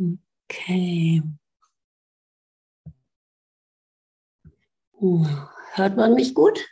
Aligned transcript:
Okay. 0.00 1.22
Hört 5.74 5.96
man 5.96 6.14
mich 6.14 6.34
gut? 6.34 6.68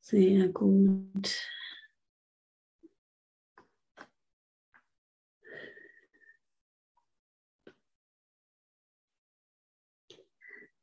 Sehr 0.00 0.48
gut. 0.48 1.48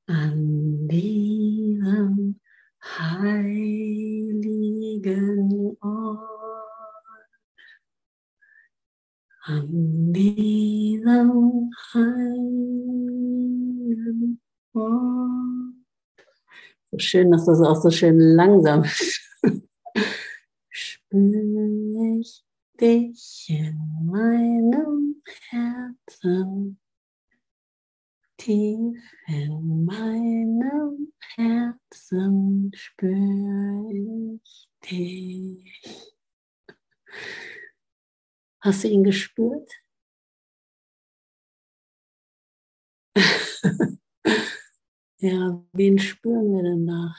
An 0.07 0.88
diesem 0.88 2.39
heiligen 2.81 4.38
Ort, 5.81 6.66
an 9.47 10.14
diesem 10.14 11.71
heiligen 11.93 12.51
Ort. 14.73 15.73
So 16.92 17.00
schön, 17.00 17.32
dass 17.32 17.46
das 17.46 17.61
auch 17.61 17.82
so 17.82 17.89
schön 17.89 18.20
langsam. 18.20 18.83
Spüre 20.70 22.20
ich 22.20 22.43
dich 22.79 23.47
in 23.50 23.78
meinem 24.06 25.23
Herzen 25.50 26.78
Tief 28.37 29.01
in 29.28 29.84
meinem 29.84 31.11
Herzen 31.36 32.72
spüre 32.75 33.89
ich 34.44 34.70
dich. 34.86 36.16
Hast 38.61 38.84
du 38.84 38.88
ihn 38.88 39.04
gespürt? 39.04 39.72
ja, 45.20 45.64
wen 45.73 46.00
spüren 46.00 46.54
wir 46.54 46.64
denn 46.64 46.86
nach? 46.86 47.18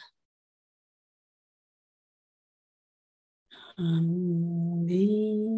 An 3.76 4.86
diesem 4.86 5.48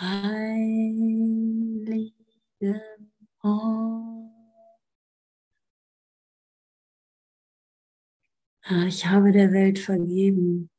heiligen 0.00 1.34
Oh. 3.42 4.30
Ich 8.86 9.04
habe 9.06 9.32
der 9.32 9.52
Welt 9.52 9.78
vergeben. 9.78 10.70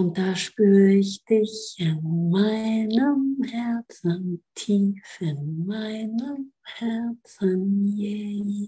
Und 0.00 0.16
da 0.16 0.34
spüre 0.34 0.94
ich 0.94 1.22
dich 1.26 1.76
in 1.78 2.30
meinem 2.30 3.36
Herzen, 3.46 4.42
tief 4.54 5.20
in 5.20 5.66
meinem 5.66 6.54
Herzen, 6.62 7.98
yeah. 7.98 8.66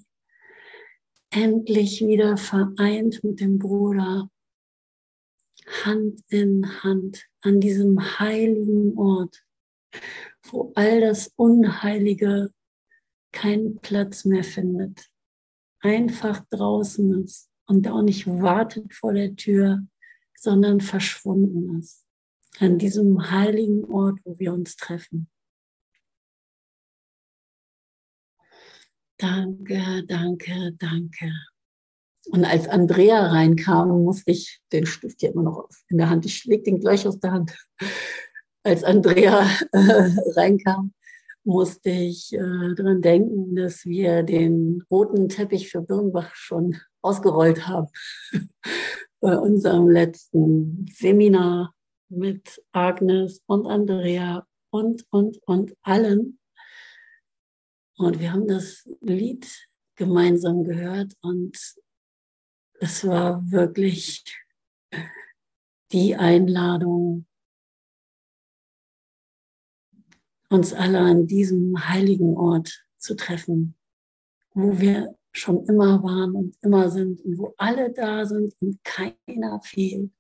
Endlich 1.30 2.06
wieder 2.06 2.36
vereint 2.36 3.24
mit 3.24 3.40
dem 3.40 3.58
Bruder, 3.58 4.28
Hand 5.84 6.20
in 6.28 6.82
Hand 6.82 7.24
an 7.40 7.62
diesem 7.62 7.98
heiligen 8.18 8.98
Ort 8.98 9.42
wo 10.44 10.70
all 10.74 11.00
das 11.00 11.32
Unheilige 11.36 12.52
keinen 13.32 13.78
Platz 13.78 14.26
mehr 14.26 14.44
findet, 14.44 15.08
einfach 15.80 16.44
draußen 16.50 17.24
ist 17.24 17.48
und 17.66 17.88
auch 17.88 18.02
nicht 18.02 18.26
wartet 18.26 18.92
vor 18.92 19.14
der 19.14 19.34
Tür, 19.34 19.86
sondern 20.42 20.80
verschwunden 20.80 21.78
ist. 21.78 22.04
An 22.58 22.76
diesem 22.76 23.30
heiligen 23.30 23.84
Ort, 23.84 24.18
wo 24.24 24.38
wir 24.38 24.52
uns 24.52 24.76
treffen. 24.76 25.30
Danke, 29.18 30.04
danke, 30.06 30.72
danke. 30.78 31.32
Und 32.30 32.44
als 32.44 32.68
Andrea 32.68 33.28
reinkam, 33.28 33.88
musste 34.02 34.32
ich 34.32 34.60
den 34.72 34.84
Stift 34.84 35.22
ja 35.22 35.30
immer 35.30 35.44
noch 35.44 35.68
in 35.88 35.98
der 35.98 36.10
Hand. 36.10 36.26
Ich 36.26 36.44
leg 36.44 36.64
den 36.64 36.80
gleich 36.80 37.06
aus 37.06 37.20
der 37.20 37.32
Hand 37.32 37.56
als 38.64 38.84
Andrea 38.84 39.48
äh, 39.72 40.10
reinkam, 40.36 40.92
musste 41.44 41.90
ich 41.90 42.32
äh, 42.32 42.74
daran 42.76 43.00
denken, 43.00 43.56
dass 43.56 43.84
wir 43.84 44.22
den 44.22 44.84
roten 44.90 45.28
Teppich 45.28 45.70
für 45.70 45.82
Birnbach 45.82 46.34
schon 46.34 46.76
ausgerollt 47.00 47.66
haben 47.66 47.88
bei 49.22 49.38
unserem 49.38 49.88
letzten 49.88 50.84
Seminar 50.92 51.74
mit 52.08 52.60
Agnes 52.72 53.40
und 53.46 53.66
Andrea 53.66 54.46
und, 54.70 55.06
und, 55.10 55.38
und 55.46 55.76
allen. 55.82 56.40
Und 57.96 58.18
wir 58.18 58.32
haben 58.32 58.48
das 58.48 58.88
Lied 59.00 59.46
gemeinsam 59.94 60.64
gehört 60.64 61.14
und 61.20 61.56
es 62.80 63.06
war 63.06 63.48
wirklich 63.48 64.24
die 65.92 66.16
Einladung, 66.16 67.26
uns 70.48 70.72
alle 70.72 70.98
an 70.98 71.28
diesem 71.28 71.88
heiligen 71.88 72.36
Ort 72.36 72.84
zu 72.98 73.14
treffen, 73.14 73.76
wo 74.52 74.80
wir 74.80 75.16
schon 75.32 75.64
immer 75.66 76.02
waren 76.02 76.34
und 76.34 76.56
immer 76.62 76.90
sind 76.90 77.20
und 77.22 77.38
wo 77.38 77.54
alle 77.56 77.90
da 77.90 78.24
sind 78.24 78.54
und 78.60 78.82
keiner 78.84 79.60
fehlt. 79.62 80.10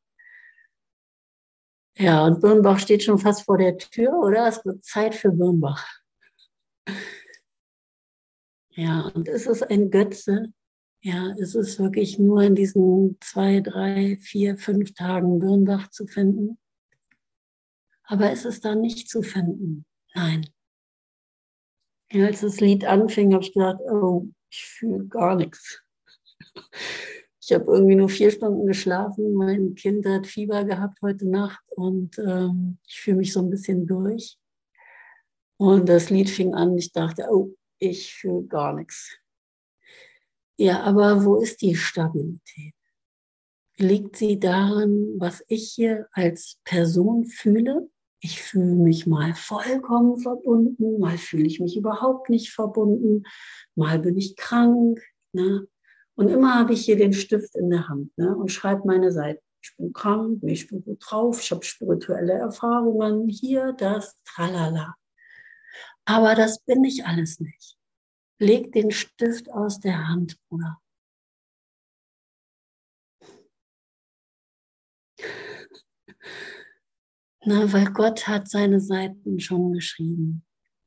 Ja, 1.98 2.24
und 2.24 2.40
Birnbach 2.40 2.78
steht 2.78 3.02
schon 3.02 3.18
fast 3.18 3.44
vor 3.44 3.58
der 3.58 3.76
Tür, 3.76 4.18
oder? 4.18 4.48
Es 4.48 4.64
wird 4.64 4.82
Zeit 4.82 5.14
für 5.14 5.30
Birnbach. 5.30 5.86
Ja, 8.70 9.08
und 9.14 9.28
ist 9.28 9.46
es 9.46 9.62
ein 9.62 9.90
Götze? 9.90 10.52
Ja, 11.02 11.34
ist 11.36 11.54
es 11.54 11.78
wirklich 11.78 12.18
nur 12.18 12.42
in 12.42 12.54
diesen 12.54 13.18
zwei, 13.20 13.60
drei, 13.60 14.16
vier, 14.16 14.56
fünf 14.56 14.94
Tagen 14.94 15.40
Birnbach 15.40 15.90
zu 15.90 16.06
finden? 16.06 16.58
Aber 18.04 18.32
ist 18.32 18.46
es 18.46 18.60
da 18.60 18.74
nicht 18.74 19.10
zu 19.10 19.22
finden? 19.22 19.84
Nein. 20.14 20.48
Ja, 22.10 22.26
als 22.26 22.40
das 22.40 22.60
Lied 22.60 22.84
anfing, 22.84 23.32
habe 23.32 23.42
ich 23.42 23.52
gedacht, 23.52 23.80
oh, 23.80 24.28
ich 24.52 24.64
fühle 24.66 25.06
gar 25.06 25.34
nichts. 25.34 25.82
Ich 27.40 27.52
habe 27.52 27.72
irgendwie 27.72 27.96
nur 27.96 28.08
vier 28.08 28.30
Stunden 28.30 28.66
geschlafen. 28.66 29.32
Mein 29.34 29.74
Kind 29.74 30.06
hat 30.06 30.26
Fieber 30.26 30.64
gehabt 30.64 30.98
heute 31.02 31.28
Nacht 31.28 31.64
und 31.70 32.16
ähm, 32.18 32.78
ich 32.86 33.00
fühle 33.00 33.16
mich 33.16 33.32
so 33.32 33.40
ein 33.40 33.50
bisschen 33.50 33.86
durch. 33.86 34.38
Und 35.56 35.88
das 35.88 36.10
Lied 36.10 36.30
fing 36.30 36.54
an. 36.54 36.76
Ich 36.76 36.92
dachte, 36.92 37.26
oh, 37.30 37.56
ich 37.78 38.14
fühle 38.14 38.44
gar 38.44 38.74
nichts. 38.74 39.16
Ja, 40.56 40.82
aber 40.82 41.24
wo 41.24 41.36
ist 41.36 41.62
die 41.62 41.74
Stabilität? 41.74 42.74
Liegt 43.76 44.16
sie 44.16 44.38
darin, 44.38 45.14
was 45.18 45.42
ich 45.48 45.72
hier 45.72 46.08
als 46.12 46.60
Person 46.64 47.24
fühle? 47.24 47.90
Ich 48.24 48.40
fühle 48.40 48.76
mich 48.76 49.06
mal 49.08 49.34
vollkommen 49.34 50.16
verbunden, 50.16 51.00
mal 51.00 51.18
fühle 51.18 51.44
ich 51.44 51.58
mich 51.58 51.76
überhaupt 51.76 52.30
nicht 52.30 52.52
verbunden, 52.52 53.24
mal 53.74 53.98
bin 53.98 54.16
ich 54.16 54.36
krank. 54.36 55.00
Ne? 55.32 55.66
Und 56.14 56.28
immer 56.28 56.54
habe 56.54 56.72
ich 56.72 56.84
hier 56.84 56.96
den 56.96 57.12
Stift 57.12 57.56
in 57.56 57.68
der 57.68 57.88
Hand 57.88 58.16
ne? 58.16 58.36
und 58.36 58.52
schreibe 58.52 58.86
meine 58.86 59.10
Seite. 59.10 59.42
Ich 59.60 59.76
bin 59.76 59.92
krank, 59.92 60.40
ich 60.44 60.68
bin 60.68 60.84
gut 60.84 61.02
drauf, 61.04 61.40
ich 61.42 61.50
habe 61.50 61.64
spirituelle 61.64 62.34
Erfahrungen, 62.34 63.28
hier, 63.28 63.72
das, 63.72 64.16
tralala. 64.24 64.94
Aber 66.04 66.36
das 66.36 66.64
bin 66.64 66.84
ich 66.84 67.04
alles 67.04 67.40
nicht. 67.40 67.76
Leg 68.38 68.72
den 68.72 68.92
Stift 68.92 69.50
aus 69.50 69.80
der 69.80 70.08
Hand, 70.08 70.36
Bruder. 70.48 70.80
Na, 77.44 77.72
weil 77.72 77.92
Gott 77.92 78.28
hat 78.28 78.48
seine 78.48 78.80
Seiten 78.80 79.40
schon 79.40 79.72
geschrieben. 79.72 80.44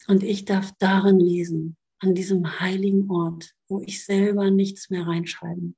Und 0.07 0.23
ich 0.23 0.45
darf 0.45 0.71
darin 0.79 1.19
lesen, 1.19 1.75
an 1.99 2.15
diesem 2.15 2.59
heiligen 2.59 3.09
Ort, 3.09 3.53
wo 3.67 3.81
ich 3.81 4.05
selber 4.05 4.51
nichts 4.51 4.89
mehr 4.89 5.05
reinschreiben 5.05 5.75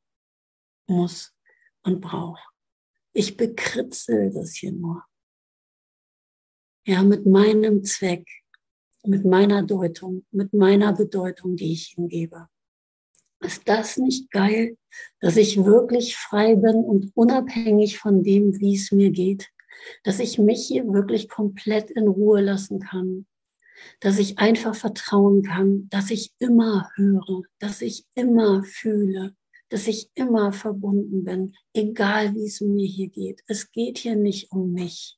muss 0.88 1.34
und 1.84 2.02
brauche. 2.02 2.42
Ich 3.14 3.38
bekritzel 3.38 4.32
das 4.32 4.54
hier 4.54 4.72
nur. 4.72 5.04
Ja, 6.86 7.04
mit 7.04 7.26
meinem 7.26 7.84
Zweck, 7.84 8.28
mit 9.04 9.26
meiner 9.26 9.64
Deutung, 9.64 10.26
mit 10.32 10.54
meiner 10.54 10.94
Bedeutung, 10.94 11.56
die 11.56 11.74
ich 11.74 11.98
ihm 11.98 12.08
gebe. 12.08 12.48
Ist 13.40 13.68
das 13.68 13.98
nicht 13.98 14.32
geil, 14.32 14.78
dass 15.20 15.38
ich 15.38 15.64
wirklich 15.64 16.16
frei 16.16 16.56
bin 16.56 16.76
und 16.76 17.12
unabhängig 17.16 17.98
von 17.98 18.24
dem, 18.24 18.60
wie 18.60 18.76
es 18.76 18.92
mir 18.92 19.12
geht? 19.12 19.50
Dass 20.04 20.20
ich 20.20 20.38
mich 20.38 20.68
hier 20.68 20.86
wirklich 20.88 21.30
komplett 21.30 21.92
in 21.92 22.08
Ruhe 22.08 22.42
lassen 22.42 22.80
kann, 22.80 23.26
dass 24.00 24.20
ich 24.20 24.40
einfach 24.40 24.76
vertrauen 24.76 25.44
kann, 25.44 25.88
dass 25.90 26.12
ich 26.12 26.34
immer 26.40 26.90
höre, 26.96 27.44
dass 27.60 27.82
ich 27.82 28.06
immer 28.16 28.64
fühle, 28.64 29.36
dass 29.70 29.88
ich 29.88 30.10
immer 30.16 30.54
verbunden 30.54 31.24
bin, 31.24 31.56
egal 31.74 32.34
wie 32.36 32.46
es 32.46 32.62
mir 32.62 32.88
hier 32.88 33.10
geht. 33.10 33.44
Es 33.48 33.72
geht 33.72 33.98
hier 33.98 34.16
nicht 34.16 34.52
um 34.52 34.74
mich. 34.74 35.18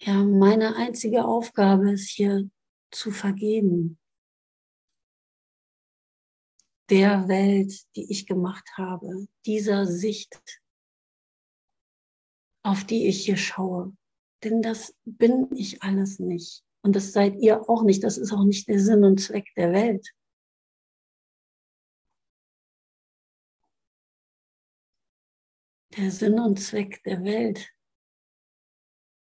Ja, 0.00 0.22
meine 0.24 0.76
einzige 0.76 1.24
Aufgabe 1.24 1.92
ist 1.92 2.10
hier 2.10 2.50
zu 2.90 3.10
vergeben. 3.10 3.98
Der 6.90 7.28
Welt, 7.28 7.72
die 7.96 8.10
ich 8.10 8.26
gemacht 8.26 8.68
habe, 8.76 9.26
dieser 9.46 9.86
Sicht, 9.86 10.38
auf 12.64 12.84
die 12.84 13.06
ich 13.06 13.24
hier 13.24 13.36
schaue. 13.36 13.96
Denn 14.42 14.62
das 14.62 14.96
bin 15.04 15.48
ich 15.54 15.82
alles 15.82 16.18
nicht. 16.18 16.64
Und 16.82 16.96
das 16.96 17.12
seid 17.12 17.36
ihr 17.36 17.68
auch 17.68 17.82
nicht. 17.82 18.02
Das 18.02 18.18
ist 18.18 18.32
auch 18.32 18.44
nicht 18.44 18.68
der 18.68 18.80
Sinn 18.80 19.04
und 19.04 19.20
Zweck 19.20 19.54
der 19.56 19.72
Welt. 19.72 20.10
Der 25.96 26.10
Sinn 26.10 26.40
und 26.40 26.58
Zweck 26.58 27.02
der 27.04 27.22
Welt 27.22 27.70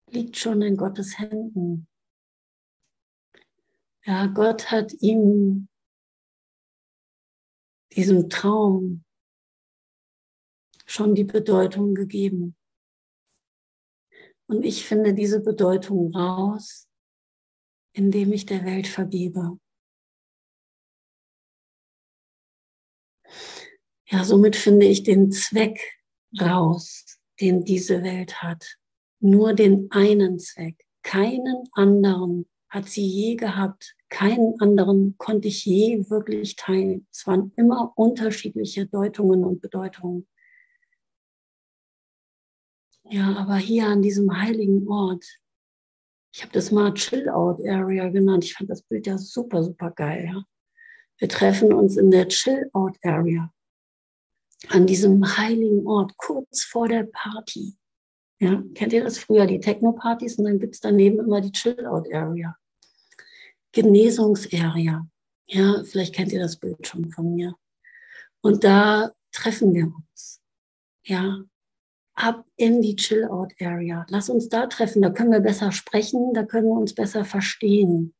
liegt 0.06 0.36
schon 0.36 0.62
in 0.62 0.76
Gottes 0.76 1.18
Händen. 1.18 1.88
Ja, 4.04 4.26
Gott 4.26 4.70
hat 4.70 4.92
ihm 5.00 5.68
diesem 7.92 8.30
Traum 8.30 9.04
schon 10.86 11.14
die 11.14 11.24
Bedeutung 11.24 11.94
gegeben. 11.94 12.56
Und 14.50 14.64
ich 14.64 14.84
finde 14.84 15.14
diese 15.14 15.40
Bedeutung 15.40 16.12
raus, 16.12 16.88
indem 17.92 18.32
ich 18.32 18.46
der 18.46 18.64
Welt 18.64 18.88
vergebe. 18.88 19.60
Ja, 24.08 24.24
somit 24.24 24.56
finde 24.56 24.86
ich 24.86 25.04
den 25.04 25.30
Zweck 25.30 25.78
raus, 26.40 27.04
den 27.40 27.64
diese 27.64 28.02
Welt 28.02 28.42
hat. 28.42 28.76
Nur 29.20 29.54
den 29.54 29.88
einen 29.92 30.40
Zweck, 30.40 30.84
keinen 31.04 31.68
anderen 31.70 32.50
hat 32.68 32.88
sie 32.88 33.06
je 33.06 33.36
gehabt. 33.36 33.94
Keinen 34.08 34.60
anderen 34.60 35.14
konnte 35.16 35.46
ich 35.46 35.64
je 35.64 36.10
wirklich 36.10 36.56
teilen. 36.56 37.06
Es 37.12 37.24
waren 37.24 37.52
immer 37.54 37.92
unterschiedliche 37.94 38.86
Deutungen 38.86 39.44
und 39.44 39.60
Bedeutungen. 39.60 40.26
Ja, 43.10 43.36
aber 43.36 43.56
hier 43.56 43.88
an 43.88 44.02
diesem 44.02 44.40
heiligen 44.40 44.86
Ort, 44.88 45.24
ich 46.32 46.42
habe 46.42 46.52
das 46.52 46.70
mal 46.70 46.94
Chill-Out-Area 46.94 48.08
genannt. 48.08 48.44
Ich 48.44 48.54
fand 48.54 48.70
das 48.70 48.82
Bild 48.82 49.06
ja 49.08 49.18
super, 49.18 49.64
super 49.64 49.90
geil. 49.90 50.30
Ja. 50.32 50.44
Wir 51.18 51.28
treffen 51.28 51.72
uns 51.72 51.96
in 51.96 52.12
der 52.12 52.28
Chill-Out-Area, 52.28 53.52
an 54.68 54.86
diesem 54.86 55.36
heiligen 55.36 55.86
Ort, 55.88 56.16
kurz 56.16 56.62
vor 56.62 56.86
der 56.86 57.02
Party. 57.02 57.76
Ja, 58.38 58.62
kennt 58.74 58.92
ihr 58.92 59.02
das 59.02 59.18
früher, 59.18 59.46
die 59.46 59.58
Techno-Partys? 59.58 60.38
Und 60.38 60.44
dann 60.44 60.60
gibt 60.60 60.76
es 60.76 60.80
daneben 60.80 61.18
immer 61.18 61.40
die 61.40 61.52
Chill-Out-Area. 61.52 62.56
Genesungsarea. 63.72 65.06
Ja, 65.46 65.82
vielleicht 65.82 66.14
kennt 66.14 66.32
ihr 66.32 66.40
das 66.40 66.56
Bild 66.56 66.86
schon 66.86 67.10
von 67.10 67.34
mir. 67.34 67.56
Und 68.40 68.62
da 68.62 69.10
treffen 69.32 69.74
wir 69.74 69.86
uns. 69.86 70.40
Ja, 71.04 71.42
ab 72.22 72.44
in 72.56 72.82
die 72.82 72.96
Chill-Out-Area. 72.96 74.06
Lass 74.08 74.28
uns 74.28 74.48
da 74.48 74.66
treffen, 74.66 75.02
da 75.02 75.10
können 75.10 75.32
wir 75.32 75.40
besser 75.40 75.72
sprechen, 75.72 76.32
da 76.34 76.44
können 76.44 76.68
wir 76.68 76.78
uns 76.78 76.94
besser 76.94 77.24
verstehen. 77.24 78.14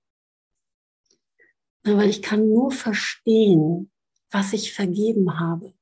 Weil 1.82 2.08
ich 2.08 2.22
kann 2.22 2.48
nur 2.48 2.70
verstehen, 2.70 3.90
was 4.30 4.52
ich 4.52 4.72
vergeben 4.72 5.38
habe. 5.38 5.74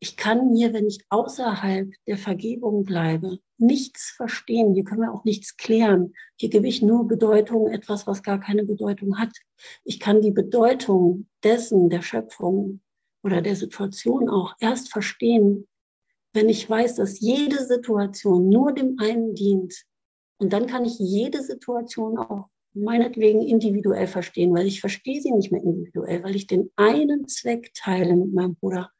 Ich 0.00 0.16
kann 0.16 0.52
mir, 0.52 0.72
wenn 0.74 0.86
ich 0.86 1.04
außerhalb 1.08 1.90
der 2.06 2.18
Vergebung 2.18 2.84
bleibe, 2.84 3.38
nichts 3.56 4.10
verstehen. 4.10 4.74
Hier 4.74 4.84
können 4.84 5.00
wir 5.00 5.12
auch 5.12 5.24
nichts 5.24 5.56
klären. 5.56 6.12
Hier 6.36 6.50
gebe 6.50 6.68
ich 6.68 6.82
nur 6.82 7.08
Bedeutung, 7.08 7.68
etwas, 7.68 8.06
was 8.06 8.22
gar 8.22 8.38
keine 8.38 8.64
Bedeutung 8.64 9.18
hat. 9.18 9.30
Ich 9.84 10.00
kann 10.00 10.20
die 10.20 10.32
Bedeutung 10.32 11.26
dessen, 11.42 11.88
der 11.88 12.02
Schöpfung 12.02 12.80
oder 13.22 13.40
der 13.40 13.56
Situation 13.56 14.28
auch 14.28 14.54
erst 14.60 14.92
verstehen, 14.92 15.66
wenn 16.34 16.48
ich 16.48 16.68
weiß, 16.68 16.96
dass 16.96 17.20
jede 17.20 17.64
Situation 17.64 18.48
nur 18.48 18.72
dem 18.74 18.98
einen 18.98 19.34
dient. 19.34 19.84
Und 20.38 20.52
dann 20.52 20.66
kann 20.66 20.84
ich 20.84 20.98
jede 20.98 21.42
Situation 21.42 22.18
auch 22.18 22.48
meinetwegen 22.74 23.40
individuell 23.40 24.08
verstehen, 24.08 24.52
weil 24.52 24.66
ich 24.66 24.80
verstehe 24.80 25.20
sie 25.20 25.30
nicht 25.30 25.52
mehr 25.52 25.62
individuell, 25.62 26.24
weil 26.24 26.34
ich 26.34 26.48
den 26.48 26.72
einen 26.74 27.28
Zweck 27.28 27.72
teile 27.72 28.16
mit 28.16 28.34
meinem 28.34 28.56
Bruder. 28.56 28.90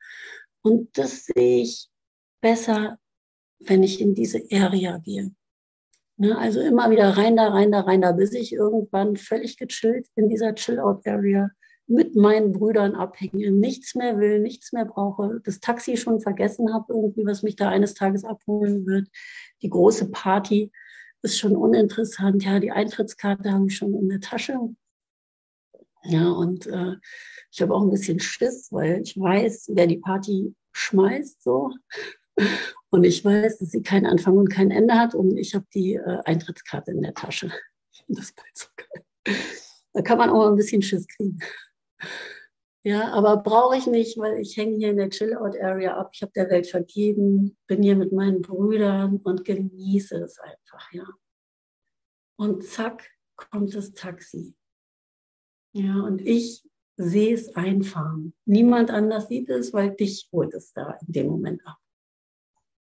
Und 0.63 0.97
das 0.97 1.27
sehe 1.27 1.63
ich 1.63 1.91
besser, 2.41 2.99
wenn 3.59 3.83
ich 3.83 4.01
in 4.01 4.15
diese 4.15 4.41
Area 4.53 4.99
gehe. 4.99 5.35
Ne, 6.17 6.39
also 6.39 6.61
immer 6.61 6.89
wieder 6.93 7.17
rein 7.17 7.35
da, 7.35 7.49
rein 7.49 7.73
da, 7.73 7.81
rein 7.81 8.01
da, 8.01 8.13
bis 8.13 8.33
ich 8.33 8.53
irgendwann 8.53 9.17
völlig 9.17 9.57
gechillt 9.57 10.07
in 10.15 10.29
dieser 10.29 10.55
Chill-Out-Area 10.55 11.51
mit 11.87 12.17
meinen 12.17 12.53
Brüdern 12.53 12.95
abhänge, 12.95 13.51
nichts 13.51 13.95
mehr 13.95 14.19
will, 14.19 14.41
nichts 14.41 14.73
mehr 14.73 14.87
brauche, 14.87 15.41
das 15.45 15.61
Taxi 15.61 15.97
schon 15.97 16.21
vergessen 16.21 16.73
habe, 16.73 16.95
irgendwie, 16.95 17.27
was 17.27 17.43
mich 17.43 17.57
da 17.57 17.69
eines 17.69 17.95
Tages 17.95 18.25
abholen 18.25 18.87
wird. 18.87 19.09
Die 19.63 19.69
große 19.69 20.11
Party 20.11 20.73
ist 21.23 21.39
schon 21.39 21.57
uninteressant. 21.57 22.43
Ja, 22.45 22.59
die 22.61 22.71
Eintrittskarte 22.71 23.53
habe 23.53 23.67
ich 23.67 23.77
schon 23.77 23.95
in 23.95 24.09
der 24.09 24.21
Tasche. 24.21 24.59
Ja, 26.05 26.31
und 26.31 26.67
äh, 26.67 26.97
ich 27.51 27.63
habe 27.63 27.75
auch 27.75 27.83
ein 27.83 27.91
bisschen 27.91 28.21
Schiss, 28.21 28.69
weil 28.71 29.01
ich 29.03 29.19
weiß, 29.19 29.71
wer 29.75 29.87
die 29.87 29.99
Party 29.99 30.55
schmeißt, 30.73 31.43
so. 31.43 31.71
Und 32.91 33.05
ich 33.05 33.25
weiß, 33.25 33.59
dass 33.59 33.71
sie 33.71 33.83
keinen 33.83 34.07
Anfang 34.07 34.37
und 34.37 34.49
kein 34.49 34.71
Ende 34.71 34.95
hat. 34.95 35.15
Und 35.15 35.37
ich 35.37 35.55
habe 35.55 35.67
die 35.75 35.95
äh, 35.95 36.19
Eintrittskarte 36.25 36.91
in 36.91 37.03
der 37.03 37.15
Tasche. 37.15 37.51
Das 38.09 38.27
ist 38.31 38.37
so 38.55 38.67
geil. 38.77 39.37
Da 39.95 40.03
kann 40.03 40.19
man 40.19 40.29
auch 40.29 40.49
ein 40.49 40.57
bisschen 40.57 40.83
Schiss 40.83 41.07
kriegen. 41.07 41.39
Ja, 42.87 43.13
aber 43.13 43.39
brauche 43.39 43.79
ich 43.79 43.87
nicht, 43.87 44.19
weil 44.19 44.39
ich 44.39 44.59
hänge 44.59 44.77
hier 44.77 44.91
in 44.91 44.99
der 44.99 45.09
Chill-Out-Area 45.09 45.97
ab. 45.97 46.11
Ich 46.13 46.21
habe 46.21 46.33
der 46.37 46.51
Welt 46.51 46.67
vergeben, 46.67 47.57
bin 47.67 47.83
hier 47.83 47.97
mit 47.97 48.13
meinen 48.13 48.43
Brüdern 48.43 49.17
und 49.25 49.45
genieße 49.47 50.19
es 50.19 50.39
einfach, 50.39 50.93
ja. 50.93 51.07
Und 52.37 52.63
zack, 52.63 53.11
kommt 53.37 53.75
das 53.75 53.95
Taxi. 53.95 54.55
Ja, 55.73 56.01
und 56.03 56.21
ich 56.21 56.63
sehe 56.97 57.35
es 57.35 57.57
einfahren. 57.57 58.35
Niemand 58.45 58.91
anders 58.91 59.29
sieht 59.29 59.49
es, 59.49 59.73
weil 59.73 59.95
dich 59.95 60.29
holt 60.31 60.53
es 60.53 60.75
da 60.75 60.99
in 61.07 61.13
dem 61.13 61.27
Moment 61.29 61.67
ab. 61.67 61.79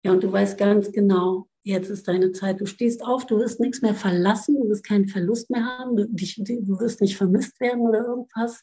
Ja, 0.05 0.13
und 0.13 0.23
du 0.23 0.31
weißt 0.31 0.59
ganz 0.59 0.93
genau, 0.93 1.49
jetzt 1.63 1.89
ist 1.89 2.07
deine 2.07 2.33
Zeit. 2.33 2.61
Du 2.61 2.67
stehst 2.67 3.03
auf, 3.03 3.27
du 3.27 3.39
wirst 3.39 3.59
nichts 3.59 3.81
mehr 3.81 3.95
verlassen, 3.95 4.57
du 4.57 4.69
wirst 4.69 4.85
keinen 4.85 5.09
Verlust 5.09 5.49
mehr 5.49 5.65
haben, 5.65 5.97
du, 5.97 6.07
dich, 6.09 6.37
du 6.37 6.79
wirst 6.79 7.01
nicht 7.01 7.17
vermisst 7.17 7.59
werden 7.59 7.81
oder 7.81 8.05
irgendwas 8.05 8.63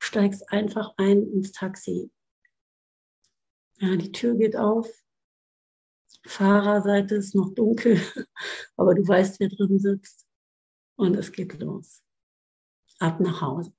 steigst 0.00 0.50
einfach 0.50 0.94
ein 0.96 1.22
ins 1.30 1.52
Taxi. 1.52 2.10
Ja, 3.78 3.96
die 3.96 4.10
Tür 4.10 4.34
geht 4.34 4.56
auf. 4.56 4.88
Fahrerseite 6.26 7.14
ist 7.14 7.34
noch 7.34 7.54
dunkel, 7.54 8.00
aber 8.76 8.94
du 8.94 9.06
weißt, 9.06 9.38
wer 9.40 9.48
drin 9.48 9.78
sitzt. 9.78 10.26
Und 10.96 11.16
es 11.16 11.32
geht 11.32 11.58
los. 11.60 12.02
Ab 12.98 13.20
nach 13.20 13.40
Hause. 13.40 13.72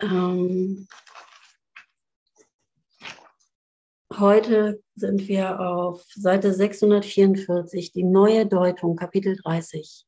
Ähm, 0.00 0.86
heute 4.16 4.80
sind 4.94 5.26
wir 5.26 5.58
auf 5.58 6.04
Seite 6.12 6.54
644, 6.54 7.90
die 7.90 8.04
neue 8.04 8.46
Deutung, 8.46 8.94
Kapitel 8.94 9.34
30 9.34 10.07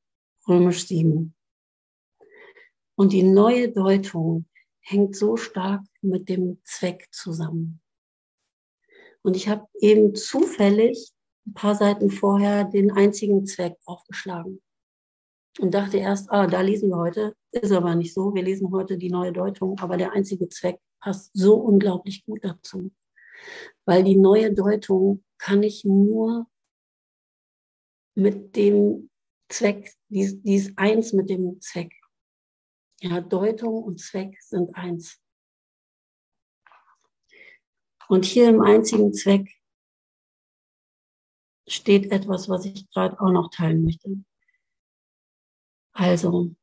römisch 0.50 0.86
7. 0.86 1.34
Und 2.96 3.12
die 3.12 3.22
neue 3.22 3.70
Deutung 3.70 4.46
hängt 4.80 5.16
so 5.16 5.36
stark 5.36 5.82
mit 6.02 6.28
dem 6.28 6.60
Zweck 6.64 7.06
zusammen. 7.12 7.80
Und 9.22 9.36
ich 9.36 9.48
habe 9.48 9.66
eben 9.80 10.14
zufällig 10.14 11.12
ein 11.46 11.54
paar 11.54 11.74
Seiten 11.74 12.10
vorher 12.10 12.64
den 12.64 12.90
einzigen 12.90 13.46
Zweck 13.46 13.76
aufgeschlagen 13.84 14.60
und 15.58 15.72
dachte 15.72 15.98
erst, 15.98 16.30
ah, 16.30 16.46
da 16.46 16.60
lesen 16.60 16.90
wir 16.90 16.96
heute, 16.96 17.34
ist 17.52 17.72
aber 17.72 17.94
nicht 17.94 18.14
so, 18.14 18.34
wir 18.34 18.42
lesen 18.42 18.70
heute 18.72 18.98
die 18.98 19.10
neue 19.10 19.32
Deutung, 19.32 19.78
aber 19.78 19.96
der 19.96 20.12
einzige 20.12 20.48
Zweck 20.48 20.80
passt 21.00 21.30
so 21.34 21.54
unglaublich 21.54 22.24
gut 22.24 22.44
dazu, 22.44 22.90
weil 23.84 24.04
die 24.04 24.16
neue 24.16 24.52
Deutung 24.52 25.24
kann 25.38 25.62
ich 25.62 25.84
nur 25.84 26.46
mit 28.14 28.56
dem 28.56 29.09
Zweck, 29.50 29.92
die, 30.08 30.40
die 30.42 30.54
ist 30.54 30.78
eins 30.78 31.12
mit 31.12 31.28
dem 31.28 31.60
Zweck. 31.60 31.92
Ja, 33.00 33.20
Deutung 33.20 33.82
und 33.82 34.00
Zweck 34.00 34.40
sind 34.42 34.74
eins. 34.74 35.20
Und 38.08 38.24
hier 38.24 38.48
im 38.48 38.60
einzigen 38.60 39.12
Zweck 39.12 39.48
steht 41.68 42.10
etwas, 42.10 42.48
was 42.48 42.64
ich 42.64 42.90
gerade 42.90 43.20
auch 43.20 43.30
noch 43.30 43.50
teilen 43.50 43.84
möchte. 43.84 44.24
Also, 45.92 46.54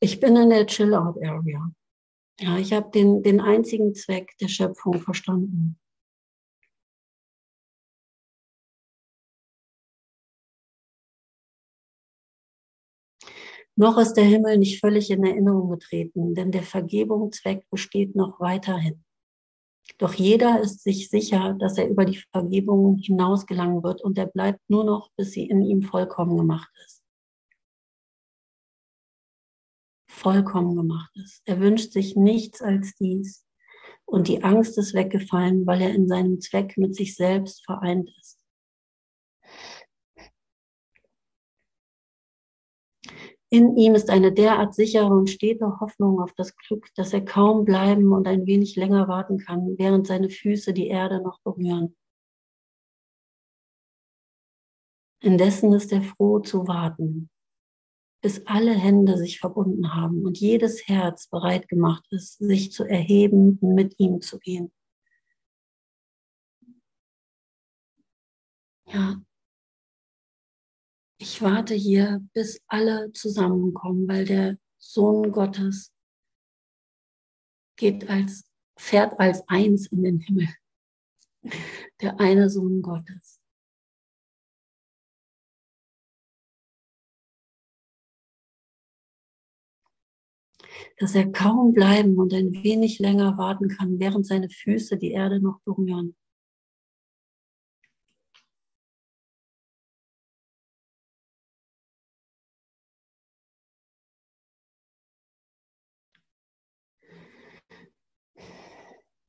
Ich 0.00 0.20
bin 0.20 0.36
in 0.36 0.50
der 0.50 0.66
Chill-Out-Area. 0.66 1.72
Ja, 2.40 2.56
ich 2.56 2.72
habe 2.72 2.90
den, 2.90 3.22
den 3.22 3.40
einzigen 3.40 3.94
Zweck 3.94 4.36
der 4.38 4.48
Schöpfung 4.48 5.00
verstanden. 5.00 5.78
Noch 13.78 13.96
ist 13.96 14.14
der 14.14 14.24
Himmel 14.24 14.58
nicht 14.58 14.80
völlig 14.80 15.08
in 15.08 15.24
Erinnerung 15.24 15.70
getreten, 15.70 16.34
denn 16.34 16.50
der 16.50 16.64
Vergebungszweck 16.64 17.64
besteht 17.70 18.16
noch 18.16 18.40
weiterhin. 18.40 19.04
Doch 19.98 20.14
jeder 20.14 20.60
ist 20.60 20.82
sich 20.82 21.08
sicher, 21.08 21.54
dass 21.60 21.78
er 21.78 21.88
über 21.88 22.04
die 22.04 22.20
Vergebung 22.32 22.96
hinaus 22.96 23.46
gelangen 23.46 23.84
wird 23.84 24.02
und 24.02 24.18
er 24.18 24.26
bleibt 24.26 24.58
nur 24.68 24.82
noch, 24.82 25.12
bis 25.16 25.30
sie 25.30 25.46
in 25.46 25.62
ihm 25.62 25.82
vollkommen 25.82 26.36
gemacht 26.36 26.72
ist. 26.86 27.04
Vollkommen 30.10 30.74
gemacht 30.74 31.12
ist. 31.14 31.42
Er 31.44 31.60
wünscht 31.60 31.92
sich 31.92 32.16
nichts 32.16 32.60
als 32.60 32.96
dies 32.96 33.46
und 34.06 34.26
die 34.26 34.42
Angst 34.42 34.76
ist 34.76 34.92
weggefallen, 34.92 35.64
weil 35.68 35.82
er 35.82 35.94
in 35.94 36.08
seinem 36.08 36.40
Zweck 36.40 36.76
mit 36.78 36.96
sich 36.96 37.14
selbst 37.14 37.64
vereint 37.64 38.10
ist. 38.18 38.37
In 43.50 43.76
ihm 43.78 43.94
ist 43.94 44.10
eine 44.10 44.32
derart 44.32 44.74
sichere 44.74 45.06
und 45.06 45.30
stete 45.30 45.80
Hoffnung 45.80 46.20
auf 46.20 46.32
das 46.34 46.54
Glück, 46.56 46.92
dass 46.94 47.14
er 47.14 47.24
kaum 47.24 47.64
bleiben 47.64 48.12
und 48.12 48.26
ein 48.28 48.46
wenig 48.46 48.76
länger 48.76 49.08
warten 49.08 49.38
kann, 49.38 49.78
während 49.78 50.06
seine 50.06 50.28
Füße 50.28 50.74
die 50.74 50.88
Erde 50.88 51.22
noch 51.22 51.40
berühren. 51.40 51.96
Indessen 55.20 55.72
ist 55.72 55.92
er 55.92 56.02
froh 56.02 56.40
zu 56.40 56.68
warten, 56.68 57.30
bis 58.22 58.46
alle 58.46 58.72
Hände 58.72 59.16
sich 59.16 59.40
verbunden 59.40 59.94
haben 59.94 60.24
und 60.26 60.38
jedes 60.38 60.86
Herz 60.86 61.28
bereit 61.28 61.68
gemacht 61.68 62.06
ist, 62.10 62.38
sich 62.38 62.70
zu 62.70 62.84
erheben 62.84 63.58
und 63.60 63.74
mit 63.74 63.98
ihm 63.98 64.20
zu 64.20 64.38
gehen. 64.38 64.70
Ja, 68.86 69.20
ich 71.18 71.42
warte 71.42 71.74
hier, 71.74 72.24
bis 72.32 72.62
alle 72.68 73.12
zusammenkommen, 73.12 74.06
weil 74.08 74.24
der 74.24 74.58
Sohn 74.78 75.32
Gottes 75.32 75.92
geht 77.76 78.08
als, 78.08 78.44
fährt 78.78 79.18
als 79.18 79.46
eins 79.48 79.86
in 79.88 80.04
den 80.04 80.20
Himmel. 80.20 80.48
Der 82.00 82.18
eine 82.20 82.48
Sohn 82.48 82.82
Gottes. 82.82 83.40
Dass 90.98 91.14
er 91.14 91.30
kaum 91.32 91.72
bleiben 91.72 92.16
und 92.18 92.32
ein 92.32 92.52
wenig 92.62 92.98
länger 93.00 93.36
warten 93.38 93.68
kann, 93.68 93.98
während 93.98 94.26
seine 94.26 94.48
Füße 94.48 94.96
die 94.96 95.12
Erde 95.12 95.40
noch 95.40 95.60
berühren. 95.62 96.16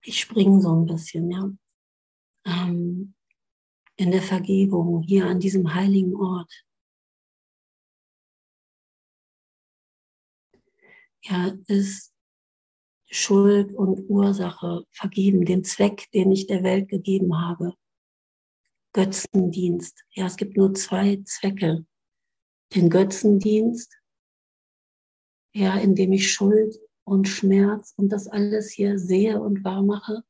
Ich 0.09 0.19
springe 0.21 0.59
so 0.59 0.75
ein 0.75 0.85
bisschen, 0.85 1.29
ja. 1.31 1.51
Ähm, 2.45 3.13
in 3.95 4.11
der 4.11 4.23
Vergebung, 4.23 5.03
hier 5.03 5.27
an 5.27 5.39
diesem 5.39 5.73
heiligen 5.73 6.15
Ort. 6.15 6.51
Ja, 11.21 11.53
ist 11.67 12.13
Schuld 13.11 13.73
und 13.73 14.09
Ursache 14.09 14.83
vergeben, 14.91 15.45
den 15.45 15.63
Zweck, 15.63 16.09
den 16.11 16.31
ich 16.31 16.47
der 16.47 16.63
Welt 16.63 16.89
gegeben 16.89 17.39
habe. 17.39 17.75
Götzendienst. 18.93 20.05
Ja, 20.11 20.25
es 20.25 20.37
gibt 20.37 20.57
nur 20.57 20.73
zwei 20.73 21.21
Zwecke. 21.23 21.85
Den 22.73 22.89
Götzendienst, 22.89 23.95
ja, 25.53 25.77
indem 25.77 26.13
ich 26.13 26.31
Schuld 26.31 26.79
und 27.09 27.27
Schmerz 27.27 27.93
und 27.97 28.09
das 28.09 28.27
alles 28.27 28.71
hier 28.71 28.99
sehe 28.99 29.41
und 29.41 29.63
wahr 29.63 29.81
mache. 29.81 30.23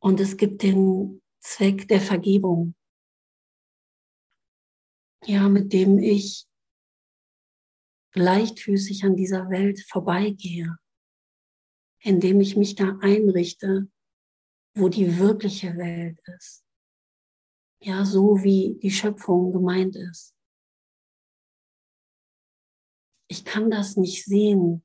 Und 0.00 0.20
es 0.20 0.36
gibt 0.36 0.62
den 0.62 1.20
Zweck 1.40 1.88
der 1.88 2.00
Vergebung, 2.00 2.74
ja, 5.24 5.48
mit 5.48 5.72
dem 5.72 5.98
ich 5.98 6.46
leichtfüßig 8.14 9.04
an 9.04 9.16
dieser 9.16 9.50
Welt 9.50 9.84
vorbeigehe, 9.88 10.76
indem 12.00 12.40
ich 12.40 12.56
mich 12.56 12.76
da 12.76 12.96
einrichte, 13.00 13.90
wo 14.74 14.88
die 14.88 15.18
wirkliche 15.18 15.76
Welt 15.76 16.18
ist. 16.36 16.64
Ja, 17.80 18.04
so 18.04 18.42
wie 18.42 18.78
die 18.80 18.90
Schöpfung 18.90 19.52
gemeint 19.52 19.96
ist 19.96 20.35
ich 23.28 23.44
kann 23.44 23.70
das 23.70 23.96
nicht 23.96 24.24
sehen, 24.24 24.84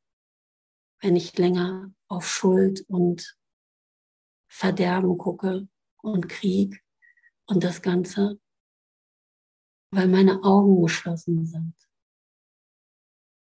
wenn 1.02 1.16
ich 1.16 1.38
länger 1.38 1.94
auf 2.08 2.28
Schuld 2.28 2.86
und 2.88 3.38
Verderben 4.48 5.18
gucke 5.18 5.68
und 6.02 6.28
Krieg 6.28 6.84
und 7.46 7.64
das 7.64 7.82
Ganze, 7.82 8.40
weil 9.92 10.08
meine 10.08 10.44
Augen 10.44 10.82
geschlossen 10.82 11.46
sind. 11.46 11.76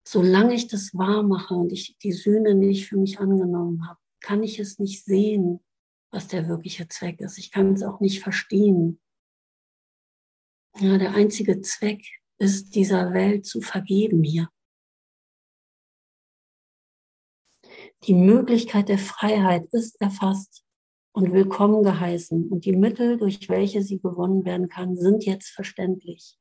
Solange 0.07 0.55
ich 0.55 0.67
das 0.67 0.93
wahr 0.93 1.23
mache 1.23 1.53
und 1.53 1.71
ich 1.71 1.97
die 1.99 2.11
Sühne 2.11 2.55
nicht 2.55 2.87
für 2.87 2.97
mich 2.97 3.19
angenommen 3.19 3.87
habe, 3.87 3.99
kann 4.21 4.43
ich 4.43 4.59
es 4.59 4.79
nicht 4.79 5.05
sehen, 5.05 5.63
was 6.11 6.27
der 6.27 6.47
wirkliche 6.47 6.87
Zweck 6.87 7.21
ist. 7.21 7.37
Ich 7.37 7.51
kann 7.51 7.73
es 7.73 7.83
auch 7.83 7.99
nicht 7.99 8.21
verstehen. 8.21 8.99
Ja, 10.79 10.97
der 10.97 11.13
einzige 11.13 11.61
Zweck 11.61 12.03
ist, 12.37 12.75
dieser 12.75 13.13
Welt 13.13 13.45
zu 13.45 13.61
vergeben 13.61 14.23
hier. 14.23 14.49
Die 18.03 18.13
Möglichkeit 18.13 18.87
der 18.87 18.97
Freiheit 18.97 19.65
ist 19.73 19.99
erfasst 19.99 20.63
und 21.11 21.33
willkommen 21.33 21.83
geheißen 21.83 22.47
und 22.47 22.63
die 22.63 22.75
Mittel, 22.75 23.17
durch 23.17 23.49
welche 23.49 23.83
sie 23.83 23.99
gewonnen 23.99 24.45
werden 24.45 24.69
kann, 24.69 24.95
sind 24.95 25.25
jetzt 25.25 25.49
verständlich. 25.49 26.37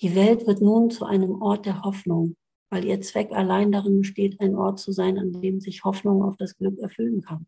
Die 0.00 0.14
Welt 0.14 0.46
wird 0.46 0.60
nun 0.60 0.90
zu 0.90 1.06
einem 1.06 1.40
Ort 1.40 1.64
der 1.64 1.80
Hoffnung, 1.82 2.36
weil 2.68 2.84
ihr 2.84 3.00
Zweck 3.00 3.32
allein 3.32 3.72
darin 3.72 4.00
besteht, 4.00 4.38
ein 4.38 4.54
Ort 4.54 4.78
zu 4.78 4.92
sein, 4.92 5.18
an 5.18 5.32
dem 5.32 5.60
sich 5.60 5.82
Hoffnung 5.82 6.22
auf 6.22 6.36
das 6.36 6.54
Glück 6.58 6.78
erfüllen 6.78 7.22
kann. 7.22 7.46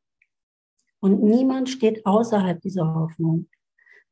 Und 1.01 1.23
niemand 1.23 1.69
steht 1.69 2.07
außerhalb 2.07 2.63
dieser 2.63 2.95
Hoffnung, 2.95 3.51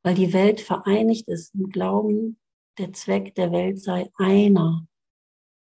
weil 0.02 0.14
die 0.14 0.34
Welt 0.34 0.60
vereinigt 0.60 1.26
ist 1.26 1.54
im 1.54 1.70
Glauben, 1.70 2.38
der 2.76 2.92
Zweck 2.92 3.34
der 3.34 3.50
Welt 3.50 3.80
sei 3.80 4.10
einer, 4.18 4.86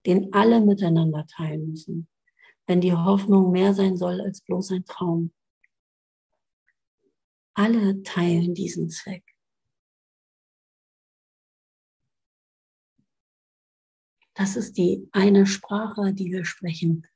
den 0.07 0.33
alle 0.33 0.63
miteinander 0.63 1.27
teilen 1.27 1.69
müssen 1.69 2.09
wenn 2.71 2.81
die 2.81 2.95
Hoffnung 2.95 3.51
mehr 3.51 3.75
sein 3.75 3.97
soll 3.97 4.21
als 4.21 4.43
bloß 4.43 4.71
ein 4.71 4.85
Traum. 4.85 5.33
Alle 7.53 8.01
teilen 8.05 8.55
diesen 8.55 8.89
Zweck. 8.91 9.25
Das 14.35 14.55
ist 14.55 14.79
die 14.79 15.09
eine 15.11 15.47
Sprache, 15.47 16.15
die 16.15 16.31
wir 16.31 16.45
sprechen. 16.45 17.09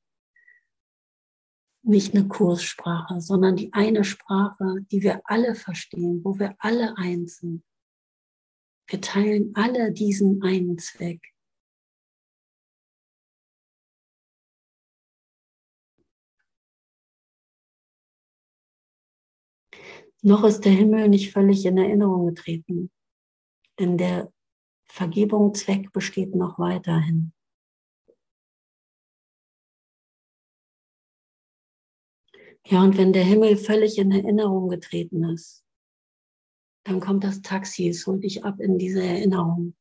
Nicht 1.83 2.17
eine 2.17 2.27
Kurssprache, 2.27 3.21
sondern 3.21 3.55
die 3.55 3.73
eine 3.73 4.03
Sprache, 4.03 4.85
die 4.91 5.05
wir 5.05 5.21
alle 5.23 5.55
verstehen, 5.55 6.25
wo 6.25 6.37
wir 6.37 6.57
alle 6.59 6.99
eins 6.99 7.37
sind. 7.37 7.63
Wir 8.89 9.01
teilen 9.01 9.55
alle 9.55 9.93
diesen 9.93 10.43
einen 10.43 10.79
Zweck. 10.79 11.34
Noch 20.27 20.43
ist 20.43 20.63
der 20.63 20.73
Himmel 20.73 21.11
nicht 21.11 21.33
völlig 21.33 21.67
in 21.67 21.77
Erinnerung 21.77 22.29
getreten, 22.29 22.91
denn 23.79 23.99
der 23.99 24.33
Vergebungszweck 24.87 25.93
besteht 25.93 26.35
noch 26.35 26.59
weiterhin. 26.59 27.35
Ja, 32.67 32.83
und 32.83 32.97
wenn 32.97 33.13
der 33.13 33.25
Himmel 33.25 33.59
völlig 33.59 33.99
in 33.99 34.13
Erinnerung 34.13 34.71
getreten 34.71 35.25
ist, 35.25 35.63
dann 36.85 37.01
kommt 37.01 37.23
das 37.23 37.43
Taxi, 37.43 37.89
es 37.89 38.07
holt 38.07 38.25
dich 38.25 38.45
ab 38.47 38.61
in 38.61 38.79
diese 38.79 39.03
Erinnerung. 39.03 39.75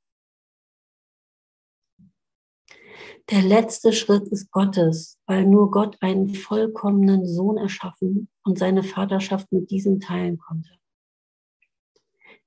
Der 3.30 3.42
letzte 3.42 3.94
Schritt 3.94 4.28
ist 4.28 4.52
Gottes, 4.52 5.18
weil 5.26 5.46
nur 5.46 5.72
Gott 5.72 5.98
einen 6.02 6.34
vollkommenen 6.34 7.26
Sohn 7.26 7.58
erschaffen 7.58 8.30
und 8.44 8.60
seine 8.60 8.84
Vaterschaft 8.84 9.52
mit 9.52 9.72
diesem 9.72 10.02
teilen 10.02 10.38
konnte. 10.38 10.78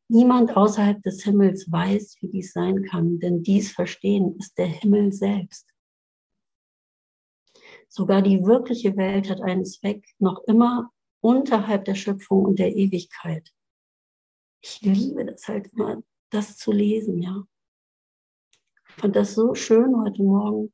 Niemand 0.08 0.56
außerhalb 0.56 1.02
des 1.02 1.24
Himmels 1.24 1.70
weiß, 1.72 2.16
wie 2.20 2.28
dies 2.28 2.52
sein 2.52 2.82
kann, 2.82 3.18
denn 3.18 3.42
dies 3.42 3.72
Verstehen 3.72 4.36
ist 4.38 4.56
der 4.58 4.66
Himmel 4.66 5.12
selbst. 5.12 5.72
Sogar 7.88 8.20
die 8.20 8.44
wirkliche 8.44 8.96
Welt 8.96 9.30
hat 9.30 9.40
einen 9.40 9.64
Zweck, 9.64 10.06
noch 10.18 10.44
immer 10.44 10.92
unterhalb 11.20 11.86
der 11.86 11.94
Schöpfung 11.94 12.44
und 12.44 12.58
der 12.58 12.76
Ewigkeit. 12.76 13.50
Ich 14.60 14.80
liebe 14.82 15.24
das 15.24 15.48
halt 15.48 15.72
immer, 15.72 16.02
das 16.30 16.56
zu 16.56 16.70
lesen, 16.70 17.22
ja. 17.22 17.46
Fand 18.98 19.14
das 19.14 19.34
so 19.34 19.54
schön 19.54 19.94
heute 20.00 20.22
Morgen, 20.22 20.72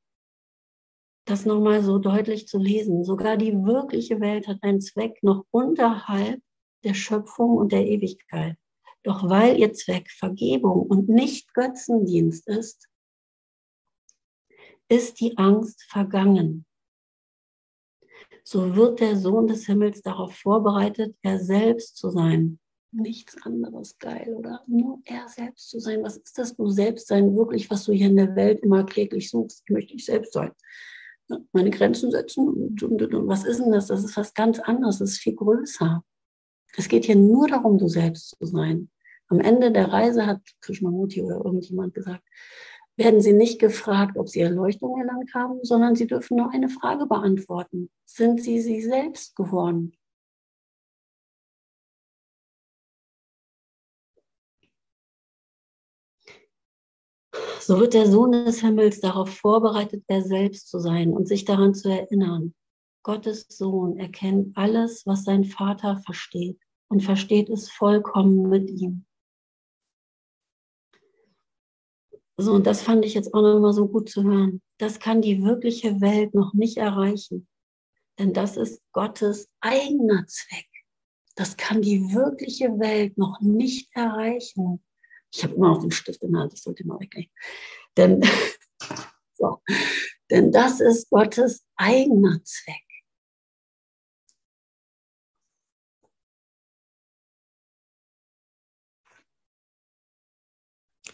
das 1.26 1.45
nochmal 1.45 1.83
so 1.83 1.99
deutlich 1.99 2.47
zu 2.47 2.57
lesen. 2.57 3.02
Sogar 3.02 3.37
die 3.37 3.52
wirkliche 3.52 4.21
Welt 4.21 4.47
hat 4.47 4.62
einen 4.62 4.81
Zweck 4.81 5.21
noch 5.23 5.45
unterhalb 5.50 6.41
der 6.85 6.95
Schöpfung 6.95 7.57
und 7.57 7.73
der 7.73 7.85
Ewigkeit. 7.85 8.57
Doch 9.02 9.29
weil 9.29 9.59
ihr 9.59 9.73
Zweck 9.73 10.09
Vergebung 10.12 10.83
und 10.87 11.09
nicht 11.09 11.52
Götzendienst 11.52 12.47
ist, 12.47 12.88
ist 14.88 15.19
die 15.19 15.37
Angst 15.37 15.83
vergangen. 15.91 16.64
So 18.45 18.76
wird 18.76 19.00
der 19.00 19.17
Sohn 19.17 19.49
des 19.49 19.67
Himmels 19.67 20.00
darauf 20.00 20.37
vorbereitet, 20.37 21.17
er 21.23 21.41
selbst 21.41 21.97
zu 21.97 22.11
sein. 22.11 22.61
Nichts 22.95 23.37
anderes 23.43 23.99
geil, 23.99 24.35
oder? 24.37 24.63
Nur 24.67 25.01
er 25.05 25.27
selbst 25.27 25.71
zu 25.71 25.81
sein. 25.81 26.03
Was 26.03 26.19
ist 26.19 26.37
das, 26.37 26.55
du 26.57 26.69
selbst 26.69 27.09
sein, 27.09 27.35
wirklich, 27.35 27.71
was 27.71 27.85
du 27.85 27.93
hier 27.93 28.09
in 28.09 28.17
der 28.17 28.37
Welt 28.37 28.61
immer 28.61 28.85
kläglich 28.85 29.31
suchst? 29.31 29.63
Ich 29.65 29.73
möchte 29.73 29.95
ich 29.95 30.05
selbst 30.05 30.35
sein. 30.35 30.53
Meine 31.53 31.71
Grenzen 31.71 32.11
setzen 32.11 32.49
und, 32.49 32.83
und, 32.83 33.03
und, 33.15 33.29
was 33.29 33.45
ist 33.45 33.61
denn 33.61 33.73
das? 33.73 33.87
Das 33.87 34.05
ist 34.05 34.15
was 34.17 34.35
ganz 34.35 34.59
anderes, 34.59 34.99
das 34.99 35.13
ist 35.13 35.21
viel 35.21 35.35
größer. 35.35 36.05
Es 36.77 36.89
geht 36.89 37.07
hier 37.07 37.17
nur 37.17 37.49
darum, 37.49 37.79
du 37.79 37.89
selbst 37.89 38.37
zu 38.39 38.45
sein. 38.45 38.91
Am 39.29 39.41
Ende 39.41 39.73
der 39.73 39.91
Reise 39.91 40.27
hat 40.27 40.43
Krishnamurti 40.61 41.23
oder 41.23 41.37
irgendjemand 41.37 41.95
gesagt, 41.95 42.23
werden 42.97 43.23
sie 43.23 43.33
nicht 43.33 43.59
gefragt, 43.59 44.19
ob 44.19 44.29
sie 44.29 44.41
Erleuchtung 44.41 45.01
erlangt 45.01 45.33
haben, 45.33 45.61
sondern 45.63 45.97
sie 45.97 46.07
dürfen 46.07 46.37
nur 46.37 46.51
eine 46.53 46.69
Frage 46.69 47.07
beantworten. 47.07 47.91
Sind 48.05 48.43
sie 48.43 48.61
sie 48.61 48.83
selbst 48.83 49.35
geworden? 49.35 49.97
So 57.61 57.79
wird 57.79 57.95
der 57.95 58.11
Sohn 58.11 58.33
des 58.33 58.61
Himmels 58.61 59.01
darauf 59.01 59.31
vorbereitet, 59.31 60.05
er 60.09 60.23
selbst 60.23 60.69
zu 60.69 60.79
sein 60.79 61.12
und 61.12 61.29
sich 61.29 61.45
daran 61.45 61.75
zu 61.75 61.89
erinnern. 61.89 62.55
Gottes 63.03 63.47
Sohn 63.49 63.99
erkennt 63.99 64.57
alles, 64.57 65.07
was 65.07 65.25
sein 65.25 65.45
Vater 65.45 66.03
versteht 66.05 66.59
und 66.89 67.03
versteht 67.03 67.49
es 67.51 67.71
vollkommen 67.71 68.49
mit 68.49 68.71
ihm. 68.71 69.07
So, 72.37 72.53
und 72.53 72.67
das 72.67 72.83
fand 72.83 73.05
ich 73.05 73.15
jetzt 73.15 73.33
auch 73.35 73.43
nochmal 73.43 73.73
so 73.73 73.89
gut 73.89 74.09
zu 74.09 74.25
hören. 74.25 74.61
Das 74.79 74.99
kann 74.99 75.23
die 75.23 75.45
wirkliche 75.45 76.01
Welt 76.01 76.35
noch 76.35 76.55
nicht 76.55 76.77
erreichen. 76.77 77.47
Denn 78.19 78.33
das 78.33 78.57
ist 78.57 78.83
Gottes 78.93 79.49
eigener 79.61 80.27
Zweck. 80.27 80.69
Das 81.35 81.57
kann 81.57 81.83
die 81.83 82.12
wirkliche 82.12 82.79
Welt 82.79 83.17
noch 83.17 83.41
nicht 83.41 83.89
erreichen. 83.95 84.83
Ich 85.33 85.43
habe 85.43 85.55
immer 85.55 85.69
noch 85.71 85.81
den 85.81 85.91
Stift 85.91 86.23
in 86.23 86.33
der 86.33 86.43
Hand, 86.43 86.53
das 86.53 86.62
sollte 86.62 86.87
mal 86.87 87.01
weglegen. 87.01 87.33
Denn, 87.97 88.23
so, 89.35 89.62
denn 90.31 90.53
das 90.53 90.81
ist 90.81 91.11
Gottes 91.11 91.65
eigener 91.77 92.43
Zweck. 92.45 92.83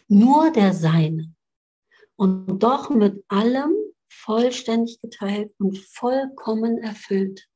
nur 0.08 0.50
der 0.50 0.72
Seine 0.72 1.34
und 2.16 2.58
doch 2.62 2.90
mit 2.90 3.24
allem 3.28 3.74
vollständig 4.10 5.00
geteilt 5.00 5.54
und 5.58 5.78
vollkommen 5.78 6.78
erfüllt. 6.78 7.48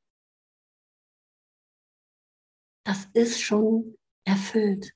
Das 2.85 3.07
ist 3.13 3.41
schon 3.41 3.97
erfüllt. 4.25 4.93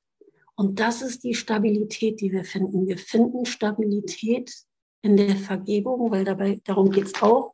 Und 0.57 0.79
das 0.79 1.01
ist 1.01 1.23
die 1.23 1.35
Stabilität, 1.35 2.19
die 2.19 2.31
wir 2.31 2.43
finden. 2.43 2.87
Wir 2.87 2.97
finden 2.97 3.45
Stabilität 3.45 4.53
in 5.03 5.15
der 5.15 5.35
Vergebung, 5.35 6.11
weil 6.11 6.25
dabei, 6.25 6.59
darum 6.63 6.89
geht 6.89 7.05
es 7.05 7.21
auch 7.21 7.53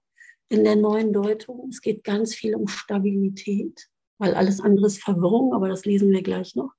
in 0.49 0.63
der 0.63 0.75
neuen 0.75 1.11
Deutung. 1.11 1.67
Es 1.69 1.81
geht 1.81 2.03
ganz 2.03 2.33
viel 2.33 2.55
um 2.55 2.67
Stabilität, 2.67 3.89
weil 4.17 4.33
alles 4.33 4.61
andere 4.61 4.87
ist 4.87 5.03
Verwirrung, 5.03 5.53
aber 5.53 5.67
das 5.67 5.85
lesen 5.85 6.11
wir 6.11 6.23
gleich 6.23 6.55
noch. 6.55 6.71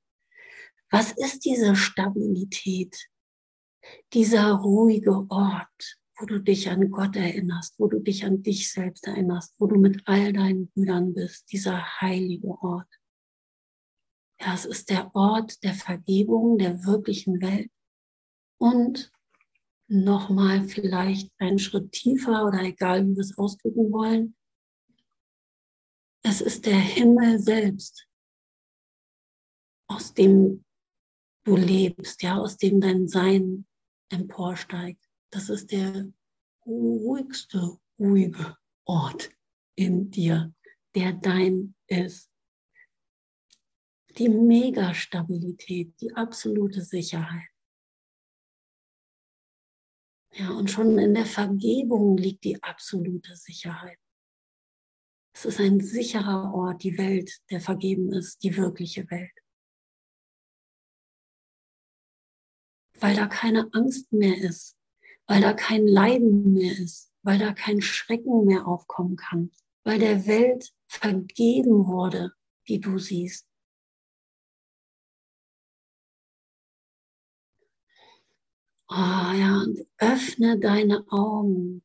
Was 0.91 1.13
ist 1.13 1.45
diese 1.45 1.77
Stabilität? 1.77 2.97
dieser 4.13 4.53
ruhige 4.53 5.27
Ort, 5.29 5.99
wo 6.19 6.27
du 6.27 6.41
dich 6.41 6.69
an 6.71 6.91
Gott 6.91 7.17
erinnerst, 7.17 7.79
wo 7.79 7.89
du 7.89 7.99
dich 8.01 8.25
an 8.25 8.43
dich 8.43 8.71
selbst 8.71 9.07
erinnerst, 9.07 9.55
wo 9.59 9.67
du 9.67 9.77
mit 9.77 10.03
all 10.07 10.33
deinen 10.33 10.69
Brüdern 10.69 11.15
bist, 11.15 11.51
dieser 11.53 12.01
heilige 12.01 12.49
Ort. 12.49 12.89
Ja, 14.41 14.55
es 14.55 14.65
ist 14.65 14.91
der 14.91 15.15
Ort 15.15 15.63
der 15.63 15.75
Vergebung, 15.75 16.59
der 16.59 16.85
wirklichen 16.85 17.41
Welt 17.41 17.71
und 18.59 19.13
nochmal 19.89 20.65
vielleicht 20.65 21.31
einen 21.39 21.59
Schritt 21.59 21.93
tiefer 21.93 22.47
oder 22.47 22.63
egal, 22.63 23.07
wie 23.07 23.15
wir 23.15 23.21
es 23.21 23.37
ausdrücken 23.39 23.93
wollen. 23.93 24.37
Es 26.23 26.41
ist 26.41 26.67
der 26.67 26.79
Himmel 26.79 27.39
selbst, 27.39 28.09
aus 29.89 30.15
dem 30.15 30.65
du 31.45 31.57
lebst, 31.57 32.23
ja, 32.23 32.39
aus 32.39 32.57
dem 32.57 32.81
dein 32.81 33.09
Sein 33.09 33.67
emporsteigt. 34.11 35.05
Das 35.31 35.49
ist 35.49 35.71
der 35.71 36.11
ruhigste, 36.65 37.79
ruhige 37.99 38.57
Ort 38.87 39.31
in 39.77 40.11
dir, 40.11 40.55
der 40.95 41.13
dein 41.13 41.75
ist. 41.87 42.31
Die 44.17 44.29
Megastabilität, 44.29 46.01
die 46.01 46.15
absolute 46.15 46.83
Sicherheit. 46.83 47.49
Ja, 50.33 50.51
und 50.51 50.71
schon 50.71 50.99
in 50.99 51.15
der 51.15 51.27
Vergebung 51.27 52.17
liegt 52.17 52.45
die 52.45 52.63
absolute 52.63 53.37
Sicherheit. 53.37 53.99
Es 55.33 55.45
ist 55.45 55.61
ein 55.61 55.81
sicherer 55.81 56.53
Ort, 56.55 56.83
die 56.83 56.97
Welt, 56.99 57.41
der 57.51 57.61
vergeben 57.61 58.13
ist, 58.13 58.43
die 58.43 58.57
wirkliche 58.57 59.09
Welt. 59.11 59.33
weil 63.05 63.17
da 63.17 63.27
keine 63.27 63.69
Angst 63.75 64.13
mehr 64.15 64.37
ist, 64.39 64.79
weil 65.27 65.43
da 65.43 65.53
kein 65.53 65.87
Leiden 65.87 66.55
mehr 66.55 66.73
ist, 66.73 67.13
weil 67.23 67.39
da 67.39 67.53
kein 67.53 67.83
Schrecken 67.83 68.47
mehr 68.47 68.67
aufkommen 68.67 69.17
kann, 69.17 69.51
weil 69.83 69.99
der 69.99 70.27
Welt 70.27 70.73
vergeben 70.87 71.87
wurde, 71.87 72.33
die 72.67 72.81
du 72.81 72.99
siehst. 72.99 73.47
Oh 78.89 78.95
ja, 78.95 79.63
und 79.65 79.87
öffne 79.99 80.59
deine 80.59 81.05
Augen. 81.11 81.83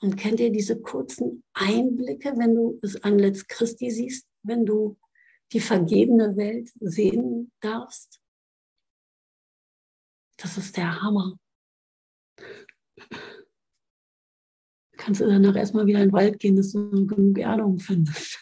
Und 0.00 0.16
kennt 0.16 0.40
ihr 0.40 0.50
diese 0.50 0.80
kurzen 0.80 1.44
Einblicke, 1.52 2.32
wenn 2.36 2.54
du 2.54 2.78
das 2.80 2.96
Antlitz 3.02 3.46
Christi 3.46 3.90
siehst, 3.90 4.26
wenn 4.42 4.64
du 4.64 4.98
die 5.52 5.60
vergebene 5.60 6.36
Welt 6.36 6.70
sehen 6.80 7.52
darfst? 7.60 8.20
Das 10.38 10.56
ist 10.56 10.76
der 10.78 11.02
Hammer. 11.02 11.38
Kannst 14.96 15.20
du 15.20 15.26
danach 15.26 15.54
erstmal 15.54 15.86
wieder 15.86 16.02
in 16.02 16.08
den 16.08 16.12
Wald 16.12 16.38
gehen, 16.38 16.56
dass 16.56 16.72
du 16.72 17.06
genug 17.06 17.38
Erdung 17.38 17.78
findest. 17.78 18.38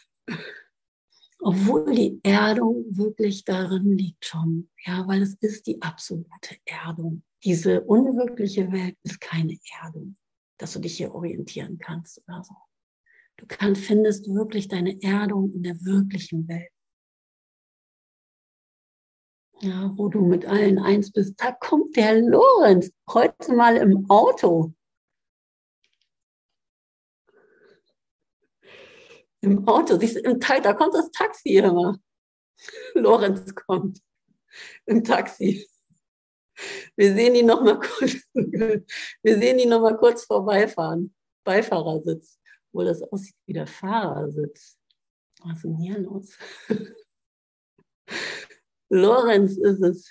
Obwohl 1.41 1.95
die 1.95 2.21
Erdung 2.23 2.85
wirklich 2.91 3.45
darin 3.45 3.97
liegt 3.97 4.25
schon. 4.25 4.69
Ja, 4.85 5.07
weil 5.07 5.23
es 5.23 5.35
ist 5.35 5.67
die 5.67 5.81
absolute 5.81 6.57
Erdung. 6.65 7.23
Diese 7.45 7.83
unwirkliche 7.83 8.73
Welt 8.73 8.97
ist 9.05 9.21
keine 9.21 9.57
Erdung, 9.83 10.17
dass 10.59 10.73
du 10.73 10.81
dich 10.81 10.97
hier 10.97 11.15
orientieren 11.15 11.79
kannst 11.79 12.21
oder 12.27 12.43
so. 12.43 12.55
Du 13.37 13.47
kannst, 13.47 13.83
findest 13.83 14.27
wirklich 14.29 14.67
deine 14.67 15.01
Erdung 15.01 15.53
in 15.53 15.63
der 15.63 15.77
wirklichen 15.85 16.49
Welt 16.49 16.73
ja, 19.61 19.93
wo 19.97 20.09
du 20.09 20.21
mit 20.25 20.47
allen 20.47 20.79
eins 20.79 21.11
bist, 21.11 21.41
da 21.41 21.53
kommt 21.53 21.97
der 21.97 22.21
Lorenz 22.21 22.93
heute 23.11 23.55
mal 23.55 23.77
im 23.77 24.09
Auto. 24.09 24.73
Im 29.41 29.69
Auto, 29.69 29.95
im 29.95 30.41
Teil, 30.41 30.61
da 30.63 30.75
kommt 30.75 30.95
das 30.95 31.11
Taxi 31.13 31.57
immer. 31.57 31.99
Lorenz 32.95 33.55
kommt 33.55 34.01
im 34.87 35.05
Taxi. 35.05 35.69
Wir 36.97 37.15
sehen 37.15 37.35
ihn 37.37 37.47
noch 37.47 37.63
mal 37.63 37.79
kurz, 37.81 38.17
wir 38.35 38.85
sehen 39.39 39.59
ihn 39.59 39.69
noch 39.69 39.81
mal 39.81 39.97
kurz 39.97 40.25
vorbeifahren. 40.25 41.15
Beifahrersitz, 41.45 42.39
wo 42.73 42.83
das 42.83 43.03
aussieht 43.03 43.37
wie 43.47 43.53
der 43.53 43.67
Fahrersitz. 43.67 44.79
Was 45.41 45.57
ist 45.57 45.65
denn 45.65 45.77
hier 45.77 45.99
los? 45.99 46.37
Lorenz 48.91 49.57
ist 49.57 49.83
es. 49.83 50.11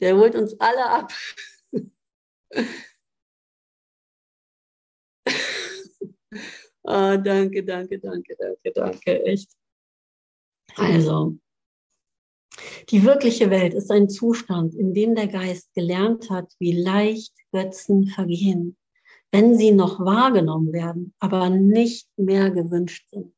Der 0.00 0.16
holt 0.16 0.34
uns 0.34 0.58
alle 0.60 0.84
ab. 0.84 1.12
Oh, 6.88 7.16
danke, 7.16 7.64
danke, 7.64 7.98
danke, 7.98 8.36
danke, 8.38 8.72
danke, 8.72 9.24
echt. 9.24 9.50
Also, 10.76 11.36
die 12.90 13.04
wirkliche 13.04 13.50
Welt 13.50 13.74
ist 13.74 13.90
ein 13.90 14.08
Zustand, 14.08 14.74
in 14.74 14.94
dem 14.94 15.14
der 15.14 15.28
Geist 15.28 15.72
gelernt 15.74 16.30
hat, 16.30 16.52
wie 16.58 16.72
leicht 16.72 17.34
Götzen 17.52 18.06
vergehen, 18.06 18.76
wenn 19.30 19.56
sie 19.56 19.72
noch 19.72 20.00
wahrgenommen 20.00 20.72
werden, 20.72 21.14
aber 21.18 21.50
nicht 21.50 22.08
mehr 22.16 22.50
gewünscht 22.50 23.08
sind. 23.10 23.32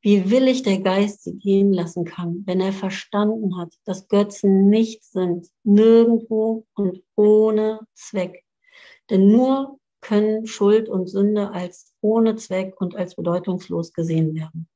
Wie 0.00 0.30
willig 0.30 0.62
der 0.62 0.80
Geist 0.80 1.24
sie 1.24 1.36
gehen 1.36 1.72
lassen 1.72 2.04
kann, 2.04 2.44
wenn 2.46 2.60
er 2.60 2.72
verstanden 2.72 3.56
hat, 3.58 3.74
dass 3.84 4.08
Götzen 4.08 4.68
nichts 4.68 5.10
sind, 5.12 5.48
nirgendwo 5.64 6.66
und 6.74 7.02
ohne 7.16 7.80
Zweck. 7.94 8.44
Denn 9.10 9.28
nur 9.32 9.80
können 10.00 10.46
Schuld 10.46 10.88
und 10.88 11.08
Sünde 11.08 11.50
als 11.50 11.93
ohne 12.04 12.36
Zweck 12.36 12.78
und 12.80 12.94
als 12.94 13.16
bedeutungslos 13.16 13.94
gesehen 13.94 14.34
werden. 14.34 14.68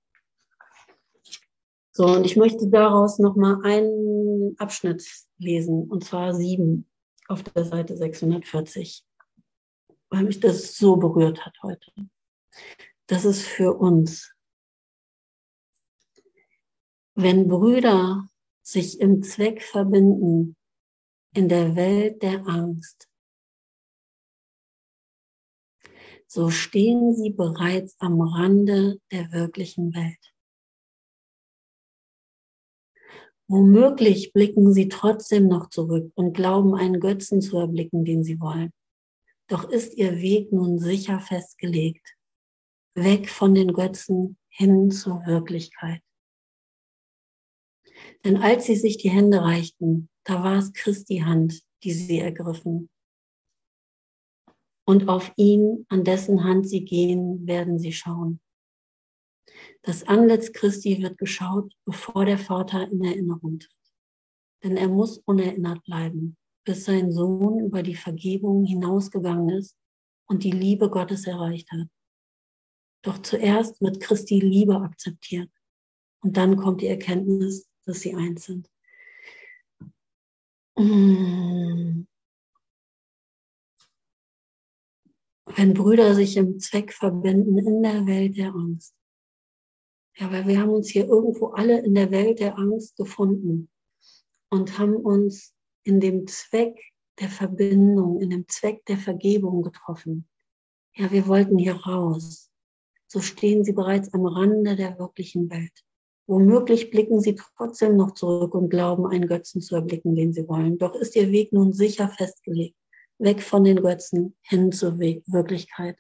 So, 1.93 2.07
und 2.07 2.25
ich 2.25 2.37
möchte 2.37 2.69
daraus 2.69 3.19
nochmal 3.19 3.61
einen 3.65 4.57
Abschnitt 4.59 5.05
lesen, 5.37 5.91
und 5.91 6.05
zwar 6.05 6.35
sieben 6.35 6.89
auf 7.29 7.43
der 7.43 7.65
Seite 7.65 7.97
640, 7.97 9.05
weil 10.09 10.25
mich 10.25 10.41
das 10.41 10.77
so 10.77 10.97
berührt 10.97 11.45
hat 11.45 11.55
heute. 11.63 11.93
Das 13.09 13.27
ist 13.27 13.43
für 13.43 13.75
uns. 13.75 14.33
Wenn 17.15 17.47
Brüder 17.49 18.27
sich 18.63 19.01
im 19.01 19.23
Zweck 19.23 19.63
verbinden, 19.63 20.57
in 21.35 21.49
der 21.49 21.77
Welt 21.77 22.23
der 22.23 22.47
Angst, 22.47 23.08
so 26.29 26.51
stehen 26.51 27.15
sie 27.15 27.31
bereits 27.31 27.97
am 27.99 28.21
Rande 28.21 29.01
der 29.11 29.33
wirklichen 29.33 29.95
Welt. 29.95 30.35
Womöglich 33.51 34.35
blicken 34.35 34.75
sie 34.75 34.89
trotzdem 34.89 35.49
noch 35.49 35.71
zurück 35.71 36.13
und 36.15 36.35
glauben, 36.35 36.75
einen 36.75 37.01
Götzen 37.01 37.41
zu 37.41 37.57
erblicken, 37.57 38.05
den 38.05 38.23
sie 38.23 38.41
wollen. 38.41 38.71
Doch 39.49 39.71
ist 39.71 39.95
ihr 39.95 40.19
Weg 40.19 40.53
nun 40.53 40.79
sicher 40.79 41.19
festgelegt. 41.19 42.15
Weg 42.95 43.31
von 43.31 43.55
den 43.55 43.73
Götzen 43.73 44.37
hin 44.51 44.91
zur 44.91 45.25
Wirklichkeit. 45.25 46.03
Denn 48.25 48.37
als 48.37 48.67
sie 48.67 48.77
sich 48.77 48.99
die 48.99 49.11
Hände 49.11 49.41
reichten, 49.41 50.11
da 50.25 50.45
war 50.45 50.59
es 50.59 50.75
Christi 50.75 51.21
Hand, 51.21 51.63
die 51.85 51.93
sie 51.93 52.19
ergriffen. 52.19 52.91
Und 54.89 55.07
auf 55.11 55.33
ihn, 55.37 55.85
an 55.91 56.03
dessen 56.03 56.45
Hand 56.45 56.67
sie 56.67 56.83
gehen, 56.83 57.47
werden 57.47 57.79
sie 57.79 57.93
schauen. 57.93 58.41
Das 59.83 60.09
Antlitz 60.09 60.51
Christi 60.55 61.03
wird 61.03 61.19
geschaut, 61.19 61.75
bevor 61.85 62.25
der 62.25 62.39
Vater 62.39 62.91
in 62.91 63.05
Erinnerung 63.05 63.59
tritt. 63.59 63.93
Denn 64.65 64.79
er 64.79 64.89
muss 64.89 65.19
unerinnert 65.27 65.85
bleiben, 65.85 66.39
bis 66.65 66.87
sein 66.87 67.13
Sohn 67.13 67.61
über 67.67 67.83
die 67.83 67.97
Vergebung 67.97 68.65
hinausgegangen 68.65 69.51
ist 69.51 69.77
und 70.27 70.43
die 70.43 70.53
Liebe 70.53 70.89
Gottes 70.89 71.27
erreicht 71.27 71.71
hat. 71.71 71.89
Doch 73.03 73.19
zuerst 73.19 73.83
wird 73.83 74.01
Christi 74.01 74.41
Liebe 74.41 74.77
akzeptiert 74.77 75.51
und 76.23 76.39
dann 76.39 76.57
kommt 76.57 76.81
die 76.81 76.87
Erkenntnis, 76.87 77.69
dass 77.85 78.01
sie 78.01 78.15
eins 78.15 78.47
sind. 78.47 78.71
Wenn 85.57 85.75
Brüder 85.75 86.15
sich 86.15 86.37
im 86.37 86.59
Zweck 86.61 86.93
verbinden 86.93 87.59
in 87.59 87.83
der 87.83 88.07
Welt 88.07 88.37
der 88.37 88.55
Angst, 88.55 88.95
ja, 90.17 90.33
weil 90.33 90.47
wir 90.47 90.61
haben 90.61 90.71
uns 90.71 90.89
hier 90.89 91.07
irgendwo 91.07 91.49
alle 91.49 91.85
in 91.85 91.95
der 91.95 92.11
Welt 92.11 92.41
der 92.41 92.59
Angst 92.59 92.97
gefunden 92.97 93.69
und 94.51 94.79
haben 94.79 94.97
uns 94.97 95.55
in 95.85 96.01
dem 96.01 96.27
Zweck 96.27 96.77
der 97.21 97.29
Verbindung, 97.29 98.21
in 98.21 98.31
dem 98.31 98.49
Zweck 98.49 98.85
der 98.87 98.99
Vergebung 98.99 99.63
getroffen. 99.63 100.29
Ja, 100.95 101.11
wir 101.13 101.27
wollten 101.29 101.59
hier 101.59 101.77
raus. 101.77 102.51
So 103.07 103.21
stehen 103.21 103.65
sie 103.65 103.73
bereits 103.73 104.13
am 104.13 104.27
Rande 104.27 104.77
der 104.77 104.99
wirklichen 104.99 105.49
Welt. 105.51 105.85
Womöglich 106.27 106.91
blicken 106.91 107.21
sie 107.21 107.37
trotzdem 107.57 107.97
noch 107.97 108.13
zurück 108.13 108.55
und 108.55 108.69
glauben, 108.69 109.07
einen 109.07 109.27
Götzen 109.27 109.63
zu 109.63 109.77
erblicken, 109.77 110.15
den 110.15 110.33
sie 110.33 110.47
wollen. 110.47 110.79
Doch 110.79 110.95
ist 110.95 111.17
ihr 111.17 111.31
Weg 111.31 111.53
nun 111.53 111.73
sicher 111.73 112.09
festgelegt. 112.09 112.77
Weg 113.19 113.43
von 113.43 113.65
den 113.65 113.83
Götzen 113.83 114.37
hin 114.43 114.73
zur 114.73 114.99
Wirklichkeit. 114.99 115.99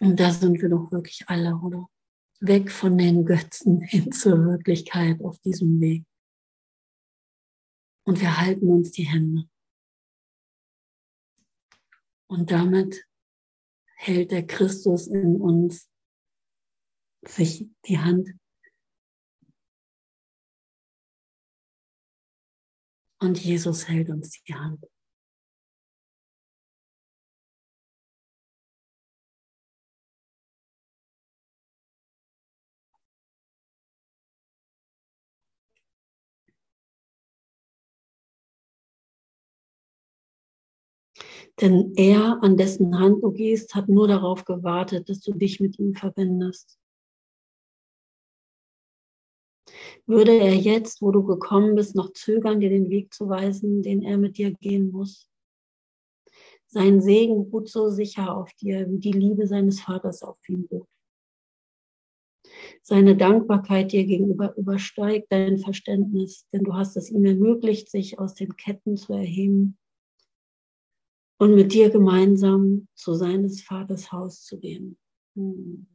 Und 0.00 0.18
da 0.18 0.32
sind 0.32 0.60
wir 0.60 0.68
doch 0.68 0.90
wirklich 0.90 1.24
alle, 1.28 1.56
oder? 1.56 1.88
weg 2.40 2.70
von 2.70 2.96
den 2.96 3.24
Götzen 3.24 3.80
hin 3.82 4.12
zur 4.12 4.44
Wirklichkeit 4.44 5.22
auf 5.22 5.38
diesem 5.40 5.80
Weg. 5.80 6.04
Und 8.04 8.20
wir 8.20 8.38
halten 8.38 8.68
uns 8.70 8.90
die 8.92 9.04
Hände. 9.04 9.48
Und 12.26 12.50
damit 12.50 13.06
hält 13.96 14.30
der 14.30 14.46
Christus 14.46 15.06
in 15.06 15.40
uns 15.40 15.90
sich 17.22 17.68
die 17.86 17.98
Hand. 17.98 18.30
Und 23.18 23.38
Jesus 23.38 23.86
hält 23.88 24.08
uns 24.08 24.30
die 24.30 24.54
Hand. 24.54 24.89
Denn 41.60 41.92
er, 41.96 42.42
an 42.42 42.56
dessen 42.56 42.98
Hand 42.98 43.22
du 43.22 43.32
gehst, 43.32 43.74
hat 43.74 43.88
nur 43.88 44.08
darauf 44.08 44.44
gewartet, 44.44 45.10
dass 45.10 45.20
du 45.20 45.32
dich 45.32 45.60
mit 45.60 45.78
ihm 45.78 45.94
verbindest. 45.94 46.78
Würde 50.06 50.32
er 50.32 50.54
jetzt, 50.54 51.02
wo 51.02 51.10
du 51.10 51.22
gekommen 51.22 51.74
bist, 51.74 51.94
noch 51.94 52.12
zögern, 52.12 52.60
dir 52.60 52.70
den 52.70 52.88
Weg 52.88 53.12
zu 53.12 53.28
weisen, 53.28 53.82
den 53.82 54.02
er 54.02 54.16
mit 54.16 54.38
dir 54.38 54.52
gehen 54.52 54.90
muss? 54.90 55.28
Sein 56.66 57.02
Segen 57.02 57.50
ruht 57.52 57.68
so 57.68 57.90
sicher 57.90 58.34
auf 58.34 58.52
dir, 58.54 58.90
wie 58.90 58.98
die 58.98 59.12
Liebe 59.12 59.46
seines 59.46 59.80
Vaters 59.80 60.22
auf 60.22 60.38
ihm 60.48 60.66
ruht. 60.70 60.88
Seine 62.82 63.16
Dankbarkeit 63.16 63.92
dir 63.92 64.04
gegenüber 64.04 64.56
übersteigt 64.56 65.30
dein 65.30 65.58
Verständnis, 65.58 66.46
denn 66.52 66.64
du 66.64 66.74
hast 66.74 66.96
es 66.96 67.10
ihm 67.10 67.24
ermöglicht, 67.24 67.90
sich 67.90 68.18
aus 68.18 68.34
den 68.34 68.56
Ketten 68.56 68.96
zu 68.96 69.12
erheben 69.12 69.76
und 71.40 71.54
mit 71.54 71.72
dir 71.72 71.88
gemeinsam 71.88 72.86
zu 72.94 73.14
seines 73.14 73.62
Vaters 73.62 74.12
Haus 74.12 74.44
zu 74.44 74.58
gehen. 74.60 74.98
Hm. 75.34 75.86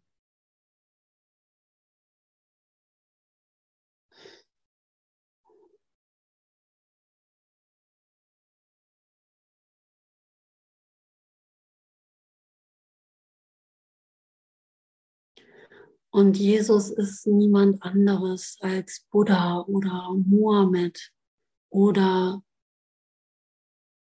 Und 16.10 16.38
Jesus 16.38 16.90
ist 16.90 17.28
niemand 17.28 17.84
anderes 17.84 18.58
als 18.62 19.06
Buddha 19.12 19.60
oder 19.68 20.16
Mohammed 20.26 21.12
oder 21.70 22.42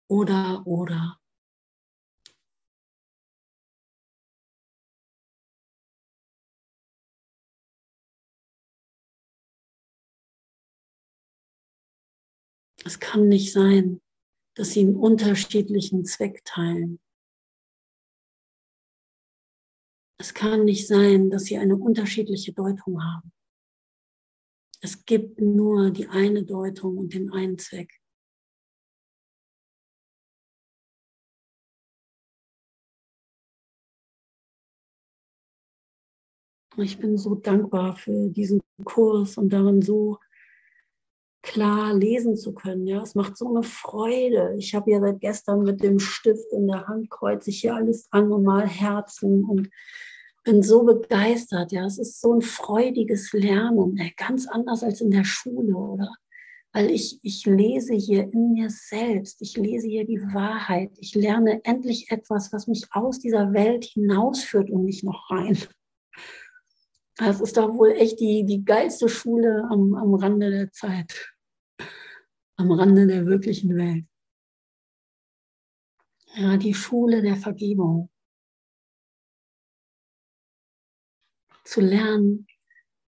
oder, 0.07 0.65
oder. 0.65 1.19
Es 12.83 12.99
kann 12.99 13.27
nicht 13.27 13.51
sein, 13.51 14.01
dass 14.55 14.71
sie 14.71 14.79
einen 14.79 14.95
unterschiedlichen 14.95 16.05
Zweck 16.05 16.45
teilen. 16.45 16.99
Es 20.19 20.33
kann 20.33 20.63
nicht 20.65 20.87
sein, 20.87 21.29
dass 21.29 21.43
sie 21.43 21.57
eine 21.57 21.75
unterschiedliche 21.75 22.53
Deutung 22.53 23.03
haben. 23.03 23.31
Es 24.79 25.05
gibt 25.05 25.41
nur 25.41 25.91
die 25.91 26.07
eine 26.07 26.43
Deutung 26.43 26.97
und 26.97 27.13
den 27.13 27.31
einen 27.31 27.57
Zweck. 27.57 27.96
Ich 36.77 36.99
bin 36.99 37.17
so 37.17 37.35
dankbar 37.35 37.95
für 37.95 38.29
diesen 38.29 38.61
Kurs 38.83 39.37
und 39.37 39.51
darin 39.51 39.81
so 39.81 40.17
klar 41.41 41.93
lesen 41.93 42.35
zu 42.35 42.53
können. 42.53 42.85
Ja, 42.85 43.01
es 43.01 43.15
macht 43.15 43.37
so 43.37 43.49
eine 43.49 43.63
Freude. 43.63 44.55
Ich 44.57 44.75
habe 44.75 44.91
ja 44.91 44.99
seit 44.99 45.19
gestern 45.19 45.63
mit 45.63 45.81
dem 45.81 45.99
Stift 45.99 46.51
in 46.51 46.67
der 46.67 46.87
Hand 46.87 47.09
kreuze 47.09 47.49
ich 47.49 47.61
hier 47.61 47.75
alles 47.75 48.07
an 48.11 48.31
und 48.31 48.43
mal 48.43 48.67
Herzen 48.67 49.43
und 49.43 49.69
bin 50.43 50.61
so 50.61 50.83
begeistert. 50.83 51.71
Ja, 51.71 51.85
es 51.85 51.97
ist 51.97 52.21
so 52.21 52.33
ein 52.33 52.41
freudiges 52.41 53.33
Lernen, 53.33 53.99
ganz 54.17 54.47
anders 54.47 54.83
als 54.83 55.01
in 55.01 55.11
der 55.11 55.23
Schule, 55.23 55.75
oder? 55.75 56.11
Weil 56.73 56.91
ich, 56.91 57.19
ich 57.23 57.45
lese 57.45 57.95
hier 57.95 58.23
in 58.31 58.53
mir 58.53 58.69
selbst, 58.69 59.41
ich 59.41 59.57
lese 59.57 59.87
hier 59.87 60.05
die 60.05 60.21
Wahrheit, 60.21 60.91
ich 60.99 61.15
lerne 61.15 61.61
endlich 61.63 62.11
etwas, 62.11 62.53
was 62.53 62.67
mich 62.67 62.85
aus 62.91 63.19
dieser 63.19 63.53
Welt 63.53 63.85
hinausführt 63.85 64.69
und 64.69 64.83
nicht 64.83 65.03
noch 65.03 65.31
rein. 65.31 65.57
Das 67.17 67.41
ist 67.41 67.57
doch 67.57 67.73
wohl 67.73 67.91
echt 67.91 68.19
die, 68.19 68.45
die 68.45 68.63
geilste 68.63 69.09
Schule 69.09 69.67
am, 69.71 69.95
am 69.95 70.13
Rande 70.13 70.51
der 70.51 70.71
Zeit, 70.71 71.33
am 72.57 72.71
Rande 72.71 73.07
der 73.07 73.25
wirklichen 73.25 73.75
Welt. 73.75 74.05
Ja, 76.35 76.57
die 76.57 76.75
Schule 76.75 77.23
der 77.23 77.35
Vergebung. 77.35 78.11
Zu 81.63 81.81
lernen, 81.81 82.47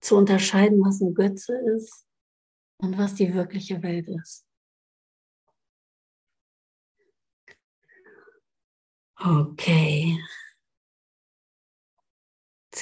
zu 0.00 0.16
unterscheiden, 0.16 0.80
was 0.80 1.02
ein 1.02 1.12
Götze 1.12 1.54
ist 1.76 2.06
und 2.78 2.96
was 2.96 3.14
die 3.14 3.34
wirkliche 3.34 3.82
Welt 3.82 4.08
ist. 4.08 4.46
Okay. 9.16 10.18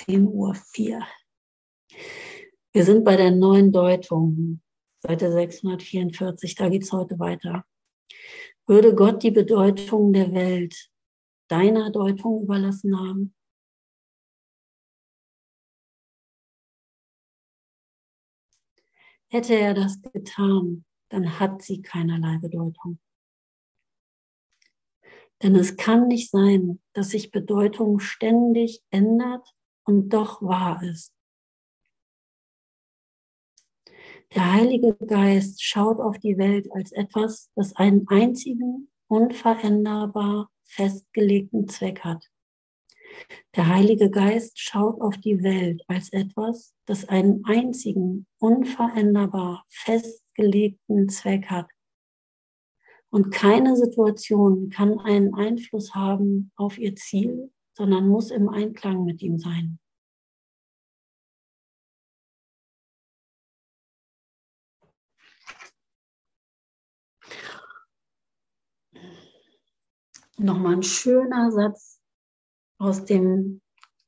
10 0.04 0.28
Uhr 0.28 0.54
4. 0.54 1.04
Wir 2.72 2.84
sind 2.84 3.04
bei 3.04 3.16
der 3.16 3.32
neuen 3.32 3.72
Deutung, 3.72 4.61
Seite 5.00 5.32
644, 5.32 6.54
da 6.54 6.68
geht 6.68 6.84
es 6.84 6.92
heute 6.92 7.18
weiter. 7.18 7.64
Würde 8.66 8.94
Gott 8.94 9.22
die 9.22 9.30
Bedeutung 9.32 10.12
der 10.12 10.32
Welt 10.32 10.90
deiner 11.48 11.90
Deutung 11.90 12.42
überlassen 12.42 12.96
haben? 12.98 13.34
Hätte 19.30 19.54
er 19.54 19.74
das 19.74 20.00
getan, 20.00 20.84
dann 21.08 21.40
hat 21.40 21.62
sie 21.62 21.82
keinerlei 21.82 22.38
Bedeutung. 22.38 23.00
Denn 25.42 25.56
es 25.56 25.76
kann 25.76 26.08
nicht 26.08 26.30
sein, 26.30 26.80
dass 26.92 27.11
sich 27.11 27.30
Bedeutung 27.30 27.98
ständig 27.98 28.82
ändert 28.90 29.58
und 29.88 30.11
doch 30.11 30.42
wahr 30.42 30.83
ist. 30.83 31.14
Der 34.35 34.53
Heilige 34.53 34.94
Geist 34.94 35.64
schaut 35.64 35.98
auf 35.98 36.18
die 36.18 36.37
Welt 36.37 36.70
als 36.72 36.92
etwas, 36.92 37.51
das 37.55 37.74
einen 37.74 38.07
einzigen, 38.09 38.90
unveränderbar 39.09 40.51
festgelegten 40.64 41.68
Zweck 41.68 42.01
hat. 42.01 42.22
Der 43.57 43.68
Heilige 43.68 44.11
Geist 44.11 44.61
schaut 44.61 45.01
auf 45.01 45.16
die 45.16 45.42
Welt 45.42 45.83
als 45.88 46.12
etwas, 46.12 46.74
das 46.85 47.09
einen 47.09 47.42
einzigen, 47.46 48.27
unveränderbar 48.38 49.64
festgelegten 49.70 51.09
Zweck 51.09 51.46
hat. 51.46 51.70
Und 53.09 53.31
keine 53.31 53.74
Situation 53.74 54.68
kann 54.68 54.98
einen 54.98 55.33
Einfluss 55.33 55.94
haben 55.94 56.53
auf 56.57 56.77
ihr 56.77 56.94
Ziel 56.94 57.51
sondern 57.79 58.09
muss 58.09 58.33
im 58.33 58.49
Einklang 58.49 59.05
mit 59.05 59.23
ihm 59.23 59.38
sein. 59.38 59.79
Nochmal 70.38 70.75
ein 70.75 70.83
schöner 70.83 71.53
Satz 71.53 72.01
aus 72.79 73.05
dem 73.05 73.61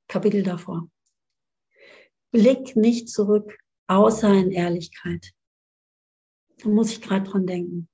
Kapitel 0.09 0.43
davor. 0.43 0.91
Blick 2.33 2.75
nicht 2.75 3.09
zurück, 3.09 3.57
außer 3.87 4.33
in 4.35 4.51
Ehrlichkeit. 4.51 5.33
Da 6.59 6.69
muss 6.69 6.91
ich 6.91 7.01
gerade 7.01 7.31
dran 7.31 7.47
denken 7.47 7.89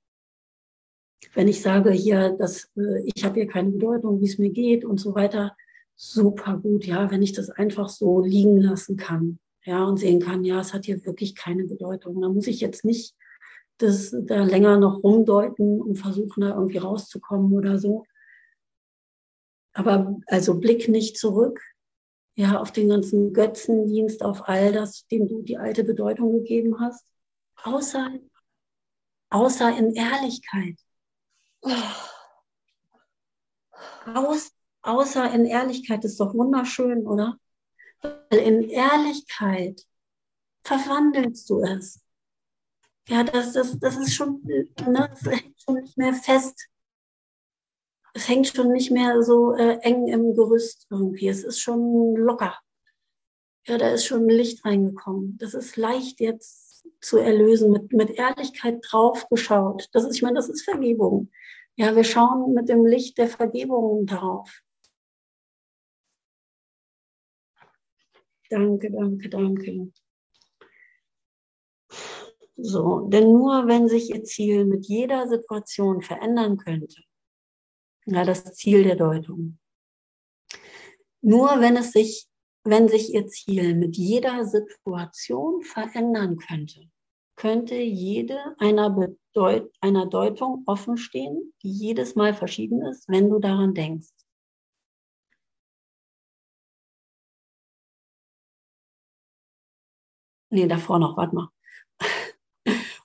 wenn 1.37 1.49
ich 1.49 1.61
sage 1.61 1.91
hier, 1.91 2.31
dass 2.31 2.71
äh, 2.77 3.03
ich 3.15 3.25
habe 3.25 3.35
hier 3.35 3.47
keine 3.47 3.71
Bedeutung, 3.71 4.21
wie 4.21 4.27
es 4.27 4.39
mir 4.39 4.51
geht 4.51 4.85
und 4.85 4.99
so 4.99 5.15
weiter, 5.15 5.55
super 5.97 6.59
gut, 6.59 6.85
ja, 6.85 7.11
wenn 7.11 7.23
ich 7.23 7.33
das 7.33 7.51
einfach 7.51 7.89
so 7.89 8.21
liegen 8.21 8.61
lassen 8.61 8.97
kann, 8.97 9.39
ja, 9.65 9.85
und 9.85 9.97
sehen 9.97 10.21
kann, 10.21 10.45
ja, 10.45 10.61
es 10.61 10.73
hat 10.73 10.85
hier 10.85 11.05
wirklich 11.05 11.35
keine 11.35 11.65
Bedeutung. 11.65 12.21
Da 12.21 12.29
muss 12.29 12.47
ich 12.47 12.61
jetzt 12.61 12.85
nicht 12.85 13.15
das 13.79 14.15
da 14.19 14.43
länger 14.45 14.79
noch 14.79 15.03
rumdeuten 15.03 15.83
und 15.83 15.97
versuchen, 15.97 16.41
da 16.41 16.55
irgendwie 16.55 16.79
rauszukommen 16.79 17.53
oder 17.53 17.79
so. 17.79 18.07
Aber 19.75 20.17
also 20.27 20.59
Blick 20.59 20.89
nicht 20.89 21.19
zurück, 21.19 21.61
ja, 22.37 22.61
auf 22.61 22.73
den 22.73 22.89
ganzen 22.89 23.33
Götzendienst, 23.33 24.23
auf 24.23 24.49
all 24.49 24.73
das, 24.73 25.07
dem 25.09 25.29
du 25.29 25.43
die 25.43 25.59
alte 25.59 25.85
Bedeutung 25.85 26.33
gegeben 26.33 26.81
hast, 26.81 27.05
außer, 27.63 28.11
außer 29.31 29.77
in 29.77 29.95
Ehrlichkeit. 29.95 30.79
Aus, 34.15 34.53
außer 34.87 35.33
in 35.33 35.45
Ehrlichkeit 35.45 36.05
ist 36.05 36.21
doch 36.21 36.35
wunderschön, 36.35 37.07
oder? 37.07 37.39
Weil 38.03 38.41
in 38.41 38.63
Ehrlichkeit 38.69 39.87
verwandelst 40.65 41.49
du 41.51 41.61
es. 41.61 42.03
Ja, 43.09 43.23
das, 43.23 43.53
das, 43.53 43.79
das 43.79 43.97
ist 43.97 44.15
schon, 44.15 44.43
ne, 44.45 44.69
das 44.77 45.23
hängt 45.25 45.61
schon 45.61 45.75
nicht 45.77 45.97
mehr 45.97 46.13
fest. 46.13 46.69
Es 48.15 48.29
hängt 48.29 48.49
schon 48.49 48.73
nicht 48.73 48.91
mehr 48.91 49.23
so 49.23 49.55
äh, 49.55 49.79
eng 49.83 50.09
im 50.09 50.35
Gerüst 50.35 50.87
irgendwie. 50.91 51.29
Es 51.29 51.45
ist 51.45 51.61
schon 51.61 52.17
locker. 52.17 52.59
Ja, 53.67 53.79
da 53.79 53.91
ist 53.91 54.07
schon 54.07 54.29
Licht 54.29 54.65
reingekommen. 54.65 55.37
Das 55.39 55.55
ist 55.55 55.77
leicht 55.77 56.21
jetzt 56.21 56.87
zu 57.01 57.19
erlösen, 57.19 57.71
mit, 57.71 57.93
mit 57.93 58.11
Ehrlichkeit 58.11 58.79
drauf 58.83 59.29
geschaut. 59.29 59.89
Das 59.93 60.05
ist, 60.05 60.17
ich 60.17 60.23
meine, 60.23 60.37
das 60.37 60.49
ist 60.49 60.63
Vergebung. 60.63 61.31
Ja, 61.77 61.95
wir 61.95 62.05
schauen 62.05 62.55
mit 62.55 62.69
dem 62.69 62.87
Licht 62.87 63.19
der 63.19 63.29
Vergebung 63.29 64.07
darauf. 64.07 64.63
Danke, 68.51 68.91
danke, 68.91 69.29
danke. 69.29 69.93
So, 72.57 73.09
denn 73.09 73.33
nur 73.33 73.67
wenn 73.67 73.89
sich 73.89 74.11
Ihr 74.11 74.25
Ziel 74.25 74.65
mit 74.65 74.87
jeder 74.87 75.29
Situation 75.29 76.01
verändern 76.01 76.57
könnte, 76.57 77.03
ja, 78.07 78.25
das 78.25 78.45
Ziel 78.55 78.85
der 78.85 78.97
Deutung, 78.97 79.59
nur 81.21 81.61
wenn 81.61 81.77
es 81.77 81.93
sich, 81.93 82.29
wenn 82.65 82.89
sich 82.89 83.13
Ihr 83.13 83.27
Ziel 83.27 83.75
mit 83.75 83.97
jeder 83.97 84.45
Situation 84.45 85.63
verändern 85.63 86.39
könnte, 86.39 86.89
könnte 87.37 87.75
jede 87.75 88.39
einer, 88.59 88.91
Bedeut 88.91 89.71
einer 89.81 90.07
Deutung 90.07 90.63
offen 90.67 90.97
stehen, 90.97 91.53
die 91.63 91.71
jedes 91.71 92.15
Mal 92.15 92.33
verschieden 92.33 92.83
ist, 92.87 93.09
wenn 93.09 93.29
du 93.29 93.39
daran 93.39 93.75
denkst. 93.75 94.16
Nee, 100.51 100.67
davor 100.67 100.99
noch, 100.99 101.17
warte 101.17 101.35
mal. 101.35 101.51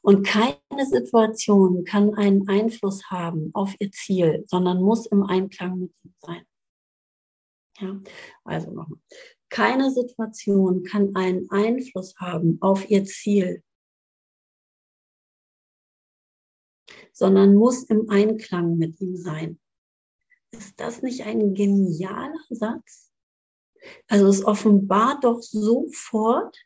Und 0.01 0.25
keine 0.25 0.86
Situation 0.86 1.84
kann 1.86 2.15
einen 2.15 2.47
Einfluss 2.47 3.10
haben 3.12 3.51
auf 3.54 3.75
ihr 3.80 3.91
Ziel, 3.91 4.43
sondern 4.47 4.82
muss 4.82 5.06
im 5.06 5.23
Einklang 5.23 5.80
mit 5.80 5.93
ihm 6.04 6.13
sein. 6.19 6.45
Ja, 7.80 8.01
also 8.43 8.71
nochmal. 8.71 8.99
Keine 9.49 9.91
Situation 9.91 10.84
kann 10.84 11.15
einen 11.15 11.49
Einfluss 11.51 12.15
haben 12.17 12.58
auf 12.62 12.89
ihr 12.89 13.06
Ziel, 13.06 13.63
sondern 17.12 17.56
muss 17.56 17.84
im 17.84 18.10
Einklang 18.10 18.77
mit 18.77 18.99
ihm 19.01 19.15
sein. 19.17 19.60
Ist 20.51 20.80
das 20.80 21.01
nicht 21.01 21.23
ein 21.25 21.54
genialer 21.54 22.39
Satz? 22.49 23.12
Also 24.08 24.27
es 24.27 24.45
offenbart 24.45 25.23
doch 25.23 25.41
sofort 25.41 26.58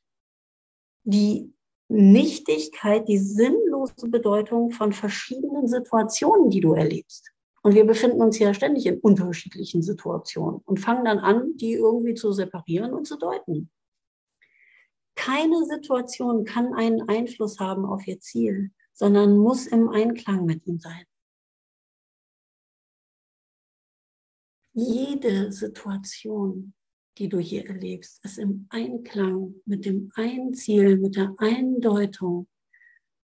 die 1.05 1.53
Nichtigkeit, 1.87 3.07
die 3.07 3.19
sinnlose 3.19 4.09
Bedeutung 4.09 4.71
von 4.71 4.91
verschiedenen 4.91 5.67
Situationen, 5.67 6.49
die 6.49 6.59
du 6.59 6.73
erlebst. 6.73 7.31
Und 7.61 7.73
wir 7.75 7.85
befinden 7.85 8.21
uns 8.21 8.37
ja 8.37 8.53
ständig 8.53 8.85
in 8.85 8.99
unterschiedlichen 8.99 9.81
Situationen 9.81 10.61
und 10.65 10.79
fangen 10.79 11.05
dann 11.05 11.19
an, 11.19 11.55
die 11.57 11.73
irgendwie 11.73 12.13
zu 12.13 12.31
separieren 12.31 12.93
und 12.93 13.05
zu 13.05 13.17
deuten. 13.17 13.71
Keine 15.15 15.65
Situation 15.65 16.43
kann 16.43 16.73
einen 16.73 17.07
Einfluss 17.07 17.59
haben 17.59 17.85
auf 17.85 18.05
ihr 18.07 18.19
Ziel, 18.19 18.71
sondern 18.93 19.37
muss 19.37 19.67
im 19.67 19.89
Einklang 19.89 20.45
mit 20.45 20.65
ihm 20.67 20.79
sein. 20.79 21.05
Jede 24.73 25.51
Situation 25.51 26.73
die 27.17 27.29
du 27.29 27.39
hier 27.39 27.65
erlebst, 27.67 28.23
ist 28.25 28.37
im 28.37 28.67
Einklang 28.69 29.55
mit 29.65 29.85
dem 29.85 30.11
einen 30.15 30.53
Ziel, 30.53 30.97
mit 30.97 31.15
der 31.15 31.33
einen 31.37 31.79
Deutung. 31.79 32.47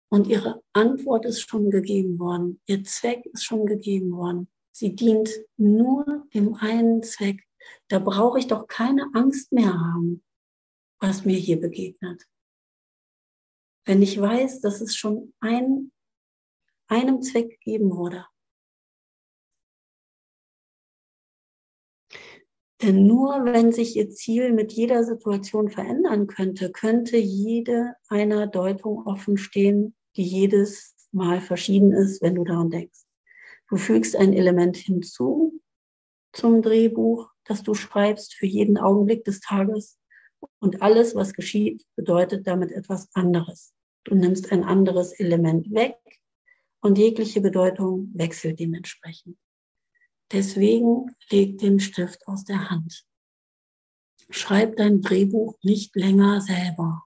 Und 0.09 0.27
ihre 0.27 0.61
Antwort 0.73 1.25
ist 1.25 1.41
schon 1.41 1.69
gegeben 1.69 2.19
worden. 2.19 2.61
Ihr 2.65 2.83
Zweck 2.83 3.25
ist 3.27 3.43
schon 3.43 3.65
gegeben 3.65 4.11
worden. 4.11 4.49
Sie 4.71 4.95
dient 4.95 5.29
nur 5.57 6.27
dem 6.33 6.55
einen 6.55 7.03
Zweck. 7.03 7.45
Da 7.87 7.99
brauche 7.99 8.39
ich 8.39 8.47
doch 8.47 8.67
keine 8.67 9.09
Angst 9.13 9.51
mehr 9.51 9.73
haben, 9.73 10.23
was 10.99 11.25
mir 11.25 11.37
hier 11.37 11.59
begegnet. 11.59 12.25
Wenn 13.85 14.01
ich 14.01 14.19
weiß, 14.19 14.61
dass 14.61 14.81
es 14.81 14.95
schon 14.95 15.33
ein, 15.39 15.91
einem 16.87 17.21
Zweck 17.21 17.51
gegeben 17.51 17.91
wurde. 17.91 18.25
Denn 22.81 23.05
nur 23.05 23.45
wenn 23.45 23.71
sich 23.71 23.95
ihr 23.95 24.09
Ziel 24.09 24.53
mit 24.53 24.71
jeder 24.71 25.03
Situation 25.03 25.69
verändern 25.69 26.25
könnte, 26.25 26.71
könnte 26.71 27.17
jede 27.17 27.93
einer 28.07 28.47
Deutung 28.47 29.05
offen 29.05 29.37
stehen, 29.37 29.95
die 30.15 30.23
jedes 30.23 30.95
Mal 31.11 31.41
verschieden 31.41 31.91
ist, 31.91 32.21
wenn 32.21 32.35
du 32.35 32.43
daran 32.43 32.71
denkst. 32.71 33.01
Du 33.69 33.77
fügst 33.77 34.15
ein 34.15 34.33
Element 34.33 34.77
hinzu 34.77 35.61
zum 36.33 36.61
Drehbuch, 36.61 37.29
das 37.45 37.61
du 37.61 37.73
schreibst 37.73 38.33
für 38.33 38.47
jeden 38.47 38.77
Augenblick 38.77 39.25
des 39.25 39.41
Tages. 39.41 39.99
Und 40.59 40.81
alles, 40.81 41.13
was 41.13 41.33
geschieht, 41.33 41.85
bedeutet 41.95 42.47
damit 42.47 42.71
etwas 42.71 43.09
anderes. 43.13 43.73
Du 44.05 44.15
nimmst 44.15 44.51
ein 44.51 44.63
anderes 44.63 45.11
Element 45.13 45.71
weg 45.71 45.97
und 46.81 46.97
jegliche 46.97 47.41
Bedeutung 47.41 48.09
wechselt 48.15 48.59
dementsprechend. 48.59 49.37
Deswegen 50.31 51.13
leg 51.29 51.57
den 51.57 51.79
Stift 51.79 52.27
aus 52.27 52.45
der 52.45 52.69
Hand. 52.69 53.05
Schreib 54.29 54.77
dein 54.77 55.01
Drehbuch 55.01 55.57
nicht 55.61 55.95
länger 55.95 56.39
selber. 56.39 57.03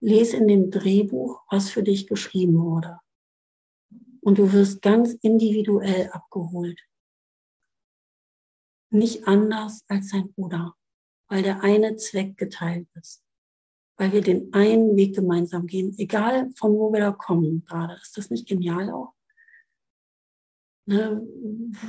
Lies 0.00 0.34
in 0.34 0.48
dem 0.48 0.70
Drehbuch, 0.70 1.40
was 1.50 1.70
für 1.70 1.84
dich 1.84 2.08
geschrieben 2.08 2.58
wurde. 2.58 2.98
Und 4.20 4.38
du 4.38 4.52
wirst 4.52 4.82
ganz 4.82 5.12
individuell 5.22 6.10
abgeholt. 6.10 6.80
Nicht 8.90 9.28
anders 9.28 9.84
als 9.88 10.10
dein 10.10 10.32
Bruder, 10.32 10.74
weil 11.28 11.42
der 11.42 11.62
eine 11.62 11.96
Zweck 11.96 12.36
geteilt 12.36 12.88
ist. 12.94 13.22
Weil 13.96 14.12
wir 14.12 14.20
den 14.20 14.52
einen 14.52 14.96
Weg 14.96 15.14
gemeinsam 15.14 15.66
gehen, 15.66 15.94
egal 15.98 16.50
von 16.56 16.72
wo 16.72 16.92
wir 16.92 17.00
da 17.00 17.12
kommen 17.12 17.64
gerade. 17.64 17.94
Ist 18.02 18.16
das 18.16 18.30
nicht 18.30 18.48
genial 18.48 18.90
auch? 18.90 19.13
Ne, 20.86 21.26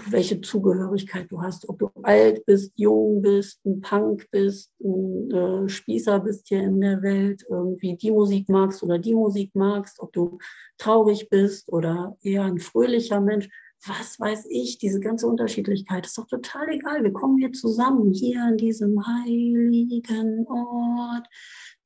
welche 0.10 0.42
Zugehörigkeit 0.42 1.30
du 1.30 1.42
hast, 1.42 1.68
ob 1.70 1.80
du 1.80 1.90
alt 2.04 2.46
bist, 2.46 2.72
jung 2.76 3.22
bist, 3.22 3.64
ein 3.66 3.82
Punk 3.82 4.28
bist, 4.32 4.72
ein 4.82 5.32
äh, 5.32 5.70
Spießer 5.70 6.20
bist 6.20 6.48
hier 6.48 6.64
in 6.64 6.82
der 6.82 7.02
Welt, 7.02 7.46
irgendwie 7.50 7.96
die 7.96 8.12
Musik 8.12 8.50
magst 8.50 8.84
oder 8.84 8.98
die 8.98 9.16
Musik 9.16 9.52
magst, 9.54 10.00
ob 10.00 10.14
du 10.14 10.38
traurig 10.78 11.30
bist 11.30 11.72
oder 11.72 12.18
eher 12.22 12.44
ein 12.44 12.60
fröhlicher 12.60 13.22
Mensch. 13.22 13.50
Was 13.88 14.20
weiß 14.20 14.48
ich, 14.50 14.80
diese 14.80 15.00
ganze 15.00 15.28
Unterschiedlichkeit 15.28 16.06
ist 16.06 16.18
doch 16.18 16.26
total 16.26 16.70
egal. 16.70 17.04
Wir 17.04 17.14
kommen 17.14 17.38
hier 17.38 17.52
zusammen, 17.52 18.14
hier 18.14 18.42
an 18.42 18.58
diesem 18.58 19.06
heiligen 19.06 20.48
Ort, 20.48 21.28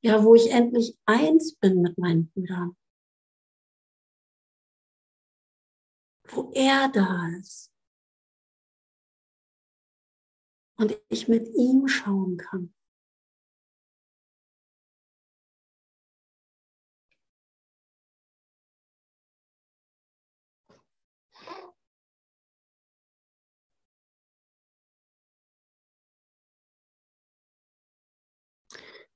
ja, 0.00 0.24
wo 0.24 0.34
ich 0.34 0.50
endlich 0.50 0.96
eins 1.04 1.56
bin 1.56 1.82
mit 1.82 1.98
meinen 1.98 2.30
Brüdern. 2.30 2.74
Wo 6.32 6.50
er 6.54 6.88
da 6.88 7.28
ist. 7.38 7.72
Und 10.76 10.98
ich 11.08 11.28
mit 11.28 11.48
ihm 11.56 11.88
schauen 11.88 12.36
kann. 12.36 12.74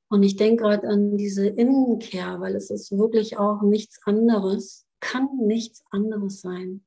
Und 0.09 0.23
ich 0.23 0.37
denke 0.37 0.63
gerade 0.63 0.87
an 0.87 1.17
diese 1.17 1.49
Innenkehr, 1.49 2.39
weil 2.41 2.55
es 2.55 2.71
ist 2.71 2.93
wirklich 2.97 3.37
auch 3.37 3.63
nichts 3.63 4.01
anderes, 4.05 4.87
kann 5.01 5.29
nichts 5.39 5.83
anderes 5.91 6.41
sein, 6.41 6.85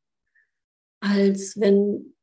als 1.00 1.60
wenn 1.60 2.16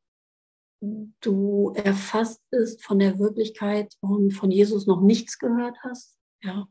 du 1.21 1.73
erfasst 1.75 2.43
bist 2.51 2.85
von 2.85 2.99
der 2.99 3.19
Wirklichkeit 3.19 3.95
und 4.01 4.33
von 4.33 4.51
Jesus 4.51 4.87
noch 4.87 5.01
nichts 5.01 5.39
gehört 5.39 5.77
hast. 5.83 6.19
Ja. 6.43 6.69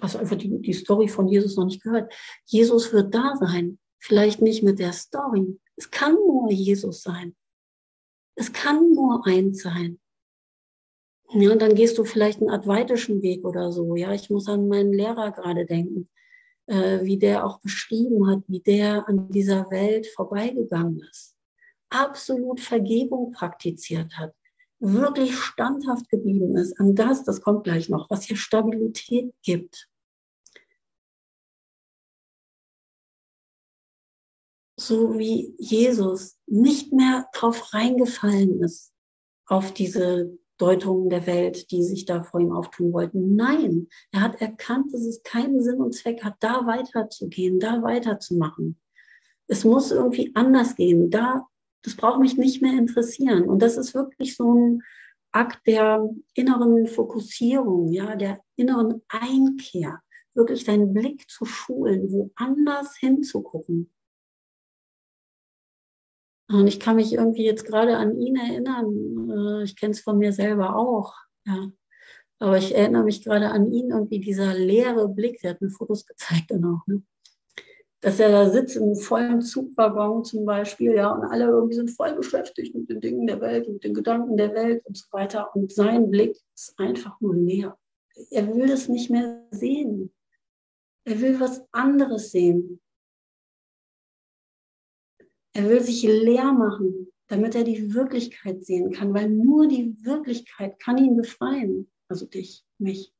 Hast 0.00 0.16
einfach 0.16 0.36
die, 0.36 0.60
die 0.60 0.72
Story 0.72 1.08
von 1.08 1.28
Jesus 1.28 1.56
noch 1.56 1.64
nicht 1.64 1.82
gehört. 1.82 2.12
Jesus 2.46 2.92
wird 2.92 3.14
da 3.14 3.36
sein. 3.36 3.78
Vielleicht 3.98 4.42
nicht 4.42 4.62
mit 4.62 4.78
der 4.78 4.92
Story. 4.92 5.58
Es 5.76 5.90
kann 5.90 6.14
nur 6.14 6.50
Jesus 6.50 7.02
sein. 7.02 7.34
Es 8.36 8.52
kann 8.52 8.92
nur 8.92 9.26
eins 9.26 9.62
sein. 9.62 10.00
Ja, 11.30 11.52
und 11.52 11.62
dann 11.62 11.74
gehst 11.74 11.98
du 11.98 12.04
vielleicht 12.04 12.40
einen 12.40 12.50
advaitischen 12.50 13.22
Weg 13.22 13.44
oder 13.44 13.72
so. 13.72 13.96
Ja, 13.96 14.12
ich 14.12 14.30
muss 14.30 14.48
an 14.48 14.68
meinen 14.68 14.92
Lehrer 14.92 15.32
gerade 15.32 15.64
denken 15.64 16.08
wie 16.66 17.18
der 17.18 17.44
auch 17.44 17.60
beschrieben 17.60 18.28
hat, 18.28 18.42
wie 18.48 18.60
der 18.60 19.06
an 19.08 19.28
dieser 19.30 19.70
Welt 19.70 20.06
vorbeigegangen 20.06 21.00
ist, 21.10 21.36
absolut 21.90 22.60
Vergebung 22.60 23.32
praktiziert 23.32 24.16
hat, 24.16 24.34
wirklich 24.78 25.36
standhaft 25.36 26.08
geblieben 26.08 26.56
ist 26.56 26.78
an 26.80 26.94
das, 26.94 27.24
das 27.24 27.40
kommt 27.40 27.64
gleich 27.64 27.88
noch, 27.88 28.08
was 28.10 28.24
hier 28.24 28.36
Stabilität 28.36 29.34
gibt. 29.42 29.88
So 34.76 35.18
wie 35.18 35.54
Jesus 35.58 36.36
nicht 36.46 36.92
mehr 36.92 37.28
drauf 37.32 37.72
reingefallen 37.72 38.60
ist, 38.62 38.92
auf 39.46 39.72
diese 39.72 40.36
Deutungen 40.58 41.10
der 41.10 41.26
Welt, 41.26 41.70
die 41.70 41.82
sich 41.82 42.04
da 42.04 42.22
vor 42.22 42.40
ihm 42.40 42.52
auftun 42.52 42.92
wollten. 42.92 43.34
Nein, 43.34 43.88
er 44.12 44.20
hat 44.20 44.40
erkannt, 44.40 44.92
dass 44.92 45.02
es 45.02 45.22
keinen 45.22 45.62
Sinn 45.62 45.80
und 45.80 45.94
Zweck 45.94 46.22
hat, 46.22 46.36
da 46.40 46.66
weiterzugehen, 46.66 47.58
da 47.58 47.82
weiterzumachen. 47.82 48.78
Es 49.48 49.64
muss 49.64 49.90
irgendwie 49.90 50.30
anders 50.34 50.76
gehen. 50.76 51.10
Da, 51.10 51.46
das 51.82 51.96
braucht 51.96 52.20
mich 52.20 52.36
nicht 52.36 52.62
mehr 52.62 52.78
interessieren. 52.78 53.48
Und 53.48 53.60
das 53.60 53.76
ist 53.76 53.94
wirklich 53.94 54.36
so 54.36 54.54
ein 54.54 54.82
Akt 55.32 55.66
der 55.66 56.08
inneren 56.34 56.86
Fokussierung, 56.86 57.90
ja, 57.92 58.14
der 58.14 58.40
inneren 58.56 59.02
Einkehr, 59.08 60.00
wirklich 60.34 60.64
deinen 60.64 60.94
Blick 60.94 61.28
zu 61.28 61.44
schulen, 61.44 62.10
woanders 62.12 62.96
hinzugucken. 62.96 63.90
Und 66.48 66.66
ich 66.66 66.78
kann 66.78 66.96
mich 66.96 67.12
irgendwie 67.12 67.44
jetzt 67.44 67.64
gerade 67.64 67.96
an 67.96 68.20
ihn 68.20 68.36
erinnern. 68.36 69.13
Äh, 69.34 69.64
ich 69.64 69.76
kenne 69.76 69.92
es 69.92 70.00
von 70.00 70.18
mir 70.18 70.32
selber 70.32 70.76
auch. 70.76 71.14
Ja. 71.46 71.70
Aber 72.38 72.58
ich 72.58 72.74
erinnere 72.74 73.04
mich 73.04 73.24
gerade 73.24 73.50
an 73.50 73.72
ihn, 73.72 73.90
irgendwie 73.90 74.20
dieser 74.20 74.54
leere 74.54 75.08
Blick, 75.08 75.40
der 75.40 75.50
hat 75.50 75.62
mir 75.62 75.70
Fotos 75.70 76.06
gezeigt 76.06 76.50
dann 76.50 76.64
auch, 76.64 76.86
ne? 76.86 77.02
dass 78.04 78.20
er 78.20 78.30
da 78.30 78.50
sitzt 78.50 78.76
im 78.76 78.96
vollen 78.96 79.40
Zugwaggon 79.40 80.24
zum 80.24 80.44
Beispiel, 80.44 80.94
ja, 80.94 81.10
und 81.10 81.24
alle 81.24 81.46
irgendwie 81.46 81.76
sind 81.76 81.90
voll 81.90 82.14
beschäftigt 82.14 82.74
mit 82.74 82.90
den 82.90 83.00
Dingen 83.00 83.26
der 83.26 83.40
Welt, 83.40 83.66
mit 83.66 83.82
den 83.82 83.94
Gedanken 83.94 84.36
der 84.36 84.52
Welt 84.52 84.84
und 84.84 84.98
so 84.98 85.06
weiter. 85.10 85.56
Und 85.56 85.72
sein 85.72 86.10
Blick 86.10 86.36
ist 86.54 86.78
einfach 86.78 87.18
nur 87.22 87.34
leer. 87.34 87.78
Er 88.30 88.54
will 88.54 88.66
das 88.66 88.90
nicht 88.90 89.08
mehr 89.08 89.42
sehen. 89.52 90.12
Er 91.06 91.18
will 91.18 91.40
was 91.40 91.64
anderes 91.72 92.30
sehen. 92.30 92.78
Er 95.54 95.66
will 95.70 95.80
sich 95.80 96.02
leer 96.02 96.52
machen, 96.52 97.10
damit 97.26 97.54
er 97.54 97.64
die 97.64 97.94
Wirklichkeit 97.94 98.64
sehen 98.64 98.92
kann, 98.92 99.14
weil 99.14 99.28
nur 99.28 99.66
die 99.66 100.04
Wirklichkeit 100.04 100.78
kann 100.78 100.98
ihn 100.98 101.16
befreien. 101.16 101.90
Also 102.08 102.26
dich, 102.26 102.64
mich. 102.78 103.14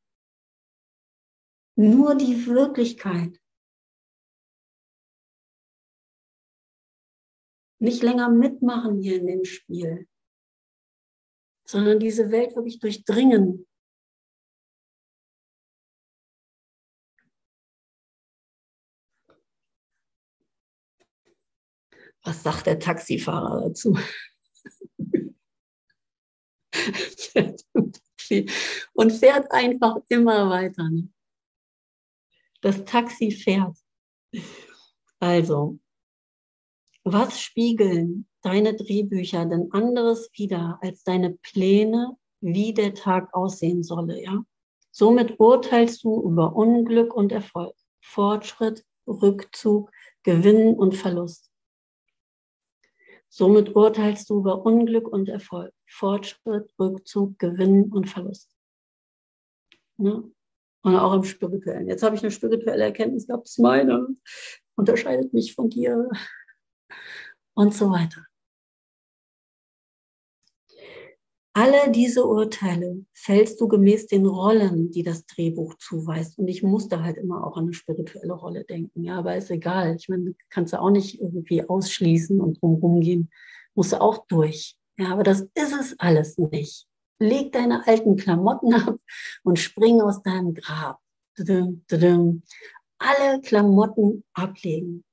Nur 1.76 2.14
die 2.14 2.46
Wirklichkeit. 2.46 3.40
Nicht 7.80 8.02
länger 8.02 8.30
mitmachen 8.30 9.00
hier 9.00 9.16
in 9.16 9.26
dem 9.26 9.44
Spiel, 9.44 10.08
sondern 11.66 11.98
diese 11.98 12.30
Welt 12.30 12.54
wirklich 12.54 12.78
durchdringen 12.78 13.66
Was 22.24 22.42
sagt 22.42 22.66
der 22.66 22.78
Taxifahrer 22.78 23.68
dazu? 23.68 23.96
und 28.94 29.12
fährt 29.12 29.52
einfach 29.52 29.96
immer 30.08 30.50
weiter. 30.50 30.88
Ne? 30.90 31.08
Das 32.62 32.84
Taxi 32.84 33.30
fährt. 33.30 33.76
Also, 35.20 35.78
was 37.04 37.40
spiegeln 37.40 38.26
deine 38.40 38.74
Drehbücher 38.74 39.44
denn 39.44 39.70
anderes 39.72 40.30
wieder 40.32 40.78
als 40.82 41.04
deine 41.04 41.32
Pläne, 41.42 42.16
wie 42.40 42.72
der 42.72 42.94
Tag 42.94 43.34
aussehen 43.34 43.82
solle, 43.82 44.22
ja. 44.22 44.44
Somit 44.90 45.40
urteilst 45.40 46.04
du 46.04 46.22
über 46.22 46.54
Unglück 46.54 47.14
und 47.14 47.32
Erfolg, 47.32 47.74
Fortschritt, 48.00 48.84
Rückzug, 49.06 49.90
Gewinn 50.22 50.74
und 50.74 50.94
Verlust. 50.94 51.50
Somit 53.36 53.74
urteilst 53.74 54.30
du 54.30 54.38
über 54.38 54.64
Unglück 54.64 55.08
und 55.08 55.28
Erfolg, 55.28 55.74
Fortschritt, 55.88 56.72
Rückzug, 56.78 57.36
Gewinn 57.40 57.90
und 57.92 58.08
Verlust. 58.08 58.48
Ja? 59.98 60.22
Und 60.82 60.96
auch 60.96 61.14
im 61.14 61.24
Spirituellen. 61.24 61.88
Jetzt 61.88 62.04
habe 62.04 62.14
ich 62.14 62.22
eine 62.22 62.30
spirituelle 62.30 62.84
Erkenntnis 62.84 63.26
das 63.26 63.42
ist 63.42 63.58
meine, 63.58 64.06
unterscheidet 64.76 65.32
mich 65.32 65.52
von 65.52 65.68
dir 65.68 66.08
und 67.54 67.74
so 67.74 67.90
weiter. 67.90 68.24
Alle 71.56 71.92
diese 71.92 72.26
Urteile 72.26 73.04
fällst 73.12 73.60
du 73.60 73.68
gemäß 73.68 74.08
den 74.08 74.26
Rollen, 74.26 74.90
die 74.90 75.04
das 75.04 75.24
Drehbuch 75.24 75.74
zuweist. 75.74 76.36
Und 76.36 76.48
ich 76.48 76.64
musste 76.64 77.04
halt 77.04 77.16
immer 77.16 77.46
auch 77.46 77.56
an 77.56 77.66
eine 77.66 77.72
spirituelle 77.72 78.32
Rolle 78.32 78.64
denken. 78.64 79.04
Ja, 79.04 79.20
aber 79.20 79.36
ist 79.36 79.52
egal. 79.52 79.94
Ich 79.94 80.08
meine, 80.08 80.34
kannst 80.50 80.72
du 80.72 80.80
auch 80.80 80.90
nicht 80.90 81.20
irgendwie 81.20 81.62
ausschließen 81.62 82.40
und 82.40 82.60
drumherum 82.60 83.00
gehen. 83.00 83.30
Musst 83.76 83.92
du 83.92 84.00
auch 84.00 84.26
durch. 84.26 84.76
Ja, 84.98 85.12
aber 85.12 85.22
das 85.22 85.42
ist 85.54 85.72
es 85.80 85.94
alles 86.00 86.36
nicht. 86.38 86.88
Leg 87.20 87.52
deine 87.52 87.86
alten 87.86 88.16
Klamotten 88.16 88.74
ab 88.74 88.96
und 89.44 89.60
spring 89.60 90.00
aus 90.00 90.22
deinem 90.22 90.54
Grab. 90.54 90.98
Alle 92.98 93.40
Klamotten 93.42 94.24
ablegen. 94.34 95.04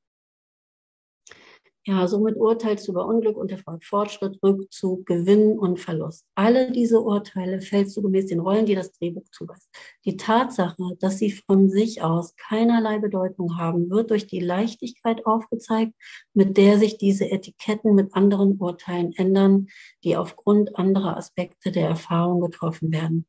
Ja, 1.88 2.08
somit 2.08 2.36
urteilst 2.38 2.88
du 2.88 2.92
über 2.92 3.08
Unglück 3.08 3.38
und 3.38 3.52
Erfolg, 3.52 3.84
Fortschritt, 3.84 4.38
Rückzug, 4.44 5.04
Gewinn 5.08 5.58
und 5.58 5.80
Verlust. 5.80 6.28
Alle 6.36 6.72
diese 6.72 7.02
Urteile 7.02 7.60
fällst 7.60 7.98
du 7.98 8.04
gemäß 8.04 8.28
den 8.28 8.40
Rollen, 8.40 8.68
die 8.68 8.76
das 8.76 8.92
Drehbuch 8.92 9.28
zuweist. 9.32 9.68
Die 10.06 10.16
Tatsache, 10.16 10.96
dass 11.00 11.18
sie 11.18 11.32
von 11.32 11.72
sich 11.72 12.04
aus 12.04 12.36
keinerlei 12.36 13.00
Bedeutung 13.00 13.58
haben, 13.58 13.90
wird 13.90 14.12
durch 14.12 14.28
die 14.28 14.40
Leichtigkeit 14.42 15.26
aufgezeigt, 15.26 15.94
mit 16.36 16.56
der 16.56 16.78
sich 16.78 17.00
diese 17.00 17.32
Etiketten 17.32 17.96
mit 17.96 18.14
anderen 18.14 18.60
Urteilen 18.60 19.14
ändern, 19.14 19.66
die 20.04 20.16
aufgrund 20.16 20.78
anderer 20.78 21.18
Aspekte 21.18 21.72
der 21.72 21.88
Erfahrung 21.88 22.42
getroffen 22.42 22.92
werden. 22.92 23.26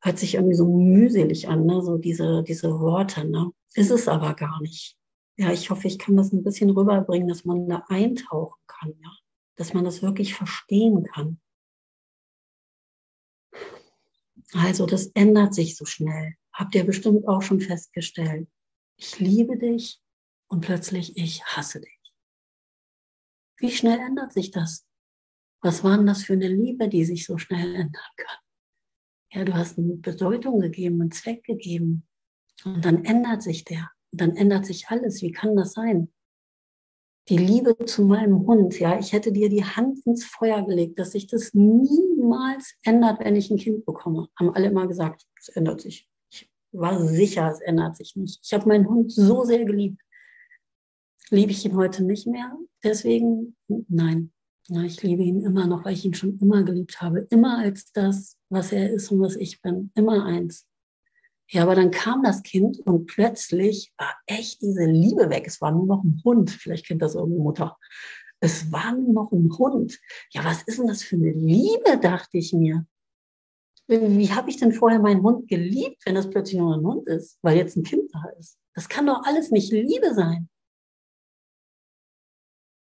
Hört 0.00 0.18
sich 0.18 0.36
irgendwie 0.36 0.56
so 0.56 0.66
mühselig 0.66 1.46
an, 1.50 1.66
ne? 1.66 1.82
so 1.82 1.98
diese, 1.98 2.42
diese 2.42 2.80
Worte. 2.80 3.28
Ne? 3.28 3.50
Ist 3.74 3.90
es 3.90 4.08
aber 4.08 4.32
gar 4.32 4.62
nicht 4.62 4.96
ja, 5.42 5.52
ich 5.52 5.70
hoffe, 5.70 5.88
ich 5.88 5.98
kann 5.98 6.16
das 6.16 6.32
ein 6.32 6.44
bisschen 6.44 6.70
rüberbringen, 6.70 7.26
dass 7.26 7.44
man 7.44 7.68
da 7.68 7.84
eintauchen 7.88 8.60
kann, 8.68 8.94
ja, 9.02 9.10
dass 9.56 9.74
man 9.74 9.84
das 9.84 10.00
wirklich 10.00 10.34
verstehen 10.34 11.02
kann. 11.02 11.40
Also 14.52 14.86
das 14.86 15.06
ändert 15.14 15.52
sich 15.52 15.76
so 15.76 15.84
schnell. 15.84 16.36
Habt 16.52 16.76
ihr 16.76 16.84
bestimmt 16.84 17.26
auch 17.26 17.42
schon 17.42 17.60
festgestellt. 17.60 18.48
Ich 18.96 19.18
liebe 19.18 19.58
dich 19.58 20.00
und 20.46 20.60
plötzlich 20.60 21.16
ich 21.16 21.42
hasse 21.44 21.80
dich. 21.80 22.12
Wie 23.56 23.72
schnell 23.72 23.98
ändert 23.98 24.32
sich 24.32 24.52
das? 24.52 24.86
Was 25.60 25.82
war 25.82 25.96
denn 25.96 26.06
das 26.06 26.22
für 26.22 26.34
eine 26.34 26.48
Liebe, 26.48 26.88
die 26.88 27.04
sich 27.04 27.26
so 27.26 27.36
schnell 27.38 27.74
ändern 27.74 28.12
kann? 28.16 28.38
Ja, 29.32 29.44
du 29.44 29.54
hast 29.54 29.76
eine 29.76 29.96
Bedeutung 29.96 30.60
gegeben, 30.60 31.00
einen 31.00 31.10
Zweck 31.10 31.42
gegeben 31.42 32.06
und 32.64 32.84
dann 32.84 33.04
ändert 33.04 33.42
sich 33.42 33.64
der 33.64 33.90
dann 34.12 34.36
ändert 34.36 34.66
sich 34.66 34.88
alles. 34.88 35.22
Wie 35.22 35.32
kann 35.32 35.56
das 35.56 35.72
sein? 35.72 36.12
Die 37.28 37.38
Liebe 37.38 37.76
zu 37.86 38.04
meinem 38.04 38.46
Hund, 38.46 38.78
ja, 38.80 38.98
ich 38.98 39.12
hätte 39.12 39.32
dir 39.32 39.48
die 39.48 39.64
Hand 39.64 40.04
ins 40.06 40.24
Feuer 40.24 40.66
gelegt, 40.66 40.98
dass 40.98 41.12
sich 41.12 41.28
das 41.28 41.54
niemals 41.54 42.74
ändert, 42.82 43.20
wenn 43.20 43.36
ich 43.36 43.50
ein 43.50 43.58
Kind 43.58 43.86
bekomme. 43.86 44.28
Haben 44.36 44.54
alle 44.54 44.66
immer 44.66 44.88
gesagt, 44.88 45.24
es 45.38 45.48
ändert 45.48 45.80
sich. 45.80 46.08
Ich 46.32 46.50
war 46.72 47.00
sicher, 47.06 47.50
es 47.50 47.60
ändert 47.60 47.96
sich 47.96 48.16
nicht. 48.16 48.40
Ich 48.42 48.52
habe 48.52 48.68
meinen 48.68 48.88
Hund 48.88 49.12
so 49.12 49.44
sehr 49.44 49.64
geliebt. 49.64 50.00
Liebe 51.30 51.52
ich 51.52 51.64
ihn 51.64 51.76
heute 51.76 52.02
nicht 52.02 52.26
mehr? 52.26 52.58
Deswegen, 52.82 53.56
nein. 53.68 54.32
Ja, 54.68 54.82
ich 54.82 55.02
liebe 55.02 55.22
ihn 55.22 55.42
immer 55.42 55.66
noch, 55.66 55.84
weil 55.84 55.94
ich 55.94 56.04
ihn 56.04 56.14
schon 56.14 56.38
immer 56.40 56.64
geliebt 56.64 57.00
habe. 57.00 57.26
Immer 57.30 57.58
als 57.58 57.92
das, 57.92 58.36
was 58.48 58.72
er 58.72 58.92
ist 58.92 59.10
und 59.12 59.20
was 59.20 59.36
ich 59.36 59.62
bin. 59.62 59.92
Immer 59.94 60.24
eins. 60.24 60.66
Ja, 61.48 61.62
aber 61.62 61.74
dann 61.74 61.90
kam 61.90 62.22
das 62.22 62.42
Kind 62.42 62.80
und 62.80 63.06
plötzlich 63.06 63.92
war 63.98 64.14
echt 64.26 64.62
diese 64.62 64.84
Liebe 64.84 65.28
weg. 65.28 65.44
Es 65.46 65.60
war 65.60 65.70
nur 65.70 65.86
noch 65.86 66.02
ein 66.02 66.20
Hund. 66.24 66.50
Vielleicht 66.50 66.86
kennt 66.86 67.02
das 67.02 67.14
irgendeine 67.14 67.44
Mutter. 67.44 67.78
Es 68.40 68.72
war 68.72 68.96
nur 68.96 69.12
noch 69.12 69.32
ein 69.32 69.50
Hund. 69.58 70.00
Ja, 70.30 70.44
was 70.44 70.62
ist 70.62 70.78
denn 70.78 70.86
das 70.86 71.02
für 71.02 71.16
eine 71.16 71.30
Liebe, 71.30 71.98
dachte 72.00 72.38
ich 72.38 72.52
mir. 72.52 72.86
Wie 73.86 74.30
habe 74.30 74.48
ich 74.48 74.56
denn 74.56 74.72
vorher 74.72 75.00
meinen 75.00 75.22
Hund 75.22 75.48
geliebt, 75.48 76.02
wenn 76.06 76.14
das 76.14 76.30
plötzlich 76.30 76.58
nur 76.58 76.74
ein 76.74 76.84
Hund 76.84 77.06
ist, 77.08 77.38
weil 77.42 77.56
jetzt 77.56 77.76
ein 77.76 77.82
Kind 77.82 78.10
da 78.14 78.24
ist? 78.38 78.58
Das 78.74 78.88
kann 78.88 79.06
doch 79.06 79.22
alles 79.24 79.50
nicht 79.50 79.70
Liebe 79.72 80.14
sein. 80.14 80.48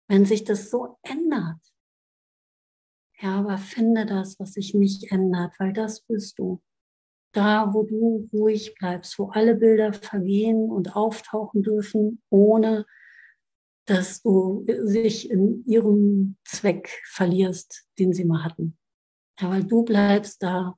Wenn 0.08 0.26
sich 0.26 0.44
das 0.44 0.70
so 0.70 0.98
ändert. 1.02 1.60
Ja, 3.20 3.40
aber 3.40 3.58
finde 3.58 4.06
das, 4.06 4.40
was 4.40 4.54
sich 4.54 4.74
nicht 4.74 5.12
ändert, 5.12 5.60
weil 5.60 5.74
das 5.74 6.02
bist 6.02 6.38
du 6.38 6.62
da, 7.34 7.74
wo 7.74 7.84
du 7.84 8.30
ruhig 8.32 8.76
bleibst, 8.76 9.20
wo 9.20 9.30
alle 9.30 9.56
Bilder 9.56 9.94
vergehen 9.94 10.70
und 10.70 10.96
auftauchen 10.96 11.64
dürfen, 11.64 12.22
ohne 12.30 12.86
dass 13.86 14.22
du 14.22 14.66
sich 14.84 15.30
in 15.30 15.66
ihrem 15.66 16.38
Zweck 16.46 17.02
verlierst, 17.06 17.86
den 18.00 18.14
sie 18.14 18.24
mal 18.24 18.44
hatten. 18.44 18.78
Ja, 19.40 19.50
weil 19.50 19.64
du 19.64 19.84
bleibst 19.84 20.42
da 20.42 20.78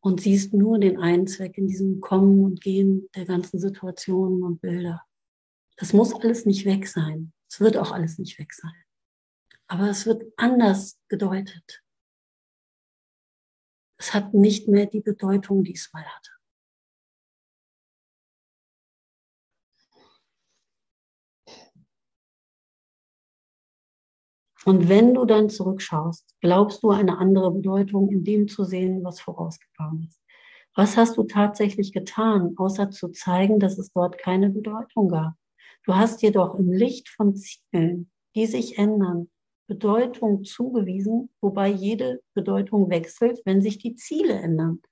und 0.00 0.20
siehst 0.20 0.52
nur 0.52 0.78
den 0.78 0.98
einen 0.98 1.26
Zweck 1.26 1.56
in 1.56 1.68
diesem 1.68 2.00
Kommen 2.00 2.44
und 2.44 2.60
Gehen 2.60 3.08
der 3.14 3.24
ganzen 3.24 3.58
Situationen 3.58 4.42
und 4.42 4.60
Bilder. 4.60 5.02
Das 5.76 5.92
muss 5.92 6.14
alles 6.14 6.44
nicht 6.44 6.66
weg 6.66 6.86
sein. 6.86 7.32
Es 7.48 7.60
wird 7.60 7.76
auch 7.76 7.92
alles 7.92 8.18
nicht 8.18 8.38
weg 8.38 8.52
sein. 8.52 8.74
Aber 9.68 9.88
es 9.88 10.04
wird 10.04 10.24
anders 10.36 10.98
gedeutet 11.08 11.82
es 14.02 14.12
hat 14.12 14.34
nicht 14.34 14.66
mehr 14.66 14.86
die 14.86 15.00
Bedeutung, 15.00 15.62
die 15.62 15.74
es 15.74 15.92
mal 15.92 16.04
hatte. 16.04 16.30
Und 24.64 24.88
wenn 24.88 25.14
du 25.14 25.24
dann 25.24 25.50
zurückschaust, 25.50 26.36
glaubst 26.40 26.82
du 26.82 26.90
eine 26.90 27.18
andere 27.18 27.52
Bedeutung 27.52 28.10
in 28.10 28.24
dem 28.24 28.48
zu 28.48 28.64
sehen, 28.64 29.04
was 29.04 29.20
vorausgegangen 29.20 30.08
ist. 30.08 30.20
Was 30.74 30.96
hast 30.96 31.16
du 31.16 31.24
tatsächlich 31.24 31.92
getan, 31.92 32.54
außer 32.56 32.90
zu 32.90 33.08
zeigen, 33.08 33.60
dass 33.60 33.78
es 33.78 33.92
dort 33.92 34.18
keine 34.18 34.50
Bedeutung 34.50 35.08
gab? 35.08 35.34
Du 35.84 35.94
hast 35.94 36.22
jedoch 36.22 36.54
im 36.56 36.72
Licht 36.72 37.08
von 37.08 37.34
Zielen, 37.36 38.10
die 38.34 38.46
sich 38.46 38.78
ändern, 38.78 39.31
Bedeutung 39.66 40.44
zugewiesen, 40.44 41.30
wobei 41.40 41.68
jede 41.68 42.22
Bedeutung 42.34 42.90
wechselt, 42.90 43.40
wenn 43.44 43.62
sich 43.62 43.78
die 43.78 43.94
Ziele 43.94 44.34
ändern. 44.34 44.82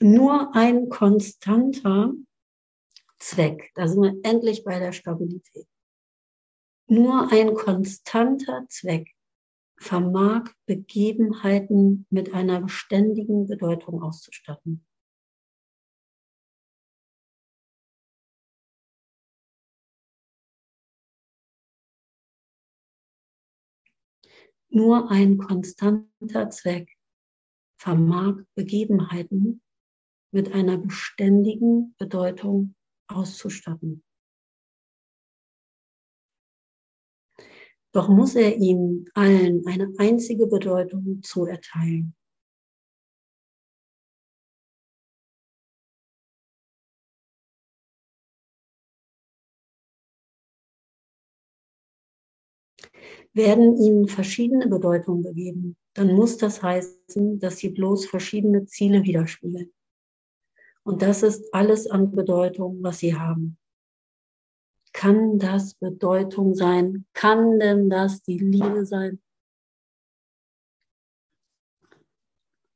Nur 0.00 0.54
ein 0.54 0.88
konstanter 0.88 2.12
Zweck, 3.18 3.70
da 3.74 3.88
sind 3.88 4.02
wir 4.02 4.20
endlich 4.22 4.64
bei 4.64 4.78
der 4.78 4.92
Stabilität. 4.92 5.66
Nur 6.86 7.32
ein 7.32 7.54
konstanter 7.54 8.66
Zweck 8.68 9.14
vermag 9.78 10.50
Begebenheiten 10.66 12.06
mit 12.10 12.34
einer 12.34 12.60
beständigen 12.60 13.46
Bedeutung 13.46 14.02
auszustatten. 14.02 14.84
Nur 24.74 25.08
ein 25.08 25.38
konstanter 25.38 26.50
Zweck 26.50 26.92
vermag 27.80 28.42
Begebenheiten 28.56 29.62
mit 30.32 30.52
einer 30.52 30.78
beständigen 30.78 31.94
Bedeutung 31.96 32.74
auszustatten. 33.06 34.02
Doch 37.92 38.08
muss 38.08 38.34
er 38.34 38.56
ihnen 38.56 39.08
allen 39.14 39.64
eine 39.64 39.92
einzige 39.98 40.48
Bedeutung 40.48 41.22
zuerteilen. 41.22 42.16
Werden 53.34 53.76
ihnen 53.76 54.08
verschiedene 54.08 54.68
Bedeutungen 54.68 55.22
gegeben, 55.22 55.76
dann 55.94 56.14
muss 56.14 56.38
das 56.38 56.62
heißen, 56.62 57.40
dass 57.40 57.58
sie 57.58 57.70
bloß 57.70 58.06
verschiedene 58.06 58.64
Ziele 58.64 59.02
widerspiegeln. 59.02 59.72
Und 60.84 61.02
das 61.02 61.22
ist 61.22 61.52
alles 61.52 61.90
an 61.90 62.12
Bedeutung, 62.12 62.82
was 62.82 62.98
sie 62.98 63.16
haben. 63.16 63.58
Kann 64.92 65.38
das 65.38 65.74
Bedeutung 65.74 66.54
sein? 66.54 67.06
Kann 67.14 67.58
denn 67.58 67.90
das 67.90 68.22
die 68.22 68.38
Liebe 68.38 68.86
sein? 68.86 69.20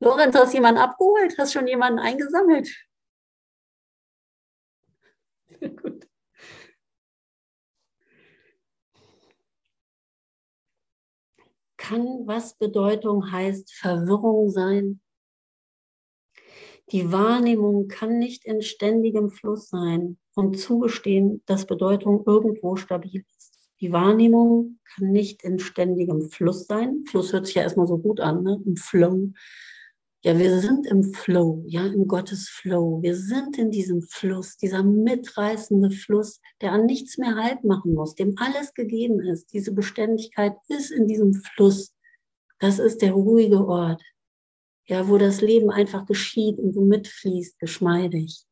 Lorenz, 0.01 0.35
hast 0.35 0.53
du 0.53 0.57
jemanden 0.57 0.81
abgeholt? 0.81 1.37
Hast 1.39 1.53
schon 1.53 1.67
jemanden 1.67 1.99
eingesammelt? 1.99 2.88
Kann 11.89 12.27
was 12.27 12.53
Bedeutung 12.53 13.33
heißt 13.33 13.73
Verwirrung 13.73 14.51
sein? 14.51 15.01
Die 16.93 17.11
Wahrnehmung 17.13 17.89
kann 17.89 18.19
nicht 18.19 18.45
in 18.45 18.61
ständigem 18.61 19.31
Fluss 19.31 19.71
sein 19.71 20.19
und 20.35 20.59
zugestehen, 20.59 21.43
dass 21.47 21.65
Bedeutung 21.65 22.25
irgendwo 22.27 22.77
stabil 22.77 23.25
ist. 23.39 23.71
Die 23.81 23.91
Wahrnehmung 23.91 24.79
kann 24.85 25.13
nicht 25.13 25.45
in 25.45 25.59
ständigem 25.59 26.29
Fluss 26.29 26.67
sein. 26.67 27.05
Fluss 27.09 27.33
hört 27.33 27.47
sich 27.47 27.55
ja 27.55 27.63
erstmal 27.63 27.87
so 27.87 27.97
gut 27.97 28.21
an, 28.21 28.43
ne? 28.43 28.61
im 28.67 28.77
Flow. 28.77 29.33
Ja, 30.25 30.37
wir 30.37 30.59
sind 30.59 30.85
im 30.87 31.05
Flow, 31.05 31.63
ja, 31.69 31.87
im 31.87 32.09
Gottes 32.09 32.49
Flow. 32.49 33.01
Wir 33.03 33.15
sind 33.15 33.57
in 33.57 33.71
diesem 33.71 34.03
Fluss, 34.03 34.57
dieser 34.57 34.83
mitreißende 34.83 35.93
Fluss, 35.93 36.41
der 36.61 36.73
an 36.73 36.87
nichts 36.87 37.19
mehr 37.19 37.37
Halt 37.37 37.63
machen 37.63 37.95
muss, 37.95 38.17
dem 38.17 38.35
alles 38.37 38.75
gegeben 38.75 39.21
ist. 39.21 39.53
Diese 39.53 39.73
Beständigkeit 39.73 40.57
ist 40.67 40.91
in 40.91 41.07
diesem 41.07 41.35
Fluss. 41.35 41.95
Das 42.59 42.81
ist 42.81 43.01
der 43.01 43.13
ruhige 43.13 43.65
Ort, 43.65 44.03
ja, 44.87 45.09
wo 45.09 45.19
das 45.19 45.41
Leben 45.41 45.71
einfach 45.71 46.05
geschieht 46.05 46.59
und 46.59 46.73
so 46.73 46.81
mitfließt, 46.81 47.61
geschmeidig. 47.61 48.45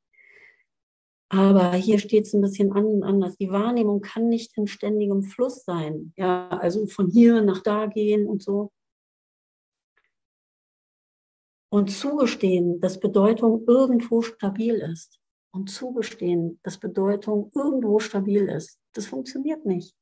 Aber 1.28 1.72
hier 1.72 1.98
steht 1.98 2.26
es 2.26 2.32
ein 2.32 2.42
bisschen 2.42 2.72
anders. 2.72 3.36
Die 3.38 3.50
Wahrnehmung 3.50 4.00
kann 4.00 4.28
nicht 4.28 4.56
in 4.56 4.68
ständigem 4.68 5.24
Fluss 5.24 5.64
sein. 5.64 6.12
Ja, 6.16 6.48
also 6.48 6.86
von 6.86 7.10
hier 7.10 7.42
nach 7.42 7.64
da 7.64 7.86
gehen 7.86 8.28
und 8.28 8.40
so. 8.40 8.70
Und 11.76 11.90
zugestehen, 11.90 12.80
dass 12.80 12.98
Bedeutung 12.98 13.66
irgendwo 13.66 14.22
stabil 14.22 14.76
ist. 14.76 15.20
Und 15.52 15.68
zugestehen, 15.68 16.58
dass 16.62 16.78
Bedeutung 16.78 17.52
irgendwo 17.54 17.98
stabil 17.98 18.48
ist. 18.48 18.80
Das 18.94 19.04
funktioniert 19.04 19.66
nicht. 19.66 19.94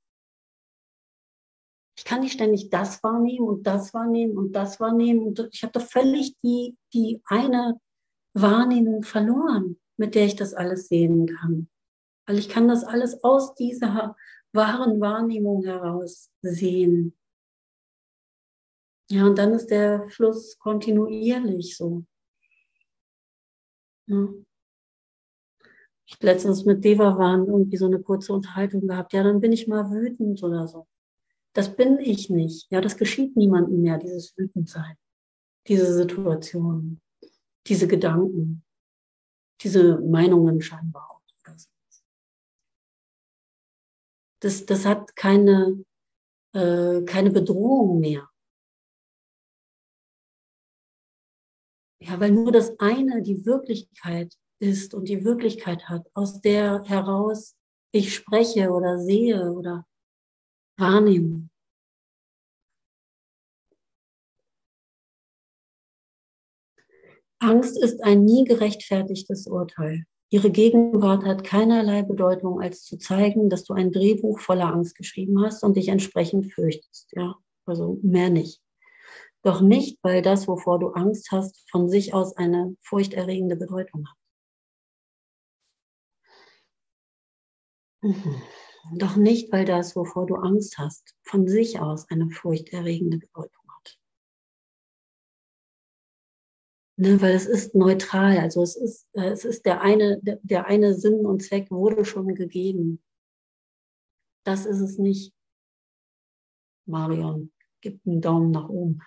Ich 1.99 2.05
kann 2.05 2.21
nicht 2.21 2.35
ständig 2.35 2.71
das 2.71 3.03
wahrnehmen 3.03 3.49
und 3.49 3.67
das 3.67 3.93
wahrnehmen 3.93 4.39
und 4.39 4.53
das 4.53 4.79
wahrnehmen. 4.79 5.27
Und 5.27 5.49
ich 5.51 5.65
habe 5.65 5.73
doch 5.73 5.85
völlig 5.85 6.37
die, 6.45 6.77
die 6.93 7.21
eine 7.25 7.81
Wahrnehmung 8.35 9.03
verloren, 9.03 9.81
mit 9.97 10.15
der 10.15 10.27
ich 10.27 10.37
das 10.37 10.55
alles 10.55 10.87
sehen 10.87 11.27
kann. 11.27 11.69
Weil 12.29 12.39
ich 12.39 12.49
kann 12.49 12.69
das 12.69 12.85
alles 12.85 13.25
aus 13.25 13.57
dieser 13.57 14.15
wahren 14.53 15.01
Wahrnehmung 15.01 15.65
heraus 15.65 16.31
sehen. 16.41 17.19
Ja, 19.15 19.27
und 19.27 19.39
dann 19.39 19.53
ist 19.53 19.69
der 19.69 20.09
Fluss 20.09 20.59
kontinuierlich 20.59 21.77
so. 21.77 22.05
Ja. 24.07 24.29
Ich 26.07 26.21
letztens 26.21 26.65
mit 26.65 26.85
Deva 26.85 27.17
waren 27.17 27.47
irgendwie 27.47 27.77
so 27.77 27.87
eine 27.87 28.03
kurze 28.03 28.33
Unterhaltung 28.33 28.89
gehabt. 28.89 29.13
Ja, 29.13 29.23
dann 29.23 29.41
bin 29.41 29.53
ich 29.53 29.69
mal 29.69 29.89
wütend 29.89 30.43
oder 30.43 30.67
so. 30.67 30.89
Das 31.53 31.77
bin 31.77 32.01
ich 32.01 32.29
nicht. 32.29 32.69
Ja, 32.73 32.81
das 32.81 32.97
geschieht 32.97 33.37
niemandem 33.37 33.83
mehr, 33.83 33.99
dieses 33.99 34.37
Wütendsein, 34.37 34.97
diese 35.69 35.95
Situation, 35.95 37.01
diese 37.69 37.87
Gedanken, 37.87 38.65
diese 39.61 40.01
Meinungen 40.01 40.61
scheinbar 40.61 41.09
auch. 41.09 41.23
Das, 44.41 44.67
das 44.67 44.85
hat 44.85 45.15
keine, 45.15 45.85
äh, 46.53 47.03
keine 47.03 47.31
Bedrohung 47.31 48.01
mehr. 48.01 48.29
Ja, 52.07 52.21
weil 52.21 52.33
nur 52.33 52.53
das 52.53 52.79
eine 52.81 53.23
die 53.23 53.47
Wirklichkeit 53.47 54.35
ist 54.59 54.93
und 54.93 55.09
die 55.09 55.25
Wirklichkeit 55.25 55.89
hat, 55.89 56.07
aus 56.13 56.41
der 56.43 56.83
heraus 56.85 57.57
ich 57.93 58.15
spreche 58.15 58.71
oder 58.73 58.99
sehe 58.99 59.53
oder 59.53 59.87
wahrnehme. 60.77 61.49
Angst 67.39 67.83
ist 67.83 68.03
ein 68.03 68.25
nie 68.25 68.45
gerechtfertigtes 68.45 69.47
Urteil. 69.47 70.05
Ihre 70.31 70.51
Gegenwart 70.51 71.25
hat 71.25 71.45
keinerlei 71.45 72.03
Bedeutung, 72.03 72.61
als 72.61 72.85
zu 72.85 72.99
zeigen, 72.99 73.49
dass 73.49 73.65
du 73.65 73.73
ein 73.73 73.93
Drehbuch 73.93 74.41
voller 74.41 74.73
Angst 74.73 74.97
geschrieben 74.97 75.43
hast 75.43 75.63
und 75.63 75.77
dich 75.77 75.89
entsprechend 75.89 76.53
fürchtest. 76.53 77.13
Ja, 77.13 77.37
also 77.65 77.99
mehr 78.03 78.29
nicht. 78.29 78.64
Doch 79.45 79.61
nicht, 79.61 79.99
weil 80.03 80.23
das, 80.23 80.49
wovor 80.49 80.79
du 80.79 80.89
Angst 80.89 81.31
hast, 81.31 81.71
von 81.71 81.87
sich 81.87 82.15
aus 82.15 82.35
eine 82.39 82.77
furchterregende 82.81 83.57
Bedeutung 83.57 84.09
hat. 84.09 84.17
Mhm. 88.01 88.43
Doch 88.93 89.17
nicht, 89.17 89.53
weil 89.53 89.67
das, 89.67 89.95
wovor 89.97 90.27
du 90.27 90.37
Angst 90.37 90.79
hast, 90.79 91.15
von 91.23 91.47
sich 91.47 91.79
aus 91.79 92.09
eine 92.09 92.31
furchterregende 92.31 93.19
Bedeutung 93.19 93.65
hat. 93.69 93.99
Ne, 96.97 97.21
weil 97.21 97.35
es 97.35 97.45
ist 97.45 97.75
neutral, 97.75 98.39
also 98.39 98.63
es 98.63 98.77
ist, 98.77 99.09
äh, 99.13 99.29
es 99.29 99.45
ist 99.45 99.67
der 99.67 99.83
eine, 99.83 100.21
der, 100.23 100.39
der 100.43 100.67
eine 100.67 100.95
Sinn 100.95 101.27
und 101.27 101.43
Zweck 101.43 101.71
wurde 101.71 102.07
schon 102.07 102.35
gegeben. 102.35 103.03
Das 104.45 104.65
ist 104.65 104.81
es 104.81 104.97
nicht. 104.97 105.35
Marion, 106.87 107.53
gibt 107.83 108.07
einen 108.07 108.23
Daumen 108.23 108.51
nach 108.51 108.71
oben. 108.71 109.03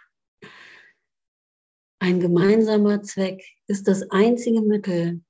Ein 2.07 2.21
gemeinsamer 2.21 3.03
Zweck 3.03 3.43
ist 3.67 3.85
das 3.89 4.09
einzige 4.11 4.61
Mittel, 4.61 5.25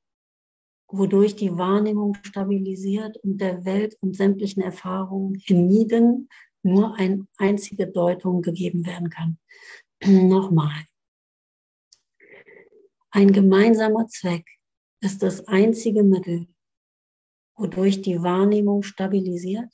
wodurch 0.88 1.36
die 1.36 1.57
Wahrnehmung 1.57 2.13
stabilisiert 2.21 3.17
und 3.23 3.41
der 3.41 3.65
Welt 3.65 3.97
und 3.99 4.15
sämtlichen 4.15 4.61
Erfahrungen 4.61 5.34
hienieden 5.34 6.30
nur 6.61 6.93
eine 6.93 7.25
einzige 7.39 7.88
Deutung 7.88 8.43
gegeben 8.43 8.86
werden 8.86 9.09
kann. 9.09 9.39
Nochmal. 10.05 10.86
Ein 13.09 13.32
gemeinsamer 13.32 14.05
Zweck 14.05 14.45
ist 15.01 15.23
das 15.23 15.47
einzige 15.47 16.03
Mittel, 16.03 16.45
wodurch 17.55 18.03
die 18.03 18.21
Wahrnehmung 18.21 18.84
stabilisiert 18.84 19.73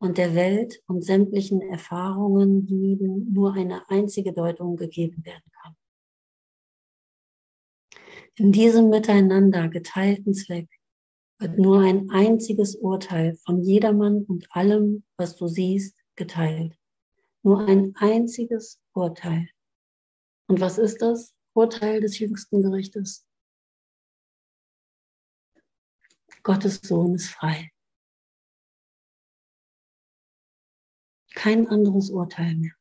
und 0.00 0.16
der 0.16 0.36
Welt 0.36 0.80
und 0.86 1.04
sämtlichen 1.04 1.60
Erfahrungen 1.60 2.68
hienieden 2.68 3.32
nur 3.32 3.54
eine 3.54 3.90
einzige 3.90 4.32
Deutung 4.32 4.76
gegeben 4.76 5.24
werden 5.24 5.50
kann. 5.60 5.74
In 8.38 8.52
diesem 8.52 8.88
miteinander 8.88 9.68
geteilten 9.68 10.32
Zweck 10.32 10.68
wird 11.40 11.58
nur 11.58 11.80
ein 11.80 12.08
einziges 12.10 12.76
Urteil 12.76 13.36
von 13.44 13.60
jedermann 13.64 14.22
und 14.26 14.46
allem, 14.52 15.02
was 15.16 15.34
du 15.34 15.48
siehst, 15.48 15.98
geteilt. 16.14 16.78
Nur 17.42 17.66
ein 17.66 17.96
einziges 17.96 18.80
Urteil. 18.92 19.48
Und 20.46 20.60
was 20.60 20.78
ist 20.78 21.02
das? 21.02 21.34
Urteil 21.52 22.00
des 22.00 22.20
jüngsten 22.20 22.62
Gerichtes. 22.62 23.26
Gottes 26.44 26.76
Sohn 26.76 27.16
ist 27.16 27.30
frei. 27.30 27.72
Kein 31.34 31.66
anderes 31.66 32.10
Urteil 32.10 32.54
mehr. 32.54 32.74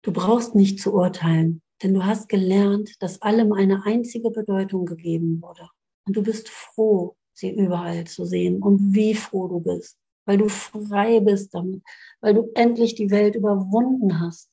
Du 0.00 0.10
brauchst 0.10 0.54
nicht 0.54 0.80
zu 0.80 0.94
urteilen. 0.94 1.62
Denn 1.82 1.92
du 1.92 2.04
hast 2.04 2.28
gelernt, 2.28 3.02
dass 3.02 3.20
allem 3.20 3.52
eine 3.52 3.84
einzige 3.84 4.30
Bedeutung 4.30 4.86
gegeben 4.86 5.42
wurde. 5.42 5.68
Und 6.06 6.16
du 6.16 6.22
bist 6.22 6.48
froh, 6.48 7.16
sie 7.34 7.54
überall 7.54 8.06
zu 8.06 8.24
sehen. 8.24 8.62
Und 8.62 8.94
wie 8.94 9.14
froh 9.14 9.48
du 9.48 9.60
bist, 9.60 9.98
weil 10.24 10.38
du 10.38 10.48
frei 10.48 11.20
bist 11.20 11.54
damit, 11.54 11.82
weil 12.20 12.34
du 12.34 12.50
endlich 12.54 12.94
die 12.94 13.10
Welt 13.10 13.36
überwunden 13.36 14.20
hast. 14.20 14.50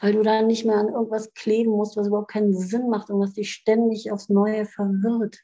Weil 0.00 0.12
du 0.12 0.22
da 0.22 0.42
nicht 0.42 0.64
mehr 0.64 0.76
an 0.76 0.88
irgendwas 0.88 1.32
kleben 1.34 1.72
musst, 1.72 1.96
was 1.96 2.08
überhaupt 2.08 2.30
keinen 2.30 2.56
Sinn 2.56 2.88
macht 2.88 3.10
und 3.10 3.20
was 3.20 3.34
dich 3.34 3.52
ständig 3.52 4.10
aufs 4.10 4.28
Neue 4.28 4.64
verwirrt. 4.64 5.40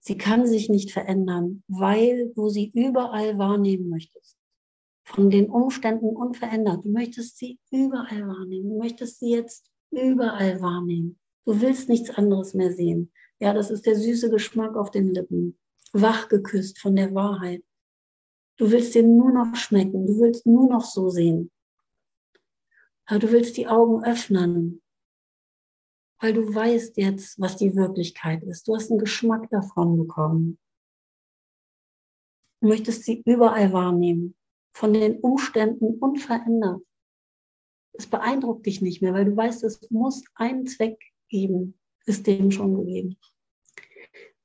Sie 0.00 0.16
kann 0.16 0.46
sich 0.46 0.70
nicht 0.70 0.90
verändern, 0.90 1.62
weil 1.68 2.32
du 2.34 2.48
sie 2.48 2.70
überall 2.74 3.36
wahrnehmen 3.36 3.90
möchtest 3.90 4.37
von 5.08 5.30
den 5.30 5.48
Umständen 5.48 6.14
unverändert. 6.14 6.84
Du 6.84 6.90
möchtest 6.90 7.38
sie 7.38 7.58
überall 7.70 8.28
wahrnehmen. 8.28 8.68
Du 8.68 8.78
möchtest 8.78 9.20
sie 9.20 9.30
jetzt 9.30 9.70
überall 9.90 10.60
wahrnehmen. 10.60 11.18
Du 11.46 11.60
willst 11.62 11.88
nichts 11.88 12.10
anderes 12.10 12.52
mehr 12.52 12.72
sehen. 12.72 13.10
Ja, 13.40 13.54
das 13.54 13.70
ist 13.70 13.86
der 13.86 13.96
süße 13.96 14.30
Geschmack 14.30 14.76
auf 14.76 14.90
den 14.90 15.14
Lippen. 15.14 15.58
Wach 15.92 16.28
geküsst 16.28 16.78
von 16.78 16.94
der 16.94 17.14
Wahrheit. 17.14 17.64
Du 18.58 18.70
willst 18.70 18.94
den 18.94 19.16
nur 19.16 19.32
noch 19.32 19.56
schmecken. 19.56 20.06
Du 20.06 20.20
willst 20.20 20.44
nur 20.46 20.68
noch 20.68 20.84
so 20.84 21.08
sehen. 21.08 21.50
Aber 23.06 23.20
du 23.20 23.32
willst 23.32 23.56
die 23.56 23.66
Augen 23.66 24.04
öffnen. 24.04 24.82
Weil 26.20 26.34
du 26.34 26.54
weißt 26.54 26.98
jetzt, 26.98 27.40
was 27.40 27.56
die 27.56 27.74
Wirklichkeit 27.74 28.42
ist. 28.42 28.68
Du 28.68 28.74
hast 28.74 28.90
einen 28.90 29.00
Geschmack 29.00 29.48
davon 29.48 29.96
bekommen. 29.96 30.58
Du 32.60 32.68
möchtest 32.68 33.04
sie 33.04 33.22
überall 33.24 33.72
wahrnehmen, 33.72 34.34
von 34.78 34.92
den 34.92 35.18
Umständen 35.18 35.98
unverändert. 35.98 36.80
Es 37.94 38.06
beeindruckt 38.06 38.64
dich 38.64 38.80
nicht 38.80 39.02
mehr, 39.02 39.12
weil 39.12 39.24
du 39.24 39.36
weißt, 39.36 39.64
es 39.64 39.90
muss 39.90 40.22
einen 40.36 40.68
Zweck 40.68 40.96
geben, 41.28 41.76
ist 42.06 42.28
dem 42.28 42.52
schon 42.52 42.76
gegeben. 42.76 43.16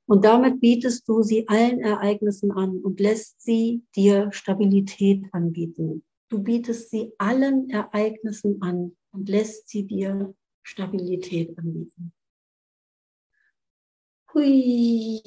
Und 0.06 0.24
damit 0.24 0.60
bietest 0.60 1.08
du 1.08 1.22
sie 1.22 1.46
allen 1.48 1.78
Ereignissen 1.80 2.50
an 2.50 2.78
und 2.78 2.98
lässt 2.98 3.42
sie 3.42 3.84
dir 3.94 4.32
Stabilität 4.32 5.22
anbieten. 5.30 6.02
Du 6.28 6.42
bietest 6.42 6.90
sie 6.90 7.12
allen 7.18 7.70
Ereignissen 7.70 8.60
an 8.60 8.96
und 9.12 9.28
lässt 9.28 9.68
sie 9.68 9.86
dir 9.86 10.34
Stabilität 10.64 11.56
anbieten. 11.56 12.12
Hui. 14.34 15.22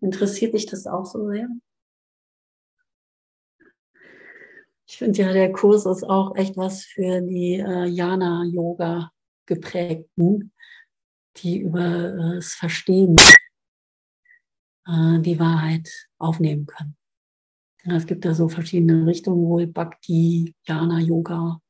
Interessiert 0.00 0.54
dich 0.54 0.66
das 0.66 0.86
auch 0.86 1.04
so 1.04 1.28
sehr? 1.28 1.48
Ich 4.86 4.98
finde 4.98 5.22
ja, 5.22 5.32
der 5.32 5.52
Kurs 5.52 5.86
ist 5.86 6.02
auch 6.02 6.34
echt 6.34 6.56
was 6.56 6.84
für 6.84 7.20
die 7.20 7.54
äh, 7.54 7.84
Jana-Yoga 7.84 9.12
geprägten, 9.46 10.52
die 11.36 11.60
über 11.60 12.14
äh, 12.14 12.34
das 12.36 12.54
Verstehen 12.54 13.16
äh, 14.86 15.20
die 15.20 15.38
Wahrheit 15.38 16.08
aufnehmen 16.18 16.66
können. 16.66 16.96
Es 17.84 18.06
gibt 18.06 18.24
da 18.24 18.34
so 18.34 18.48
verschiedene 18.48 19.06
Richtungen, 19.06 19.46
wohl 19.46 19.66
Bhakti, 19.66 20.54
Jana-Yoga, 20.66 21.60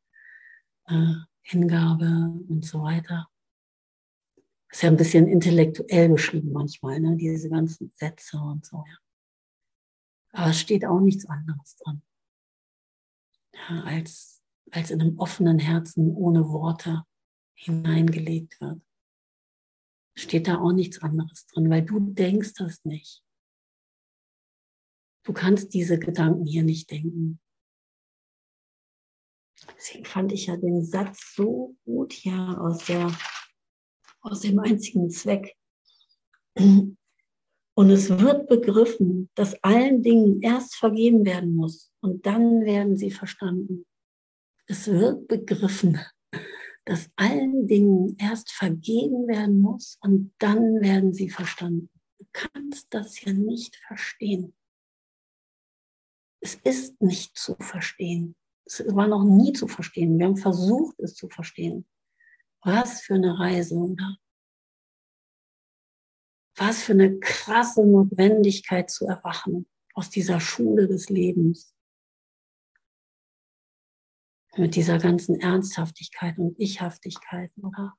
äh, 0.86 1.14
Hingabe 1.42 2.32
und 2.48 2.64
so 2.64 2.82
weiter. 2.82 3.28
Ist 4.70 4.82
ja 4.82 4.88
ein 4.88 4.96
bisschen 4.96 5.26
intellektuell 5.26 6.08
beschrieben 6.08 6.52
manchmal, 6.52 7.00
ne? 7.00 7.16
diese 7.16 7.48
ganzen 7.50 7.92
Sätze 7.94 8.38
und 8.38 8.64
so. 8.64 8.84
Ja. 8.86 8.96
Aber 10.32 10.50
es 10.50 10.60
steht 10.60 10.84
auch 10.84 11.00
nichts 11.00 11.26
anderes 11.26 11.76
dran 11.76 12.02
ja, 13.68 13.82
als, 13.84 14.42
als 14.70 14.90
in 14.90 15.00
einem 15.00 15.18
offenen 15.18 15.58
Herzen 15.58 16.14
ohne 16.14 16.48
Worte 16.48 17.04
hineingelegt 17.54 18.60
wird. 18.60 18.80
Steht 20.16 20.48
da 20.48 20.58
auch 20.58 20.72
nichts 20.72 21.00
anderes 21.02 21.46
drin, 21.46 21.70
weil 21.70 21.84
du 21.84 22.00
denkst 22.00 22.54
das 22.54 22.84
nicht. 22.84 23.22
Du 25.24 25.32
kannst 25.32 25.74
diese 25.74 25.98
Gedanken 25.98 26.46
hier 26.46 26.62
nicht 26.62 26.90
denken. 26.90 27.40
Deswegen 29.76 30.04
fand 30.04 30.32
ich 30.32 30.46
ja 30.46 30.56
den 30.56 30.82
Satz 30.82 31.34
so 31.34 31.76
gut 31.84 32.12
hier 32.12 32.58
aus, 32.60 32.84
der, 32.86 33.06
aus 34.20 34.40
dem 34.40 34.58
einzigen 34.58 35.10
Zweck. 35.10 35.56
Und 36.54 37.90
es 37.90 38.10
wird 38.10 38.48
begriffen, 38.48 39.30
dass 39.34 39.62
allen 39.62 40.02
Dingen 40.02 40.42
erst 40.42 40.74
vergeben 40.74 41.24
werden 41.24 41.54
muss 41.54 41.92
und 42.00 42.26
dann 42.26 42.64
werden 42.64 42.96
sie 42.96 43.10
verstanden. 43.10 43.86
Es 44.66 44.86
wird 44.86 45.28
begriffen, 45.28 45.98
dass 46.84 47.10
allen 47.16 47.66
Dingen 47.66 48.16
erst 48.18 48.50
vergeben 48.52 49.26
werden 49.28 49.60
muss 49.60 49.98
und 50.00 50.32
dann 50.38 50.80
werden 50.80 51.14
sie 51.14 51.30
verstanden. 51.30 51.88
Du 52.18 52.26
kannst 52.32 52.86
das 52.90 53.20
ja 53.22 53.32
nicht 53.32 53.76
verstehen. 53.86 54.54
Es 56.40 56.54
ist 56.54 57.00
nicht 57.00 57.36
zu 57.36 57.54
verstehen. 57.58 58.34
Es 58.64 58.84
war 58.94 59.08
noch 59.08 59.24
nie 59.24 59.52
zu 59.52 59.68
verstehen. 59.68 60.18
Wir 60.18 60.26
haben 60.26 60.36
versucht, 60.36 60.98
es 61.00 61.14
zu 61.14 61.28
verstehen. 61.28 61.86
Was 62.62 63.00
für 63.00 63.14
eine 63.14 63.38
Reise, 63.38 63.74
oder? 63.74 64.16
Was 66.56 66.82
für 66.82 66.92
eine 66.92 67.18
krasse 67.18 67.86
Notwendigkeit 67.86 68.90
zu 68.90 69.06
erwachen 69.06 69.66
aus 69.94 70.10
dieser 70.10 70.40
Schule 70.40 70.86
des 70.86 71.08
Lebens. 71.08 71.74
Mit 74.56 74.74
dieser 74.74 74.98
ganzen 74.98 75.40
Ernsthaftigkeit 75.40 76.38
und 76.38 76.58
Ichhaftigkeit, 76.58 77.52
oder? 77.56 77.96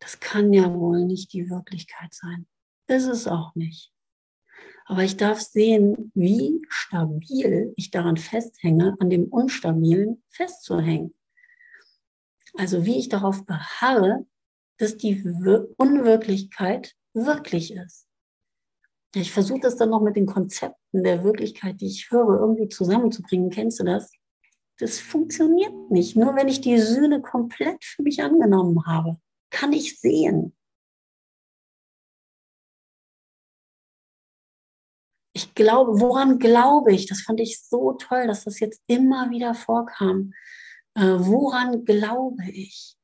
Das 0.00 0.20
kann 0.20 0.52
ja 0.52 0.72
wohl 0.74 1.04
nicht 1.04 1.32
die 1.32 1.48
Wirklichkeit 1.48 2.12
sein. 2.12 2.46
Ist 2.88 3.06
es 3.06 3.26
auch 3.26 3.54
nicht. 3.54 3.95
Aber 4.86 5.02
ich 5.02 5.16
darf 5.16 5.40
sehen, 5.40 6.12
wie 6.14 6.62
stabil 6.68 7.74
ich 7.76 7.90
daran 7.90 8.16
festhänge, 8.16 8.96
an 9.00 9.10
dem 9.10 9.24
Unstabilen 9.24 10.22
festzuhängen. 10.28 11.12
Also 12.54 12.86
wie 12.86 12.98
ich 12.98 13.08
darauf 13.08 13.44
beharre, 13.44 14.26
dass 14.78 14.96
die 14.96 15.22
Unwirklichkeit 15.76 16.94
wirklich 17.14 17.74
ist. 17.74 18.06
Ich 19.14 19.32
versuche 19.32 19.60
das 19.60 19.76
dann 19.76 19.90
noch 19.90 20.02
mit 20.02 20.16
den 20.16 20.26
Konzepten 20.26 21.02
der 21.02 21.24
Wirklichkeit, 21.24 21.80
die 21.80 21.86
ich 21.86 22.10
höre, 22.10 22.38
irgendwie 22.40 22.68
zusammenzubringen. 22.68 23.50
Kennst 23.50 23.80
du 23.80 23.84
das? 23.84 24.12
Das 24.78 25.00
funktioniert 25.00 25.90
nicht. 25.90 26.16
Nur 26.16 26.36
wenn 26.36 26.48
ich 26.48 26.60
die 26.60 26.78
Sühne 26.78 27.22
komplett 27.22 27.82
für 27.82 28.02
mich 28.02 28.22
angenommen 28.22 28.86
habe, 28.86 29.16
kann 29.50 29.72
ich 29.72 29.98
sehen. 29.98 30.55
Ich 35.36 35.54
glaube, 35.54 36.00
woran 36.00 36.38
glaube 36.38 36.94
ich? 36.94 37.04
Das 37.04 37.20
fand 37.20 37.40
ich 37.40 37.60
so 37.60 37.92
toll, 37.92 38.26
dass 38.26 38.44
das 38.44 38.58
jetzt 38.58 38.80
immer 38.86 39.28
wieder 39.28 39.52
vorkam. 39.52 40.32
Äh, 40.94 41.02
woran 41.02 41.84
glaube 41.84 42.42
ich? 42.50 42.96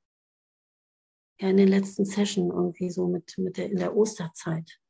Ja, 1.38 1.50
in 1.50 1.58
den 1.58 1.68
letzten 1.68 2.06
Session 2.06 2.50
irgendwie 2.50 2.88
so 2.88 3.06
mit, 3.06 3.36
mit 3.36 3.58
der, 3.58 3.70
in 3.70 3.76
der 3.76 3.94
Osterzeit. 3.94 4.80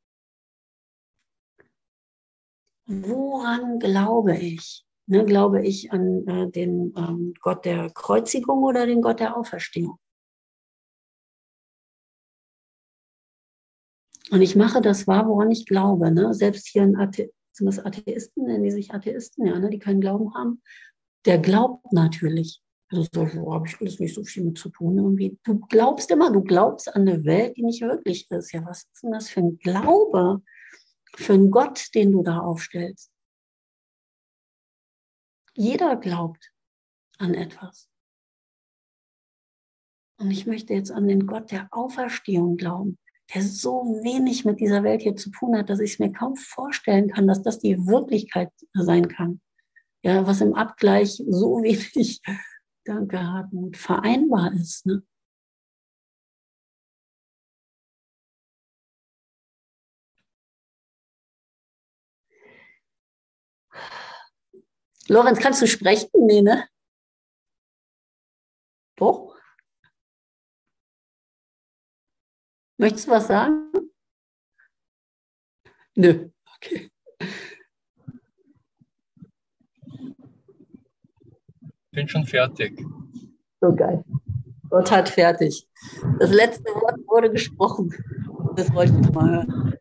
Woran 2.85 3.77
glaube 3.77 4.37
ich? 4.37 4.85
Ne, 5.05 5.25
glaube 5.25 5.67
ich 5.67 5.91
an 5.91 6.25
äh, 6.25 6.49
den 6.49 6.93
ähm, 6.95 7.33
Gott 7.41 7.65
der 7.65 7.89
Kreuzigung 7.89 8.63
oder 8.63 8.85
den 8.85 9.01
Gott 9.01 9.19
der 9.19 9.35
Auferstehung? 9.35 9.99
Und 14.33 14.41
ich 14.41 14.55
mache 14.55 14.81
das 14.81 15.05
wahr, 15.05 15.27
woran 15.27 15.51
ich 15.51 15.67
glaube. 15.67 16.09
Ne? 16.09 16.33
Selbst 16.33 16.67
hier 16.67 16.81
ein 16.81 16.95
Athe 16.95 17.31
sind 17.51 17.67
das 17.67 17.77
Atheisten, 17.77 18.45
nennen 18.45 18.63
die 18.63 18.71
sich 18.71 18.91
Atheisten, 18.91 19.45
ja, 19.45 19.59
ne? 19.59 19.69
die 19.69 19.77
keinen 19.77 20.01
Glauben 20.01 20.33
haben. 20.33 20.59
Der 21.25 21.37
glaubt 21.37 21.93
natürlich. 21.93 22.59
Also 22.89 23.07
so 23.13 23.53
habe 23.53 23.67
ich 23.67 23.79
alles 23.79 23.99
nicht 23.99 24.15
so 24.15 24.23
viel 24.23 24.45
mit 24.45 24.57
zu 24.57 24.69
tun. 24.69 24.97
Irgendwie. 24.97 25.37
Du 25.43 25.59
glaubst 25.59 26.09
immer, 26.09 26.31
du 26.31 26.41
glaubst 26.41 26.95
an 26.95 27.07
eine 27.07 27.23
Welt, 27.25 27.57
die 27.57 27.61
nicht 27.61 27.83
wirklich 27.83 28.25
ist. 28.31 28.51
Ja, 28.53 28.65
was 28.65 28.85
ist 28.91 29.03
denn 29.03 29.11
das 29.11 29.29
für 29.29 29.41
ein 29.41 29.59
Glaube, 29.59 30.41
für 31.15 31.33
einen 31.33 31.51
Gott, 31.51 31.93
den 31.93 32.11
du 32.11 32.23
da 32.23 32.39
aufstellst? 32.39 33.11
Jeder 35.53 35.95
glaubt 35.95 36.51
an 37.19 37.35
etwas. 37.35 37.87
Und 40.17 40.31
ich 40.31 40.47
möchte 40.47 40.73
jetzt 40.73 40.89
an 40.91 41.07
den 41.07 41.27
Gott 41.27 41.51
der 41.51 41.67
Auferstehung 41.69 42.57
glauben 42.57 42.97
der 43.33 43.41
so 43.41 44.01
wenig 44.03 44.45
mit 44.45 44.59
dieser 44.59 44.83
Welt 44.83 45.01
hier 45.01 45.15
zu 45.15 45.29
tun 45.31 45.57
hat, 45.57 45.69
dass 45.69 45.79
ich 45.79 45.93
es 45.93 45.99
mir 45.99 46.11
kaum 46.11 46.35
vorstellen 46.35 47.09
kann, 47.09 47.27
dass 47.27 47.41
das 47.41 47.59
die 47.59 47.77
Wirklichkeit 47.87 48.51
sein 48.73 49.07
kann. 49.07 49.41
Ja, 50.03 50.27
was 50.27 50.41
im 50.41 50.53
Abgleich 50.53 51.21
so 51.27 51.57
wenig, 51.63 52.21
danke 52.85 53.19
Hartmut, 53.19 53.77
vereinbar 53.77 54.53
ist. 54.53 54.85
Ne? 54.85 55.03
Lorenz, 65.07 65.39
kannst 65.39 65.61
du 65.61 65.67
sprechen? 65.67 66.09
Nee, 66.13 66.41
ne? 66.41 66.67
Doch? 68.95 69.32
Möchtest 72.77 73.07
du 73.07 73.11
was 73.11 73.27
sagen? 73.27 73.71
Nö, 75.95 76.29
okay. 76.55 76.89
Bin 81.91 82.07
schon 82.07 82.25
fertig. 82.25 82.83
So 83.61 83.75
geil. 83.75 84.03
Gott 84.69 84.89
hat 84.91 85.07
fertig. 85.07 85.67
Das 86.19 86.31
letzte 86.31 86.71
Wort 86.73 86.97
wurde 87.07 87.29
gesprochen. 87.29 87.93
Das 88.55 88.73
wollte 88.73 88.99
ich 88.99 89.11
mal 89.11 89.29
hören. 89.29 89.73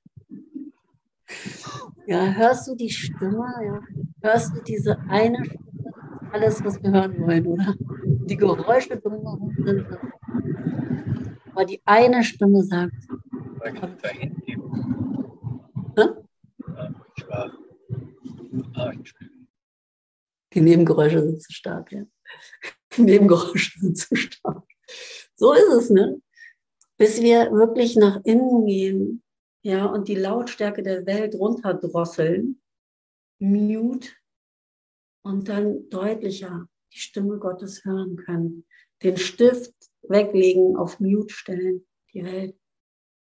Ja, 2.07 2.33
hörst 2.33 2.69
du 2.69 2.75
die 2.75 2.91
Stimme? 2.91 3.47
Ja? 3.65 3.81
Hörst 4.23 4.55
du 4.55 4.61
diese 4.63 4.99
eine 5.09 5.43
Stimme? 5.45 5.65
Alles, 6.33 6.63
was 6.65 6.83
wir 6.83 6.91
hören 6.91 7.19
wollen, 7.21 7.47
oder? 7.47 7.75
Die 8.27 8.37
Geräusche 8.37 8.97
drumherum 8.99 9.55
sind 9.65 9.87
aber 11.53 11.65
die 11.65 11.81
eine 11.85 12.25
Stimme 12.25 12.63
sagt. 12.65 12.95
Die 20.55 20.61
Nebengeräusche 20.61 21.23
sind 21.23 21.43
zu 21.43 21.53
stark, 21.53 21.93
ja. 21.93 22.05
Die 22.97 23.03
Nebengeräusche 23.03 23.81
sind 23.81 23.97
zu 23.97 24.17
stark. 24.17 24.65
So 25.37 25.53
ist 25.53 25.73
es, 25.73 25.91
ne? 25.91 26.21
Bis 26.99 27.21
wir 27.21 27.51
wirklich 27.53 27.97
nach 27.97 28.21
innen 28.25 28.67
gehen, 28.67 29.23
ja, 29.63 29.87
und 29.87 30.09
die 30.09 30.17
Lautstärke 30.17 30.83
der 30.83 31.07
Welt 31.07 31.35
runterdrosseln, 31.35 32.61
mute 33.39 34.09
und 35.23 35.49
dann 35.49 35.89
deutlicher 35.89 36.69
die 36.93 36.99
Stimme 36.99 37.39
Gottes 37.39 37.85
hören 37.85 38.17
können. 38.17 38.67
Den 39.03 39.17
Stift 39.17 39.75
weglegen, 40.03 40.77
auf 40.77 41.01
mute 41.01 41.33
stellen, 41.33 41.87
die 42.13 42.25
Welt, 42.25 42.59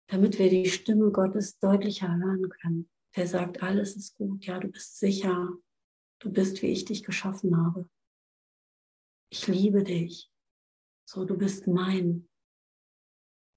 damit 0.09 0.39
wir 0.39 0.51
die 0.51 0.69
Stimme 0.69 1.11
Gottes 1.11 1.59
deutlicher 1.59 2.09
hören 2.09 2.49
können. 2.49 2.91
Der 3.17 3.27
sagt, 3.27 3.63
alles 3.63 3.97
ist 3.97 4.17
gut, 4.17 4.45
ja, 4.45 4.59
du 4.59 4.69
bist 4.69 4.99
sicher, 4.99 5.51
du 6.21 6.31
bist, 6.31 6.63
wie 6.63 6.69
ich 6.69 6.85
dich 6.85 7.05
geschaffen 7.05 7.57
habe. 7.57 7.89
Ich 9.31 9.47
liebe 9.47 9.83
dich. 9.83 10.31
So, 11.05 11.25
du 11.25 11.37
bist 11.37 11.67
mein. 11.67 12.29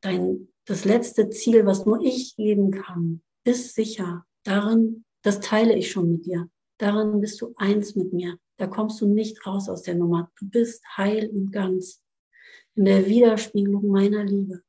Dein, 0.01 0.47
das 0.66 0.86
letzte 0.86 1.30
Ziel, 1.30 1.66
was 1.66 1.86
nur 1.86 2.01
ich 2.01 2.36
geben 2.36 2.72
kann, 2.72 3.22
ist 3.45 3.76
sicher. 3.76 4.26
Darin, 4.43 5.05
das 5.22 5.39
teile 5.39 5.76
ich 5.76 5.91
schon 5.91 6.12
mit 6.12 6.26
dir. 6.26 6.49
Darin 6.80 7.22
bist 7.22 7.39
du 7.41 7.53
eins 7.57 7.95
mit 7.95 8.12
mir. 8.14 8.39
Da 8.57 8.68
kommst 8.68 8.99
du 9.01 9.05
nicht 9.05 9.45
raus 9.45 9.70
aus 9.70 9.84
der 9.84 9.95
Nummer. 9.95 10.32
Du 10.38 10.49
bist 10.49 10.84
heil 10.97 11.30
und 11.30 11.51
ganz 11.51 12.03
in 12.76 12.86
der 12.86 13.05
Widerspiegelung 13.05 13.88
meiner 13.88 14.24
Liebe. 14.24 14.63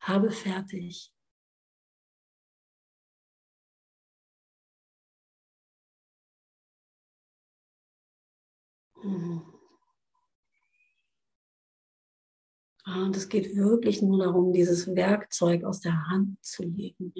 Habe 0.00 0.30
fertig. 0.30 1.12
Und 12.86 13.16
es 13.16 13.28
geht 13.28 13.56
wirklich 13.56 14.02
nur 14.02 14.18
darum, 14.18 14.52
dieses 14.52 14.86
Werkzeug 14.94 15.64
aus 15.64 15.80
der 15.80 16.08
Hand 16.08 16.44
zu 16.44 16.62
legen 16.64 17.12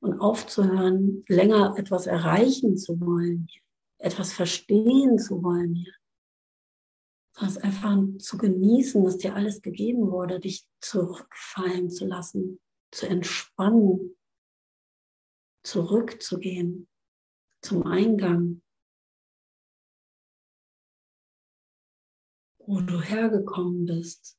und 0.00 0.20
aufzuhören, 0.20 1.24
länger 1.28 1.74
etwas 1.76 2.06
erreichen 2.06 2.76
zu 2.76 3.00
wollen, 3.00 3.48
etwas 3.98 4.32
verstehen 4.32 5.18
zu 5.18 5.42
wollen. 5.42 5.76
Ja? 5.76 5.92
Es 7.42 7.56
einfach 7.56 7.98
zu 8.18 8.36
genießen, 8.36 9.02
dass 9.04 9.16
dir 9.16 9.34
alles 9.34 9.62
gegeben 9.62 10.10
wurde, 10.10 10.40
dich 10.40 10.66
zurückfallen 10.80 11.90
zu 11.90 12.06
lassen, 12.06 12.60
zu 12.92 13.06
entspannen, 13.06 14.16
zurückzugehen 15.62 16.86
zum 17.62 17.86
Eingang 17.86 18.62
wo 22.70 22.80
du 22.80 23.00
hergekommen 23.00 23.84
bist. 23.84 24.38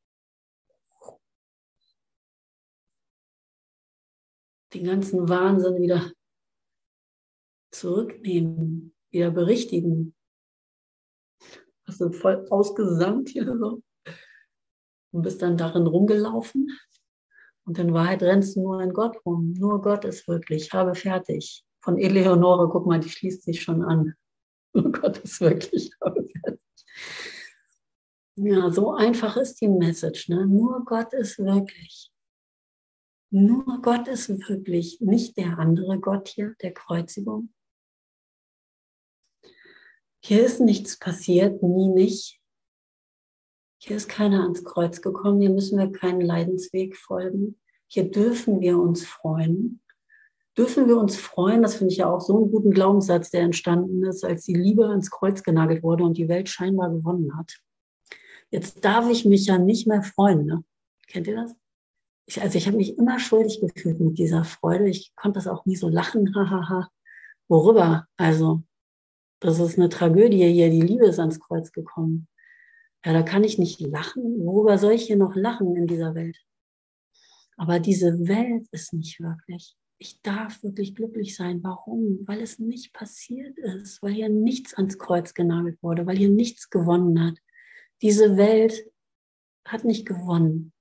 Den 4.73 4.85
ganzen 4.85 5.27
Wahnsinn 5.27 5.81
wieder 5.81 6.13
zurücknehmen, 7.71 8.95
wieder 9.09 9.31
berichtigen. 9.31 10.15
Hast 11.91 11.99
du 11.99 12.09
voll 12.13 12.47
ausgesandt 12.49 13.27
hier 13.27 13.45
so 13.45 13.83
und 15.11 15.23
bist 15.23 15.41
dann 15.41 15.57
darin 15.57 15.87
rumgelaufen. 15.87 16.69
Und 17.65 17.77
in 17.79 17.93
Wahrheit 17.93 18.23
rennst 18.23 18.55
du 18.55 18.61
nur 18.61 18.81
in 18.81 18.93
Gott 18.93 19.17
rum. 19.25 19.51
Nur 19.57 19.81
Gott 19.81 20.05
ist 20.05 20.25
wirklich. 20.25 20.71
Habe 20.71 20.95
fertig. 20.95 21.65
Von 21.81 21.97
Eleonore, 21.97 22.69
guck 22.69 22.85
mal, 22.85 23.01
die 23.01 23.09
schließt 23.09 23.43
sich 23.43 23.61
schon 23.61 23.83
an. 23.83 24.13
Nur 24.73 24.93
Gott 24.93 25.17
ist 25.17 25.41
wirklich. 25.41 25.91
Habe 26.01 26.25
fertig. 26.25 26.61
Ja, 28.37 28.71
so 28.71 28.93
einfach 28.93 29.35
ist 29.35 29.59
die 29.59 29.67
Message. 29.67 30.29
Ne? 30.29 30.47
Nur 30.47 30.85
Gott 30.85 31.11
ist 31.13 31.39
wirklich. 31.39 32.09
Nur 33.31 33.81
Gott 33.81 34.07
ist 34.07 34.29
wirklich, 34.47 35.01
nicht 35.01 35.35
der 35.35 35.59
andere 35.59 35.99
Gott 35.99 36.29
hier, 36.29 36.55
der 36.61 36.73
Kreuzigung. 36.73 37.53
Hier 40.23 40.45
ist 40.45 40.59
nichts 40.59 40.99
passiert, 40.99 41.63
nie 41.63 41.89
nicht. 41.89 42.39
Hier 43.79 43.97
ist 43.97 44.07
keiner 44.07 44.43
ans 44.43 44.63
Kreuz 44.63 45.01
gekommen, 45.01 45.41
hier 45.41 45.49
müssen 45.49 45.79
wir 45.79 45.91
keinen 45.91 46.21
Leidensweg 46.21 46.95
folgen. 46.95 47.59
Hier 47.87 48.09
dürfen 48.09 48.61
wir 48.61 48.77
uns 48.77 49.03
freuen. 49.03 49.81
Dürfen 50.55 50.87
wir 50.87 50.97
uns 50.97 51.15
freuen, 51.15 51.63
das 51.63 51.75
finde 51.75 51.93
ich 51.93 51.97
ja 51.97 52.09
auch 52.11 52.21
so 52.21 52.37
einen 52.37 52.51
guten 52.51 52.71
Glaubenssatz, 52.71 53.31
der 53.31 53.41
entstanden 53.41 54.03
ist, 54.03 54.23
als 54.23 54.45
die 54.45 54.53
Liebe 54.53 54.87
ans 54.87 55.09
Kreuz 55.09 55.41
genagelt 55.41 55.81
wurde 55.81 56.03
und 56.03 56.17
die 56.17 56.27
Welt 56.27 56.49
scheinbar 56.49 56.91
gewonnen 56.91 57.35
hat. 57.35 57.59
Jetzt 58.51 58.85
darf 58.85 59.09
ich 59.09 59.25
mich 59.25 59.47
ja 59.47 59.57
nicht 59.57 59.87
mehr 59.87 60.03
freuen. 60.03 60.45
Ne? 60.45 60.63
Kennt 61.07 61.25
ihr 61.25 61.35
das? 61.35 61.55
Ich, 62.27 62.41
also 62.41 62.57
ich 62.57 62.67
habe 62.67 62.77
mich 62.77 62.97
immer 62.97 63.17
schuldig 63.17 63.59
gefühlt 63.59 63.99
mit 63.99 64.19
dieser 64.19 64.43
Freude. 64.43 64.87
Ich 64.87 65.15
konnte 65.15 65.39
das 65.39 65.47
auch 65.47 65.65
nie 65.65 65.75
so 65.75 65.89
lachen. 65.89 66.31
Hahaha. 66.35 66.89
Worüber? 67.47 68.05
Also, 68.17 68.61
das 69.41 69.59
ist 69.59 69.77
eine 69.77 69.89
Tragödie 69.89 70.47
hier. 70.51 70.69
Die 70.69 70.81
Liebe 70.81 71.07
ist 71.07 71.19
ans 71.19 71.39
Kreuz 71.39 71.71
gekommen. 71.71 72.27
Ja, 73.03 73.13
da 73.13 73.23
kann 73.23 73.43
ich 73.43 73.57
nicht 73.57 73.81
lachen. 73.81 74.45
Worüber 74.45 74.77
soll 74.77 74.93
ich 74.93 75.03
hier 75.03 75.17
noch 75.17 75.35
lachen 75.35 75.75
in 75.75 75.87
dieser 75.87 76.13
Welt? 76.13 76.37
Aber 77.57 77.79
diese 77.79 78.27
Welt 78.27 78.67
ist 78.71 78.93
nicht 78.93 79.19
wirklich. 79.19 79.75
Ich 79.97 80.21
darf 80.21 80.61
wirklich 80.63 80.95
glücklich 80.95 81.35
sein. 81.35 81.63
Warum? 81.63 82.19
Weil 82.27 82.41
es 82.41 82.59
nicht 82.59 82.93
passiert 82.93 83.57
ist, 83.57 84.01
weil 84.03 84.13
hier 84.13 84.29
nichts 84.29 84.75
ans 84.75 84.97
Kreuz 84.99 85.33
genagelt 85.33 85.81
wurde, 85.81 86.05
weil 86.05 86.17
hier 86.17 86.29
nichts 86.29 86.69
gewonnen 86.69 87.19
hat. 87.23 87.37
Diese 88.03 88.37
Welt 88.37 88.85
hat 89.65 89.85
nicht 89.85 90.05
gewonnen. 90.05 90.71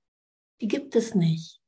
Die 0.59 0.67
gibt 0.67 0.95
es 0.95 1.15
nicht. 1.15 1.59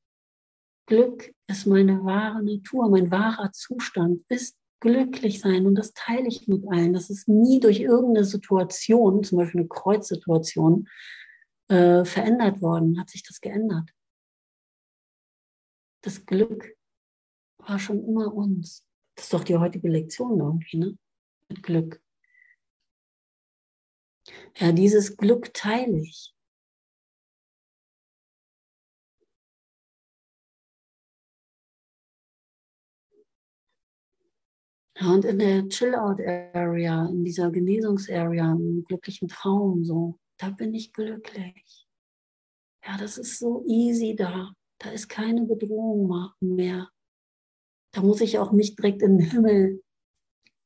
Glück 0.86 1.34
ist 1.48 1.66
meine 1.66 2.04
wahre 2.04 2.44
Natur, 2.44 2.90
mein 2.90 3.10
wahrer 3.10 3.52
Zustand 3.52 4.24
ist 4.30 4.58
glücklich 4.84 5.40
sein 5.40 5.66
und 5.66 5.76
das 5.76 5.94
teile 5.94 6.28
ich 6.28 6.46
mit 6.50 6.68
allen. 6.70 6.92
Das 6.92 7.10
ist 7.10 7.30
nie 7.30 7.62
durch 7.62 7.80
irgendeine 7.80 8.26
Situation, 8.26 9.24
zum 9.24 9.38
Beispiel 9.38 9.62
eine 9.62 9.70
Kreuzsituation, 9.70 10.90
äh, 11.70 12.04
verändert 12.04 12.62
worden, 12.62 13.00
hat 13.00 13.10
sich 13.10 13.24
das 13.24 13.40
geändert. 13.40 13.90
Das 16.02 16.26
Glück 16.26 16.76
war 17.60 17.80
schon 17.80 18.04
immer 18.04 18.34
uns. 18.34 18.86
Das 19.16 19.26
ist 19.26 19.34
doch 19.34 19.46
die 19.46 19.56
heutige 19.56 19.88
Lektion 19.88 20.38
irgendwie, 20.38 20.78
ne? 20.78 20.98
Mit 21.48 21.64
Glück. 21.64 22.04
Ja, 24.58 24.74
dieses 24.74 25.16
Glück 25.16 25.54
teile 25.54 25.98
ich. 26.02 26.36
Ja, 34.98 35.12
und 35.12 35.26
in 35.26 35.40
der 35.40 35.68
Chill-Out-Area, 35.70 37.08
in 37.08 37.24
dieser 37.24 37.50
Genesungsarea, 37.52 38.52
im 38.52 38.84
glücklichen 38.86 39.28
Traum, 39.28 39.84
so, 39.84 40.20
da 40.38 40.50
bin 40.50 40.74
ich 40.74 40.94
glücklich. 40.94 41.88
Ja, 42.86 42.98
das 42.98 43.18
ist 43.18 43.40
so 43.40 43.64
easy 43.68 44.16
da. 44.16 44.54
Da 44.78 44.92
ist 44.92 45.08
keine 45.08 45.46
Bedrohung 45.46 46.32
mehr. 46.42 46.90
Da 47.92 48.02
muss 48.02 48.22
ich 48.22 48.38
auch 48.40 48.52
nicht 48.52 48.78
direkt 48.78 49.02
in 49.02 49.18
den 49.18 49.30
Himmel 49.30 49.84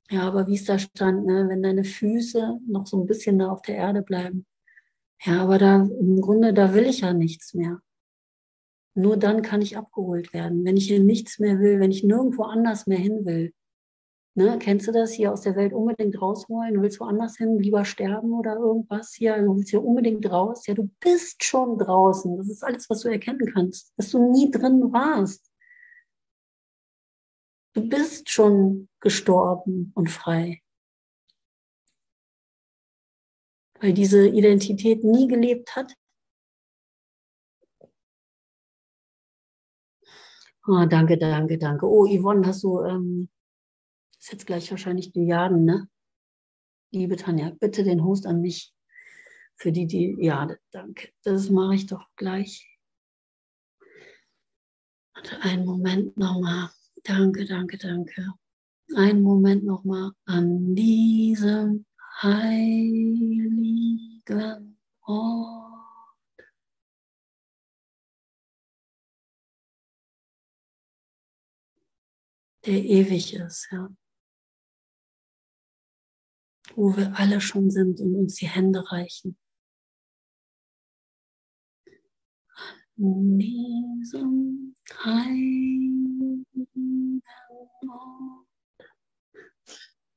ja, 0.09 0.21
aber 0.21 0.47
wie 0.47 0.55
es 0.55 0.63
da 0.65 0.80
stand, 0.80 1.25
ne, 1.25 1.47
wenn 1.49 1.61
deine 1.63 1.84
Füße 1.84 2.59
noch 2.67 2.88
so 2.88 3.01
ein 3.01 3.07
bisschen 3.07 3.39
da 3.39 3.49
auf 3.49 3.61
der 3.61 3.75
Erde 3.75 4.01
bleiben. 4.01 4.45
Ja, 5.23 5.43
aber 5.43 5.57
da 5.57 5.82
im 5.84 6.21
Grunde, 6.21 6.53
da 6.53 6.73
will 6.73 6.86
ich 6.86 7.01
ja 7.01 7.13
nichts 7.13 7.53
mehr. 7.53 7.82
Nur 8.95 9.17
dann 9.17 9.41
kann 9.41 9.61
ich 9.61 9.78
abgeholt 9.78 10.34
werden. 10.34 10.63
Wenn 10.63 10.78
ich 10.78 10.88
hier 10.88 11.01
nichts 11.03 11.39
mehr 11.39 11.59
will, 11.59 11.80
wenn 11.80 11.91
ich 11.91 12.03
nirgendwo 12.03 12.43
anders 12.43 12.88
mehr 12.88 12.97
hin 12.97 13.25
will. 13.25 13.53
Ne, 14.38 14.59
kennst 14.59 14.88
du 14.88 14.91
das 14.91 15.13
hier 15.13 15.33
aus 15.33 15.41
der 15.41 15.55
Welt 15.55 15.73
unbedingt 15.73 16.21
rausholen? 16.21 16.75
Du 16.75 16.83
willst 16.83 16.99
woanders 16.99 17.38
hin, 17.38 17.57
lieber 17.57 17.85
sterben 17.85 18.33
oder 18.33 18.55
irgendwas 18.55 19.15
hier? 19.15 19.35
Du 19.41 19.55
willst 19.55 19.71
hier 19.71 19.83
unbedingt 19.83 20.29
raus. 20.29 20.67
Ja, 20.67 20.75
du 20.75 20.91
bist 20.99 21.43
schon 21.43 21.79
draußen. 21.79 22.38
Das 22.38 22.47
ist 22.47 22.63
alles, 22.63 22.88
was 22.88 23.01
du 23.01 23.09
erkennen 23.09 23.51
kannst, 23.51 23.93
dass 23.97 24.11
du 24.11 24.31
nie 24.31 24.51
drin 24.51 24.93
warst. 24.93 25.51
Du 27.73 27.89
bist 27.89 28.29
schon 28.29 28.89
gestorben 28.99 29.91
und 29.95 30.11
frei. 30.11 30.61
Weil 33.79 33.93
diese 33.93 34.27
Identität 34.27 35.03
nie 35.03 35.27
gelebt 35.27 35.75
hat. 35.75 35.95
Oh, 40.67 40.85
danke, 40.88 41.17
danke, 41.17 41.57
danke. 41.57 41.88
Oh, 41.88 42.05
Yvonne, 42.05 42.45
hast 42.45 42.61
du, 42.61 42.83
ähm, 42.83 43.29
ist 44.28 44.34
jetzt 44.34 44.45
gleich 44.45 44.69
wahrscheinlich 44.71 45.13
die 45.13 45.25
Jaden, 45.25 45.63
ne? 45.63 45.88
Liebe 46.91 47.15
Tanja, 47.15 47.51
bitte 47.61 47.86
den 47.86 48.03
Host 48.03 48.25
an 48.25 48.41
mich. 48.41 48.73
Für 49.55 49.71
die, 49.71 50.17
ja, 50.19 50.53
danke. 50.71 51.13
Das 51.23 51.49
mache 51.49 51.75
ich 51.75 51.86
doch 51.86 52.05
gleich. 52.17 52.78
Und 55.15 55.45
einen 55.45 55.63
Moment 55.65 56.17
nochmal. 56.17 56.69
Danke, 57.03 57.45
danke, 57.45 57.78
danke. 57.78 58.34
Einen 58.97 59.21
Moment 59.21 59.63
nochmal 59.63 60.11
an 60.25 60.75
diesem 60.75 61.86
heiligen 62.21 63.07
Ort. 65.03 65.55
der 72.65 72.84
ewig 72.84 73.34
ist, 73.34 73.69
ja. 73.71 73.88
Wo 76.78 76.95
wir 76.95 77.17
alle 77.17 77.41
schon 77.41 77.71
sind 77.71 77.99
und 78.01 78.13
uns 78.13 78.36
die 78.36 78.47
Hände 78.47 78.91
reichen. 78.91 79.36
An 82.99 83.39
diesem 83.39 84.75
heiligen 85.03 86.43
Ort. 87.89 88.45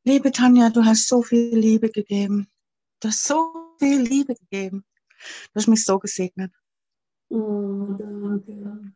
Liebe 0.05 0.33
Tanja, 0.33 0.69
du 0.69 0.85
hast 0.85 1.09
so 1.09 1.23
viel 1.23 1.57
Liebe 1.57 1.89
gegeben. 1.89 2.51
Du 3.01 3.09
hast 3.09 3.25
so 3.25 3.75
viel 3.79 4.03
Liebe 4.03 4.35
gegeben. 4.35 4.85
Du 5.55 5.55
hast 5.55 5.67
mich 5.67 5.83
so 5.83 5.99
gesegnet. 5.99 6.53
Oh, 7.31 7.95
danke. 7.97 8.93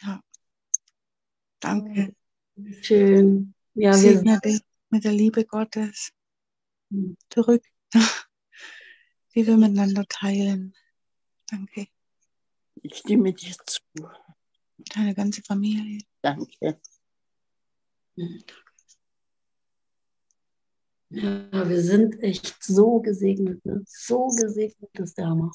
Ja. 0.00 0.20
Danke. 1.60 2.12
Schön. 2.82 3.54
Ja, 3.74 3.92
wir 3.92 3.98
Segne 3.98 4.40
dich 4.40 4.62
mit 4.90 5.04
der 5.04 5.12
Liebe 5.12 5.44
Gottes. 5.44 6.10
Zurück, 7.30 7.62
die 9.34 9.46
wir 9.46 9.56
miteinander 9.56 10.04
teilen. 10.08 10.74
Danke. 11.50 11.86
Ich 12.82 12.98
stimme 12.98 13.32
dir 13.32 13.54
zu. 13.66 13.80
Deine 14.94 15.14
ganze 15.14 15.42
Familie. 15.42 16.00
Danke. 16.22 16.80
Ja, 21.08 21.68
wir 21.68 21.80
sind 21.82 22.22
echt 22.22 22.62
so 22.62 23.00
gesegnet, 23.00 23.64
ne? 23.64 23.82
so 23.86 24.26
gesegnet 24.26 24.90
ist 24.98 25.16
der 25.16 25.26
Hammer. 25.26 25.52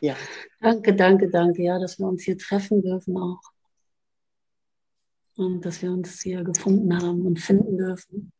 Ja. 0.00 0.16
Danke, 0.60 0.94
danke, 0.94 1.30
danke, 1.30 1.62
ja, 1.62 1.78
dass 1.78 1.98
wir 1.98 2.06
uns 2.06 2.22
hier 2.22 2.36
treffen 2.36 2.82
dürfen 2.82 3.16
auch. 3.16 3.40
Und 5.36 5.64
dass 5.64 5.82
wir 5.82 5.90
uns 5.90 6.20
hier 6.22 6.44
gefunden 6.44 6.94
haben 6.96 7.26
und 7.26 7.38
finden 7.38 7.78
dürfen. 7.78 8.32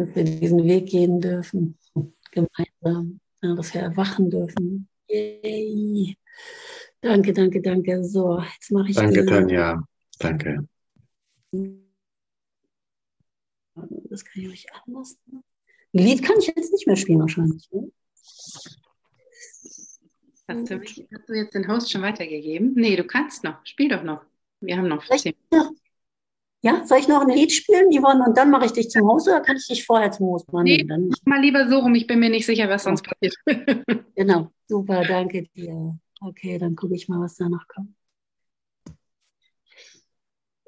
Dass 0.00 0.14
wir 0.16 0.24
diesen 0.24 0.64
Weg 0.64 0.86
gehen 0.86 1.20
dürfen, 1.20 1.76
gemeinsam. 2.30 3.20
Ja, 3.42 3.54
dass 3.54 3.74
wir 3.74 3.82
erwachen 3.82 4.30
dürfen. 4.30 4.88
Yay. 5.08 6.16
Danke, 7.02 7.34
danke, 7.34 7.60
danke. 7.60 8.02
So, 8.02 8.40
jetzt 8.40 8.72
mache 8.72 8.88
ich 8.88 8.96
Danke, 8.96 9.26
Tanja. 9.26 9.86
Danke. 10.18 10.66
Das 13.74 14.24
kann 14.24 14.42
ich 14.42 14.48
euch 14.48 14.66
anders 14.72 15.18
machen. 15.26 15.44
Ein 15.92 15.98
Lied 15.98 16.22
kann 16.22 16.38
ich 16.38 16.46
jetzt 16.46 16.72
nicht 16.72 16.86
mehr 16.86 16.96
spielen 16.96 17.20
wahrscheinlich. 17.20 17.68
Ne? 17.70 17.92
Hast 20.48 20.70
du, 20.70 20.76
mich, 20.78 21.06
hast 21.12 21.28
du 21.28 21.34
jetzt 21.34 21.54
den 21.54 21.68
Host 21.68 21.92
schon 21.92 22.00
weitergegeben? 22.00 22.72
Nee, 22.74 22.96
du 22.96 23.04
kannst 23.04 23.44
noch. 23.44 23.66
Spiel 23.66 23.90
doch 23.90 24.02
noch. 24.02 24.24
Wir 24.60 24.78
haben 24.78 24.88
noch 24.88 25.04
ich- 25.10 25.20
zehn. 25.20 25.34
Ja, 26.62 26.84
soll 26.84 26.98
ich 26.98 27.08
noch 27.08 27.22
ein 27.22 27.30
Lied 27.30 27.52
spielen, 27.52 27.90
Yvonne, 27.90 28.22
und 28.26 28.36
dann 28.36 28.50
mache 28.50 28.66
ich 28.66 28.72
dich 28.72 28.90
zum 28.90 29.08
Host 29.08 29.28
oder 29.28 29.40
kann 29.40 29.56
ich 29.56 29.66
dich 29.66 29.86
vorher 29.86 30.10
zum 30.10 30.26
Host 30.26 30.52
machen? 30.52 30.64
Nee. 30.64 30.84
Dann 30.84 31.10
mal 31.24 31.40
lieber 31.40 31.68
so 31.68 31.78
rum. 31.78 31.94
Ich 31.94 32.06
bin 32.06 32.18
mir 32.18 32.28
nicht 32.28 32.44
sicher, 32.44 32.68
was 32.68 32.84
sonst 32.84 33.02
passiert. 33.02 33.34
Genau, 34.14 34.50
super, 34.66 35.02
danke 35.02 35.44
dir. 35.56 35.98
Okay, 36.20 36.58
dann 36.58 36.76
gucke 36.76 36.94
ich 36.94 37.08
mal, 37.08 37.20
was 37.20 37.36
danach 37.36 37.66
kommt. 37.66 37.94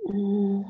Mm. 0.08 0.62